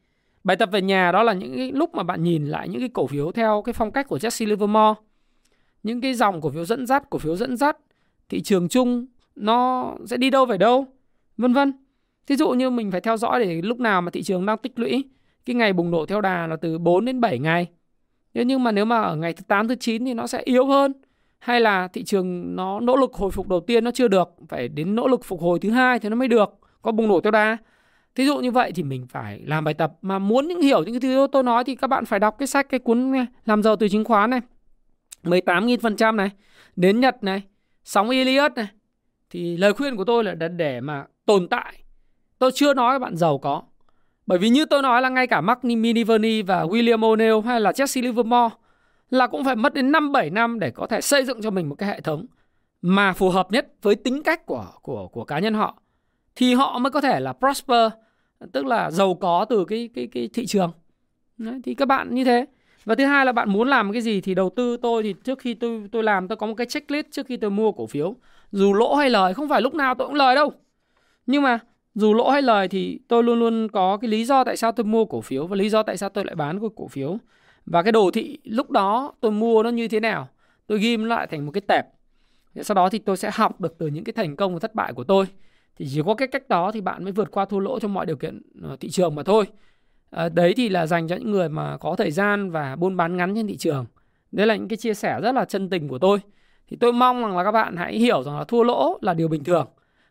bài 0.45 0.57
tập 0.57 0.69
về 0.73 0.83
nhà 0.83 1.13
đó 1.13 1.23
là 1.23 1.33
những 1.33 1.57
cái 1.57 1.73
lúc 1.73 1.95
mà 1.95 2.03
bạn 2.03 2.23
nhìn 2.23 2.47
lại 2.47 2.69
những 2.69 2.81
cái 2.81 2.89
cổ 2.89 3.07
phiếu 3.07 3.33
theo 3.33 3.63
cái 3.63 3.73
phong 3.73 3.91
cách 3.91 4.09
của 4.09 4.17
Jesse 4.17 4.47
Livermore 4.47 5.01
những 5.83 6.01
cái 6.01 6.15
dòng 6.15 6.41
cổ 6.41 6.51
phiếu 6.51 6.65
dẫn 6.65 6.87
dắt, 6.87 7.11
cổ 7.11 7.19
phiếu 7.19 7.37
dẫn 7.37 7.57
dắt, 7.57 7.77
thị 8.29 8.41
trường 8.43 8.69
chung 8.69 9.07
nó 9.37 9.93
sẽ 10.07 10.17
đi 10.17 10.31
đâu 10.31 10.47
về 10.47 10.59
đâu, 10.59 10.87
vân 11.37 11.53
vân 11.53 11.73
thí 12.27 12.37
dụ 12.37 12.51
như 12.51 12.71
mình 12.71 12.91
phải 12.91 13.01
theo 13.01 13.17
dõi 13.17 13.45
để 13.45 13.63
lúc 13.63 13.81
nào 13.81 14.03
mà 14.03 14.11
thị 14.11 14.23
trường 14.23 14.47
đang 14.47 14.59
tích 14.59 14.79
lũy 14.79 15.05
cái 15.47 15.57
ngày 15.57 15.73
bùng 15.73 15.91
nổ 15.91 16.07
theo 16.07 16.21
đà 16.21 16.47
là 16.47 16.57
từ 16.57 16.79
4 16.79 17.05
đến 17.05 17.21
7 17.21 17.39
ngày. 17.39 17.67
Nhưng 18.35 18.65
mà 18.65 18.73
nếu 18.73 18.85
mà 18.85 19.01
ở 19.01 19.17
ngày 19.17 19.33
thứ 19.33 19.43
8 19.49 19.69
thứ 19.69 19.75
9 19.75 20.05
thì 20.05 20.15
nó 20.15 20.27
sẽ 20.27 20.43
yếu 20.45 20.67
hơn. 20.67 20.93
Hay 21.39 21.61
là 21.61 21.89
thị 21.89 22.05
trường 22.05 22.57
nó 22.57 22.81
nỗ 22.81 22.97
lực 22.97 23.15
hồi 23.15 23.31
phục 23.31 23.49
đầu 23.49 23.61
tiên 23.61 23.85
nó 23.85 23.91
chưa 23.91 24.09
được 24.09 24.29
phải 24.49 24.69
đến 24.69 24.95
nỗ 24.95 25.09
lực 25.09 25.25
phục 25.25 25.41
hồi 25.41 25.59
thứ 25.59 25.71
hai 25.71 25.99
thì 25.99 26.09
nó 26.09 26.17
mới 26.17 26.29
được 26.29 26.59
có 26.83 26.93
bùng 26.93 27.09
nổ 27.09 27.21
theo 27.21 27.31
đà. 27.31 27.57
Thí 28.15 28.27
dụ 28.27 28.39
như 28.39 28.51
vậy 28.51 28.73
thì 28.75 28.83
mình 28.83 29.07
phải 29.07 29.41
làm 29.45 29.65
bài 29.65 29.75
tập 29.75 29.93
mà 30.03 30.19
muốn 30.19 30.49
những 30.49 30.61
hiểu 30.61 30.83
những 30.83 30.95
cái 30.95 31.01
thứ 31.01 31.27
tôi 31.33 31.43
nói 31.43 31.65
thì 31.65 31.75
các 31.75 31.87
bạn 31.87 32.05
phải 32.05 32.21
đọc 32.21 32.37
cái 32.39 32.47
sách 32.47 32.69
cái 32.69 32.81
cuốn 32.81 33.13
này, 33.13 33.27
làm 33.45 33.63
giàu 33.63 33.77
từ 33.77 33.89
chứng 33.89 34.05
khoán 34.05 34.31
này. 34.31 34.41
18.000% 35.23 36.17
này 36.17 36.31
đến 36.77 37.01
Nhật 37.01 37.25
này 37.25 37.43
sóng 37.85 38.11
Elliott 38.11 38.57
này. 38.57 38.67
Thì 39.31 39.57
lời 39.57 39.73
khuyên 39.73 39.97
của 39.97 40.05
tôi 40.05 40.25
là 40.25 40.35
để 40.35 40.81
mà 40.81 41.05
tồn 41.27 41.49
tại. 41.49 41.83
Tôi 42.39 42.51
chưa 42.55 42.75
nói 42.75 42.95
các 42.95 42.99
bạn 42.99 43.17
giàu 43.17 43.39
có 43.39 43.63
bởi 44.27 44.39
vì 44.39 44.49
như 44.49 44.65
tôi 44.67 44.83
nói 44.83 45.03
là 45.03 45.09
ngay 45.09 45.27
cả 45.27 45.41
Mark 45.41 45.65
Miniverney 45.65 46.43
và 46.43 46.65
William 46.65 47.01
O'Neill 47.01 47.41
hay 47.41 47.61
là 47.61 47.71
Jesse 47.71 48.03
Livermore 48.03 48.55
là 49.11 49.27
cũng 49.27 49.45
phải 49.45 49.57
mất 49.57 49.75
đến 49.75 49.93
5 49.93 50.13
7 50.13 50.31
năm 50.31 50.59
để 50.59 50.71
có 50.71 50.87
thể 50.87 51.01
xây 51.01 51.25
dựng 51.25 51.43
cho 51.43 51.51
mình 51.51 51.69
một 51.69 51.75
cái 51.75 51.89
hệ 51.89 52.01
thống 52.01 52.27
mà 52.83 53.13
phù 53.13 53.31
hợp 53.31 53.53
nhất 53.53 53.67
với 53.83 53.95
tính 53.95 54.23
cách 54.23 54.47
của 54.47 54.67
của 54.83 55.09
của 55.09 55.25
cá 55.25 55.39
nhân 55.39 55.55
họ 55.55 55.79
thì 56.37 56.55
họ 56.55 56.79
mới 56.79 56.91
có 56.91 57.01
thể 57.01 57.21
là 57.21 57.33
prosper 57.33 57.91
tức 58.53 58.67
là 58.67 58.91
giàu 58.91 59.15
có 59.15 59.47
từ 59.49 59.65
cái 59.65 59.91
cái 59.95 60.09
cái 60.13 60.29
thị 60.35 60.47
trường. 60.47 60.73
Đấy, 61.39 61.61
thì 61.65 61.75
các 61.75 61.89
bạn 61.89 62.15
như 62.15 62.25
thế. 62.25 62.47
Và 62.85 62.95
thứ 62.95 63.05
hai 63.05 63.27
là 63.27 63.33
bạn 63.33 63.51
muốn 63.51 63.69
làm 63.69 63.93
cái 63.93 64.03
gì 64.03 64.21
thì 64.21 64.35
đầu 64.35 64.51
tư 64.57 64.77
tôi 64.77 65.03
thì 65.03 65.15
trước 65.25 65.39
khi 65.39 65.55
tôi 65.55 65.89
tôi 65.93 66.03
làm 66.03 66.29
tôi 66.29 66.37
có 66.37 66.47
một 66.47 66.55
cái 66.55 66.67
checklist 66.67 67.07
trước 67.11 67.27
khi 67.27 67.37
tôi 67.37 67.51
mua 67.51 67.73
cổ 67.73 67.87
phiếu. 67.87 68.17
Dù 68.53 68.75
lỗ 68.75 68.95
hay 68.95 69.11
lời 69.11 69.35
không 69.35 69.49
phải 69.49 69.63
lúc 69.63 69.75
nào 69.75 69.95
tôi 69.95 70.09
cũng 70.09 70.17
lời 70.17 70.35
đâu. 70.35 70.53
Nhưng 71.27 71.43
mà 71.43 71.59
dù 71.97 72.15
lỗ 72.15 72.31
hay 72.31 72.43
lời 72.43 72.69
thì 72.69 73.01
tôi 73.09 73.23
luôn 73.23 73.39
luôn 73.39 73.69
có 73.69 73.97
cái 73.97 74.11
lý 74.11 74.25
do 74.25 74.45
tại 74.45 74.57
sao 74.57 74.73
tôi 74.73 74.85
mua 74.85 75.05
cổ 75.05 75.21
phiếu 75.21 75.47
và 75.47 75.57
lý 75.57 75.69
do 75.69 75.83
tại 75.83 75.97
sao 75.97 76.09
tôi 76.09 76.25
lại 76.25 76.35
bán 76.35 76.61
cái 76.61 76.69
cổ 76.77 76.89
phiếu. 76.89 77.19
Và 77.67 77.83
cái 77.83 77.93
đồ 77.93 78.11
thị 78.11 78.39
lúc 78.45 78.71
đó 78.71 79.13
tôi 79.21 79.31
mua 79.31 79.63
nó 79.63 79.71
như 79.71 79.89
thế 79.89 80.01
nào 80.01 80.29
tôi 80.67 80.79
ghim 80.79 81.05
lại 81.05 81.27
thành 81.27 81.47
một 81.47 81.53
cái 81.53 81.61
tẹp 81.61 81.87
sau 82.63 82.75
đó 82.75 82.89
thì 82.89 82.99
tôi 82.99 83.17
sẽ 83.17 83.31
học 83.35 83.61
được 83.61 83.79
từ 83.79 83.87
những 83.87 84.05
cái 84.05 84.13
thành 84.13 84.37
công 84.37 84.53
và 84.53 84.59
thất 84.59 84.75
bại 84.75 84.93
của 84.93 85.05
tôi. 85.05 85.27
Thì 85.77 85.87
chỉ 85.95 86.03
có 86.07 86.15
cái 86.15 86.29
cách 86.29 86.49
đó 86.49 86.73
thì 86.73 86.81
bạn 86.81 87.05
mới 87.05 87.13
vượt 87.13 87.31
qua 87.31 87.45
thua 87.45 87.59
lỗ 87.59 87.81
trong 87.81 87.95
mọi 87.95 88.07
điều 88.07 88.17
kiện 88.17 88.43
ờ, 88.63 88.77
thị 88.81 88.91
trường 88.91 89.15
mà 89.15 89.23
thôi. 89.23 89.47
À, 90.11 90.29
đấy 90.29 90.55
thì 90.57 90.69
là 90.69 90.87
dành 90.87 91.09
cho 91.09 91.17
những 91.17 91.31
người 91.31 91.49
mà 91.49 91.77
có 91.77 91.95
thời 91.97 92.11
gian 92.11 92.51
và 92.51 92.77
buôn 92.77 92.97
bán 92.97 93.17
ngắn 93.17 93.35
trên 93.35 93.47
thị 93.47 93.57
trường. 93.57 93.87
Đấy 94.33 94.47
là 94.47 94.57
những 94.57 94.69
cái 94.69 94.77
chia 94.77 94.95
sẻ 94.95 95.21
rất 95.21 95.33
là 95.33 95.45
chân 95.45 95.71
tình 95.71 95.89
của 95.89 95.99
tôi. 95.99 96.19
Thì 96.69 96.77
tôi 96.81 96.93
mong 96.93 97.23
rằng 97.23 97.37
là 97.37 97.45
các 97.45 97.53
bạn 97.53 97.77
hãy 97.77 97.99
hiểu 97.99 98.23
rằng 98.23 98.39
là 98.39 98.45
thua 98.45 98.63
lỗ 98.63 98.99
là 99.03 99.15
điều 99.15 99.29
bình 99.29 99.45
thường 99.45 99.67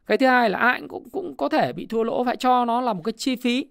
cái 0.05 0.17
thứ 0.17 0.25
hai 0.25 0.49
là 0.49 0.59
ai 0.59 0.81
cũng 0.87 1.09
cũng 1.09 1.37
có 1.37 1.49
thể 1.49 1.73
bị 1.73 1.85
thua 1.85 2.03
lỗ, 2.03 2.23
phải 2.23 2.35
cho 2.37 2.65
nó 2.65 2.81
là 2.81 2.93
một 2.93 3.01
cái 3.03 3.13
chi 3.17 3.35
phí, 3.35 3.67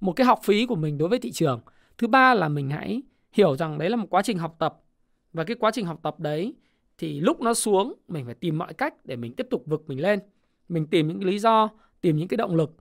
một 0.00 0.12
cái 0.12 0.26
học 0.26 0.40
phí 0.44 0.66
của 0.66 0.76
mình 0.76 0.98
đối 0.98 1.08
với 1.08 1.18
thị 1.18 1.32
trường. 1.32 1.60
Thứ 1.98 2.06
ba 2.06 2.34
là 2.34 2.48
mình 2.48 2.70
hãy 2.70 3.02
hiểu 3.32 3.56
rằng 3.56 3.78
đấy 3.78 3.90
là 3.90 3.96
một 3.96 4.06
quá 4.10 4.22
trình 4.22 4.38
học 4.38 4.56
tập. 4.58 4.80
Và 5.32 5.44
cái 5.44 5.56
quá 5.60 5.70
trình 5.74 5.86
học 5.86 6.00
tập 6.02 6.20
đấy 6.20 6.54
thì 6.98 7.20
lúc 7.20 7.40
nó 7.40 7.54
xuống, 7.54 7.94
mình 8.08 8.24
phải 8.24 8.34
tìm 8.34 8.58
mọi 8.58 8.74
cách 8.74 8.94
để 9.04 9.16
mình 9.16 9.32
tiếp 9.32 9.46
tục 9.50 9.62
vực 9.66 9.84
mình 9.86 10.00
lên. 10.00 10.20
Mình 10.68 10.86
tìm 10.86 11.08
những 11.08 11.20
cái 11.20 11.30
lý 11.30 11.38
do, 11.38 11.68
tìm 12.00 12.16
những 12.16 12.28
cái 12.28 12.36
động 12.36 12.56
lực 12.56 12.76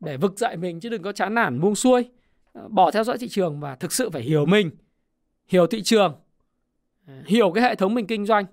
để 0.00 0.16
vực 0.16 0.38
dậy 0.38 0.56
mình 0.56 0.80
chứ 0.80 0.88
đừng 0.88 1.02
có 1.02 1.12
chán 1.12 1.34
nản, 1.34 1.60
buông 1.60 1.74
xuôi. 1.74 2.10
Ờ, 2.52 2.68
bỏ 2.68 2.90
theo 2.90 3.04
dõi 3.04 3.18
thị 3.18 3.28
trường 3.28 3.60
và 3.60 3.74
thực 3.74 3.92
sự 3.92 4.10
phải 4.10 4.22
hiểu 4.22 4.46
mình, 4.46 4.70
hiểu 5.48 5.66
thị 5.66 5.82
trường, 5.82 6.14
hiểu 7.26 7.52
cái 7.52 7.64
hệ 7.64 7.74
thống 7.74 7.94
mình 7.94 8.06
kinh 8.06 8.26
doanh 8.26 8.44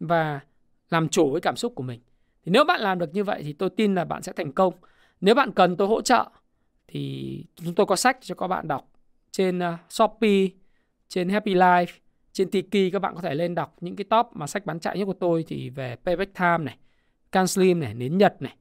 và 0.00 0.40
làm 0.90 1.08
chủ 1.08 1.32
với 1.32 1.40
cảm 1.40 1.56
xúc 1.56 1.72
của 1.74 1.82
mình 1.82 2.00
thì 2.44 2.52
nếu 2.52 2.64
bạn 2.64 2.80
làm 2.80 2.98
được 2.98 3.14
như 3.14 3.24
vậy 3.24 3.42
thì 3.42 3.52
tôi 3.52 3.70
tin 3.70 3.94
là 3.94 4.04
bạn 4.04 4.22
sẽ 4.22 4.32
thành 4.32 4.52
công 4.52 4.74
nếu 5.20 5.34
bạn 5.34 5.52
cần 5.52 5.76
tôi 5.76 5.88
hỗ 5.88 6.02
trợ 6.02 6.30
thì 6.86 7.44
chúng 7.56 7.74
tôi 7.74 7.86
có 7.86 7.96
sách 7.96 8.18
cho 8.20 8.34
các 8.34 8.46
bạn 8.46 8.68
đọc 8.68 8.90
trên 9.30 9.58
ờ, 9.58 9.76
Shopee, 9.88 10.46
trên 11.08 11.28
Happy 11.28 11.54
Life, 11.54 11.86
trên 12.32 12.50
Tiki 12.50 12.92
các 12.92 12.98
bạn 12.98 13.14
có 13.14 13.20
thể 13.20 13.34
lên 13.34 13.54
đọc 13.54 13.76
những 13.80 13.96
cái 13.96 14.04
top 14.04 14.26
mà 14.32 14.46
sách 14.46 14.66
bán 14.66 14.80
chạy 14.80 14.98
nhất 14.98 15.04
của 15.04 15.12
tôi 15.12 15.44
thì 15.48 15.70
về 15.70 15.96
Payback 16.04 16.34
Time 16.34 16.58
này, 16.58 16.76
CanSlim 17.32 17.80
này, 17.80 17.94
Nến 17.94 18.18
Nhật 18.18 18.42
này, 18.42 18.56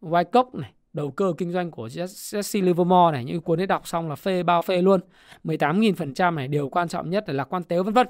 Wyckoff 0.00 0.60
này, 0.60 0.72
đầu 0.92 1.10
cơ 1.10 1.32
kinh 1.38 1.52
doanh 1.52 1.70
của 1.70 1.86
Jesse 1.86 2.64
Livermore 2.64 3.12
này, 3.12 3.24
những 3.24 3.40
cuốn 3.40 3.60
ấy 3.60 3.66
đọc 3.66 3.88
xong 3.88 4.08
là 4.08 4.16
phê 4.16 4.42
bao 4.42 4.62
phê 4.62 4.82
luôn. 4.82 5.00
18.000% 5.44 6.34
này, 6.34 6.48
điều 6.48 6.68
quan 6.68 6.88
trọng 6.88 7.10
nhất 7.10 7.24
là 7.28 7.34
lạc 7.34 7.44
quan 7.44 7.62
tếu 7.62 7.82
vân 7.82 7.94
vân. 7.94 8.06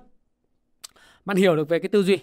Bạn 1.24 1.36
hiểu 1.36 1.56
được 1.56 1.68
về 1.68 1.78
cái 1.78 1.88
tư 1.88 2.02
duy. 2.02 2.18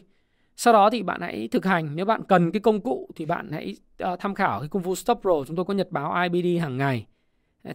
Sau 0.55 0.73
đó 0.73 0.89
thì 0.89 1.03
bạn 1.03 1.21
hãy 1.21 1.47
thực 1.47 1.65
hành, 1.65 1.95
nếu 1.95 2.05
bạn 2.05 2.21
cần 2.27 2.51
cái 2.51 2.59
công 2.59 2.81
cụ 2.81 3.09
thì 3.15 3.25
bạn 3.25 3.51
hãy 3.51 3.75
uh, 4.03 4.19
tham 4.19 4.35
khảo 4.35 4.59
cái 4.59 4.69
công 4.69 4.81
vụ 4.81 4.95
Stop 4.95 5.19
Pro, 5.21 5.43
chúng 5.47 5.55
tôi 5.55 5.65
có 5.65 5.73
nhật 5.73 5.91
báo 5.91 6.23
IBD 6.23 6.61
hàng 6.61 6.77
ngày. 6.77 7.05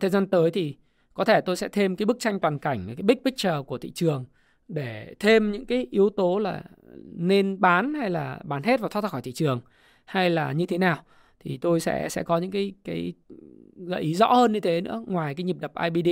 Thời 0.00 0.10
gian 0.10 0.26
tới 0.26 0.50
thì 0.50 0.76
có 1.14 1.24
thể 1.24 1.40
tôi 1.40 1.56
sẽ 1.56 1.68
thêm 1.68 1.96
cái 1.96 2.06
bức 2.06 2.16
tranh 2.20 2.40
toàn 2.40 2.58
cảnh 2.58 2.86
cái 2.86 3.02
big 3.02 3.16
picture 3.24 3.62
của 3.66 3.78
thị 3.78 3.90
trường 3.90 4.24
để 4.68 5.14
thêm 5.18 5.52
những 5.52 5.66
cái 5.66 5.86
yếu 5.90 6.10
tố 6.10 6.38
là 6.38 6.62
nên 7.04 7.60
bán 7.60 7.94
hay 7.94 8.10
là 8.10 8.40
bán 8.44 8.62
hết 8.62 8.80
và 8.80 8.88
thoát 8.88 9.02
ra 9.02 9.08
khỏi 9.08 9.22
thị 9.22 9.32
trường 9.32 9.60
hay 10.04 10.30
là 10.30 10.52
như 10.52 10.66
thế 10.66 10.78
nào. 10.78 11.04
Thì 11.40 11.58
tôi 11.58 11.80
sẽ 11.80 12.08
sẽ 12.08 12.22
có 12.22 12.38
những 12.38 12.50
cái 12.50 12.72
cái 12.84 13.12
gợi 13.76 14.02
ý 14.02 14.14
rõ 14.14 14.34
hơn 14.34 14.52
như 14.52 14.60
thế 14.60 14.80
nữa 14.80 15.04
ngoài 15.06 15.34
cái 15.34 15.44
nhịp 15.44 15.56
đập 15.60 15.72
IBD 15.82 16.08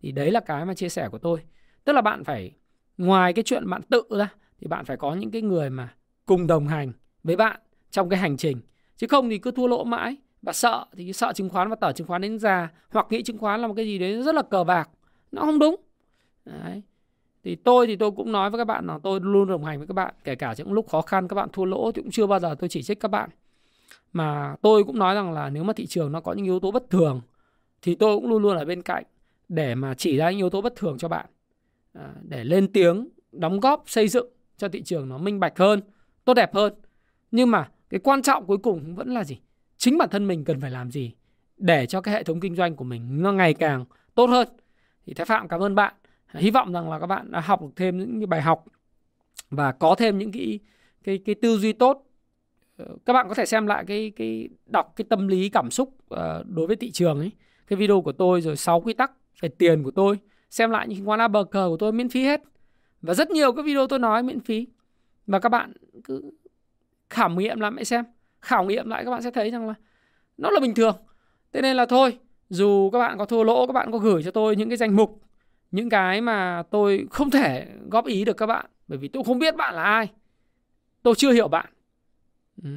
thì 0.00 0.12
đấy 0.12 0.30
là 0.30 0.40
cái 0.40 0.64
mà 0.64 0.74
chia 0.74 0.88
sẻ 0.88 1.08
của 1.08 1.18
tôi. 1.18 1.40
Tức 1.84 1.92
là 1.92 2.00
bạn 2.00 2.24
phải 2.24 2.52
ngoài 2.98 3.32
cái 3.32 3.42
chuyện 3.42 3.70
bạn 3.70 3.82
tự 3.82 4.02
ra 4.18 4.28
thì 4.60 4.66
bạn 4.66 4.84
phải 4.84 4.96
có 4.96 5.14
những 5.14 5.30
cái 5.30 5.42
người 5.42 5.70
mà 5.70 5.94
cùng 6.30 6.46
đồng 6.46 6.68
hành 6.68 6.92
với 7.24 7.36
bạn 7.36 7.60
trong 7.90 8.08
cái 8.08 8.18
hành 8.18 8.36
trình. 8.36 8.60
Chứ 8.96 9.06
không 9.06 9.30
thì 9.30 9.38
cứ 9.38 9.50
thua 9.50 9.66
lỗ 9.66 9.84
mãi 9.84 10.16
và 10.42 10.52
sợ 10.52 10.84
thì 10.96 11.12
sợ 11.12 11.32
chứng 11.32 11.48
khoán 11.48 11.68
và 11.68 11.76
tở 11.76 11.92
chứng 11.92 12.06
khoán 12.06 12.22
đến 12.22 12.38
già 12.38 12.68
hoặc 12.88 13.06
nghĩ 13.10 13.22
chứng 13.22 13.38
khoán 13.38 13.60
là 13.60 13.66
một 13.66 13.74
cái 13.76 13.86
gì 13.86 13.98
đấy 13.98 14.22
rất 14.22 14.34
là 14.34 14.42
cờ 14.42 14.64
bạc, 14.64 14.90
nó 15.32 15.42
không 15.42 15.58
đúng. 15.58 15.76
Đấy. 16.44 16.82
thì 17.44 17.54
tôi 17.54 17.86
thì 17.86 17.96
tôi 17.96 18.10
cũng 18.10 18.32
nói 18.32 18.50
với 18.50 18.58
các 18.58 18.64
bạn 18.64 18.86
là 18.86 18.98
tôi 19.02 19.20
luôn 19.22 19.48
đồng 19.48 19.64
hành 19.64 19.78
với 19.78 19.86
các 19.86 19.94
bạn, 19.94 20.14
kể 20.24 20.34
cả 20.34 20.54
những 20.58 20.72
lúc 20.72 20.88
khó 20.88 21.02
khăn 21.02 21.28
các 21.28 21.34
bạn 21.34 21.48
thua 21.52 21.64
lỗ 21.64 21.92
thì 21.92 22.02
cũng 22.02 22.10
chưa 22.10 22.26
bao 22.26 22.40
giờ 22.40 22.54
tôi 22.58 22.68
chỉ 22.68 22.82
trích 22.82 23.00
các 23.00 23.08
bạn. 23.08 23.30
Mà 24.12 24.56
tôi 24.62 24.84
cũng 24.84 24.98
nói 24.98 25.14
rằng 25.14 25.32
là 25.32 25.50
nếu 25.50 25.64
mà 25.64 25.72
thị 25.72 25.86
trường 25.86 26.12
nó 26.12 26.20
có 26.20 26.32
những 26.32 26.44
yếu 26.44 26.60
tố 26.60 26.70
bất 26.70 26.90
thường 26.90 27.20
thì 27.82 27.94
tôi 27.94 28.16
cũng 28.16 28.30
luôn 28.30 28.42
luôn 28.42 28.56
ở 28.56 28.64
bên 28.64 28.82
cạnh 28.82 29.04
để 29.48 29.74
mà 29.74 29.94
chỉ 29.94 30.16
ra 30.16 30.30
những 30.30 30.38
yếu 30.38 30.50
tố 30.50 30.60
bất 30.60 30.76
thường 30.76 30.98
cho 30.98 31.08
bạn. 31.08 31.26
À, 31.92 32.14
để 32.22 32.44
lên 32.44 32.72
tiếng, 32.72 33.08
đóng 33.32 33.60
góp, 33.60 33.84
xây 33.86 34.08
dựng 34.08 34.28
cho 34.56 34.68
thị 34.68 34.82
trường 34.82 35.08
nó 35.08 35.18
minh 35.18 35.40
bạch 35.40 35.58
hơn 35.58 35.80
tốt 36.24 36.34
đẹp 36.34 36.54
hơn. 36.54 36.74
Nhưng 37.30 37.50
mà 37.50 37.68
cái 37.90 38.00
quan 38.00 38.22
trọng 38.22 38.46
cuối 38.46 38.58
cùng 38.58 38.94
vẫn 38.94 39.14
là 39.14 39.24
gì? 39.24 39.38
Chính 39.76 39.98
bản 39.98 40.08
thân 40.08 40.26
mình 40.26 40.44
cần 40.44 40.60
phải 40.60 40.70
làm 40.70 40.90
gì 40.90 41.12
để 41.56 41.86
cho 41.86 42.00
cái 42.00 42.14
hệ 42.14 42.22
thống 42.22 42.40
kinh 42.40 42.56
doanh 42.56 42.76
của 42.76 42.84
mình 42.84 43.22
nó 43.22 43.32
ngày 43.32 43.54
càng 43.54 43.84
tốt 44.14 44.26
hơn? 44.26 44.48
Thì 45.06 45.14
thái 45.14 45.26
phạm, 45.26 45.48
cảm 45.48 45.60
ơn 45.60 45.74
bạn. 45.74 45.94
Hy 46.34 46.50
vọng 46.50 46.72
rằng 46.72 46.90
là 46.90 46.98
các 46.98 47.06
bạn 47.06 47.32
đã 47.32 47.40
học 47.40 47.62
được 47.62 47.70
thêm 47.76 47.98
những 47.98 48.20
cái 48.20 48.26
bài 48.26 48.42
học 48.42 48.64
và 49.50 49.72
có 49.72 49.94
thêm 49.94 50.18
những 50.18 50.32
cái 50.32 50.58
cái 51.04 51.18
cái 51.24 51.34
tư 51.34 51.58
duy 51.58 51.72
tốt. 51.72 52.06
Ờ, 52.76 52.86
các 53.06 53.12
bạn 53.12 53.28
có 53.28 53.34
thể 53.34 53.46
xem 53.46 53.66
lại 53.66 53.84
cái 53.86 54.12
cái 54.16 54.48
đọc 54.66 54.92
cái 54.96 55.04
tâm 55.08 55.28
lý, 55.28 55.48
cảm 55.48 55.70
xúc 55.70 55.96
ờ, 56.08 56.44
đối 56.46 56.66
với 56.66 56.76
thị 56.76 56.90
trường 56.90 57.18
ấy. 57.18 57.30
Cái 57.66 57.76
video 57.76 58.00
của 58.00 58.12
tôi 58.12 58.40
rồi 58.40 58.56
6 58.56 58.80
quy 58.80 58.94
tắc 58.94 59.12
về 59.40 59.48
tiền 59.48 59.82
của 59.82 59.90
tôi. 59.90 60.18
Xem 60.50 60.70
lại 60.70 60.88
những 60.88 61.08
quán 61.08 61.32
bờ 61.32 61.44
cờ 61.44 61.66
của 61.68 61.76
tôi 61.76 61.92
miễn 61.92 62.08
phí 62.08 62.24
hết. 62.24 62.42
Và 63.02 63.14
rất 63.14 63.30
nhiều 63.30 63.52
các 63.52 63.64
video 63.64 63.86
tôi 63.86 63.98
nói 63.98 64.22
miễn 64.22 64.40
phí 64.40 64.66
và 65.30 65.38
các 65.38 65.48
bạn 65.48 65.72
cứ 66.04 66.30
khảo 67.10 67.30
nghiệm 67.30 67.60
làm 67.60 67.76
hãy 67.76 67.84
xem. 67.84 68.04
Khảo 68.40 68.64
nghiệm 68.64 68.88
lại 68.88 69.04
các 69.04 69.10
bạn 69.10 69.22
sẽ 69.22 69.30
thấy 69.30 69.50
rằng 69.50 69.68
là 69.68 69.74
nó 70.36 70.50
là 70.50 70.60
bình 70.60 70.74
thường. 70.74 70.96
Thế 71.52 71.62
nên 71.62 71.76
là 71.76 71.86
thôi, 71.86 72.18
dù 72.48 72.90
các 72.92 72.98
bạn 72.98 73.18
có 73.18 73.24
thua 73.24 73.42
lỗ, 73.42 73.66
các 73.66 73.72
bạn 73.72 73.92
có 73.92 73.98
gửi 73.98 74.22
cho 74.22 74.30
tôi 74.30 74.56
những 74.56 74.68
cái 74.68 74.76
danh 74.76 74.96
mục, 74.96 75.20
những 75.70 75.90
cái 75.90 76.20
mà 76.20 76.62
tôi 76.70 77.06
không 77.10 77.30
thể 77.30 77.66
góp 77.90 78.06
ý 78.06 78.24
được 78.24 78.36
các 78.36 78.46
bạn, 78.46 78.66
bởi 78.88 78.98
vì 78.98 79.08
tôi 79.08 79.24
không 79.24 79.38
biết 79.38 79.56
bạn 79.56 79.74
là 79.74 79.82
ai. 79.82 80.08
Tôi 81.02 81.14
chưa 81.14 81.32
hiểu 81.32 81.48
bạn. 81.48 81.66
Ừ. 82.62 82.70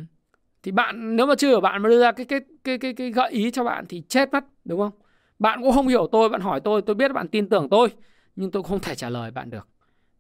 thì 0.64 0.72
bạn, 0.72 1.16
nếu 1.16 1.26
mà 1.26 1.36
chưa 1.36 1.47
hiểu 1.47 1.62
bạn 1.62 1.82
mà 1.82 1.89
đưa 1.89 2.01
ra 2.01 2.12
cái 2.12 2.26
cái 2.26 2.39
cái 2.64 2.78
cái 2.78 2.93
cái 2.93 3.12
gợi 3.12 3.32
ý 3.32 3.51
cho 3.51 3.64
bạn 3.64 3.86
thì 3.89 4.04
chết 4.08 4.34
mất, 4.34 4.45
đúng 4.66 4.80
không? 4.80 4.91
Bạn 5.39 5.62
cũng 5.62 5.72
không 5.72 5.88
hiểu 5.88 6.08
tôi, 6.12 6.30
bạn 6.30 6.41
hỏi 6.41 6.60
tôi 6.60 6.82
tôi 6.82 6.95
biết 6.95 7.14
bạn 7.14 7.28
tin 7.28 7.49
tưởng 7.49 7.70
tôi, 7.70 7.89
nhưng 8.36 8.51
tôi 8.51 8.64
không 8.64 8.80
thể 8.80 8.95
trả 8.95 9.10
lời 9.10 9.32
bạn 9.32 9.49
được. 9.49 9.68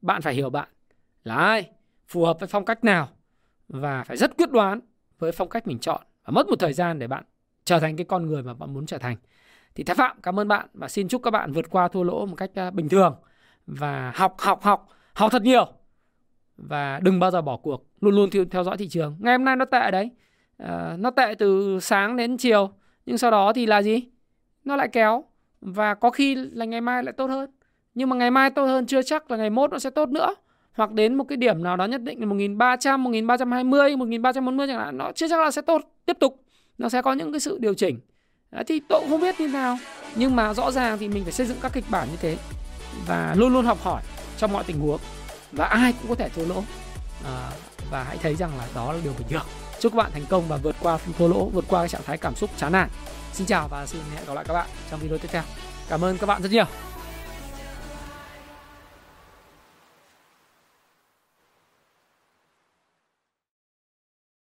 Bạn 0.01 0.21
phải 0.21 0.33
hiểu 0.33 0.49
bạn. 0.49 0.67
Là 1.23 1.35
ai 1.35 1.69
phù 2.13 2.25
hợp 2.25 2.39
với 2.39 2.47
phong 2.47 2.65
cách 2.65 2.83
nào 2.83 3.09
và 3.67 4.03
phải 4.03 4.17
rất 4.17 4.37
quyết 4.37 4.51
đoán 4.51 4.79
với 5.19 5.31
phong 5.31 5.49
cách 5.49 5.67
mình 5.67 5.79
chọn 5.79 6.01
và 6.25 6.31
mất 6.31 6.47
một 6.47 6.59
thời 6.59 6.73
gian 6.73 6.99
để 6.99 7.07
bạn 7.07 7.23
trở 7.65 7.79
thành 7.79 7.95
cái 7.95 8.05
con 8.05 8.27
người 8.27 8.43
mà 8.43 8.53
bạn 8.53 8.73
muốn 8.73 8.85
trở 8.85 8.97
thành. 8.97 9.17
Thì 9.75 9.83
thái 9.83 9.95
phạm 9.95 10.21
cảm 10.23 10.39
ơn 10.39 10.47
bạn 10.47 10.67
và 10.73 10.87
xin 10.87 11.07
chúc 11.07 11.23
các 11.23 11.31
bạn 11.31 11.51
vượt 11.51 11.69
qua 11.69 11.87
thua 11.87 12.03
lỗ 12.03 12.25
một 12.25 12.35
cách 12.35 12.51
à, 12.55 12.71
bình 12.71 12.89
thường 12.89 13.15
và 13.67 14.11
học 14.15 14.35
học 14.39 14.61
học 14.61 14.87
học 15.13 15.31
thật 15.31 15.41
nhiều 15.41 15.67
và 16.57 16.99
đừng 17.03 17.19
bao 17.19 17.31
giờ 17.31 17.41
bỏ 17.41 17.57
cuộc 17.57 17.85
luôn 18.01 18.15
luôn 18.15 18.29
theo 18.51 18.63
dõi 18.63 18.77
thị 18.77 18.89
trường. 18.89 19.15
Ngày 19.19 19.37
hôm 19.37 19.45
nay 19.45 19.55
nó 19.55 19.65
tệ 19.65 19.91
đấy. 19.91 20.09
À, 20.57 20.95
nó 20.99 21.11
tệ 21.11 21.35
từ 21.39 21.79
sáng 21.81 22.15
đến 22.15 22.37
chiều 22.37 22.69
nhưng 23.05 23.17
sau 23.17 23.31
đó 23.31 23.53
thì 23.53 23.65
là 23.65 23.81
gì? 23.81 24.07
Nó 24.63 24.75
lại 24.75 24.87
kéo 24.87 25.23
và 25.61 25.93
có 25.93 26.09
khi 26.09 26.35
là 26.35 26.65
ngày 26.65 26.81
mai 26.81 27.03
lại 27.03 27.13
tốt 27.13 27.27
hơn. 27.27 27.49
Nhưng 27.93 28.09
mà 28.09 28.15
ngày 28.15 28.31
mai 28.31 28.49
tốt 28.49 28.65
hơn 28.65 28.85
chưa 28.85 29.01
chắc 29.01 29.31
là 29.31 29.37
ngày 29.37 29.49
mốt 29.49 29.71
nó 29.71 29.79
sẽ 29.79 29.89
tốt 29.89 30.09
nữa 30.09 30.35
hoặc 30.73 30.91
đến 30.91 31.15
một 31.15 31.23
cái 31.23 31.37
điểm 31.37 31.63
nào 31.63 31.77
đó 31.77 31.85
nhất 31.85 32.01
định 32.01 32.19
là 32.19 32.25
1300, 32.25 33.03
1320, 33.03 33.95
1340 33.95 34.67
chẳng 34.67 34.79
hạn 34.79 34.97
nó 34.97 35.11
chưa 35.15 35.27
chắc 35.27 35.39
là 35.39 35.51
sẽ 35.51 35.61
tốt 35.61 35.81
tiếp 36.05 36.17
tục 36.19 36.43
nó 36.77 36.89
sẽ 36.89 37.01
có 37.01 37.13
những 37.13 37.31
cái 37.31 37.39
sự 37.39 37.57
điều 37.61 37.73
chỉnh. 37.73 37.99
Đấy, 38.51 38.63
thì 38.67 38.81
tôi 38.89 38.99
cũng 38.99 39.09
không 39.09 39.21
biết 39.21 39.39
như 39.39 39.47
nào 39.47 39.77
nhưng 40.15 40.35
mà 40.35 40.53
rõ 40.53 40.71
ràng 40.71 40.97
thì 40.97 41.07
mình 41.07 41.23
phải 41.23 41.33
xây 41.33 41.45
dựng 41.45 41.57
các 41.61 41.73
kịch 41.73 41.85
bản 41.89 42.07
như 42.11 42.17
thế 42.21 42.37
và 43.07 43.35
luôn 43.37 43.53
luôn 43.53 43.65
học 43.65 43.77
hỏi 43.81 44.01
trong 44.37 44.53
mọi 44.53 44.63
tình 44.63 44.79
huống 44.79 44.99
và 45.51 45.65
ai 45.65 45.93
cũng 46.01 46.09
có 46.09 46.15
thể 46.15 46.29
thua 46.29 46.45
lỗ. 46.45 46.63
À, 47.25 47.49
và 47.91 48.03
hãy 48.03 48.17
thấy 48.17 48.35
rằng 48.35 48.51
là 48.57 48.67
đó 48.75 48.93
là 48.93 48.99
điều 49.03 49.13
bình 49.19 49.27
thường 49.29 49.45
chúc 49.79 49.91
các 49.91 49.97
bạn 49.97 50.11
thành 50.11 50.25
công 50.29 50.43
và 50.47 50.57
vượt 50.57 50.75
qua 50.79 50.97
thua 51.17 51.27
lỗ 51.27 51.45
vượt 51.45 51.65
qua 51.67 51.81
cái 51.81 51.89
trạng 51.89 52.01
thái 52.05 52.17
cảm 52.17 52.35
xúc 52.35 52.49
chán 52.57 52.71
nản. 52.71 52.89
Xin 53.33 53.47
chào 53.47 53.67
và 53.67 53.85
xin 53.85 54.01
hẹn 54.15 54.25
gặp 54.27 54.33
lại 54.33 54.45
các 54.47 54.53
bạn 54.53 54.67
trong 54.91 54.99
video 54.99 55.17
tiếp 55.17 55.27
theo. 55.31 55.43
Cảm 55.89 56.03
ơn 56.03 56.17
các 56.17 56.27
bạn 56.27 56.41
rất 56.41 56.51
nhiều. 56.51 56.92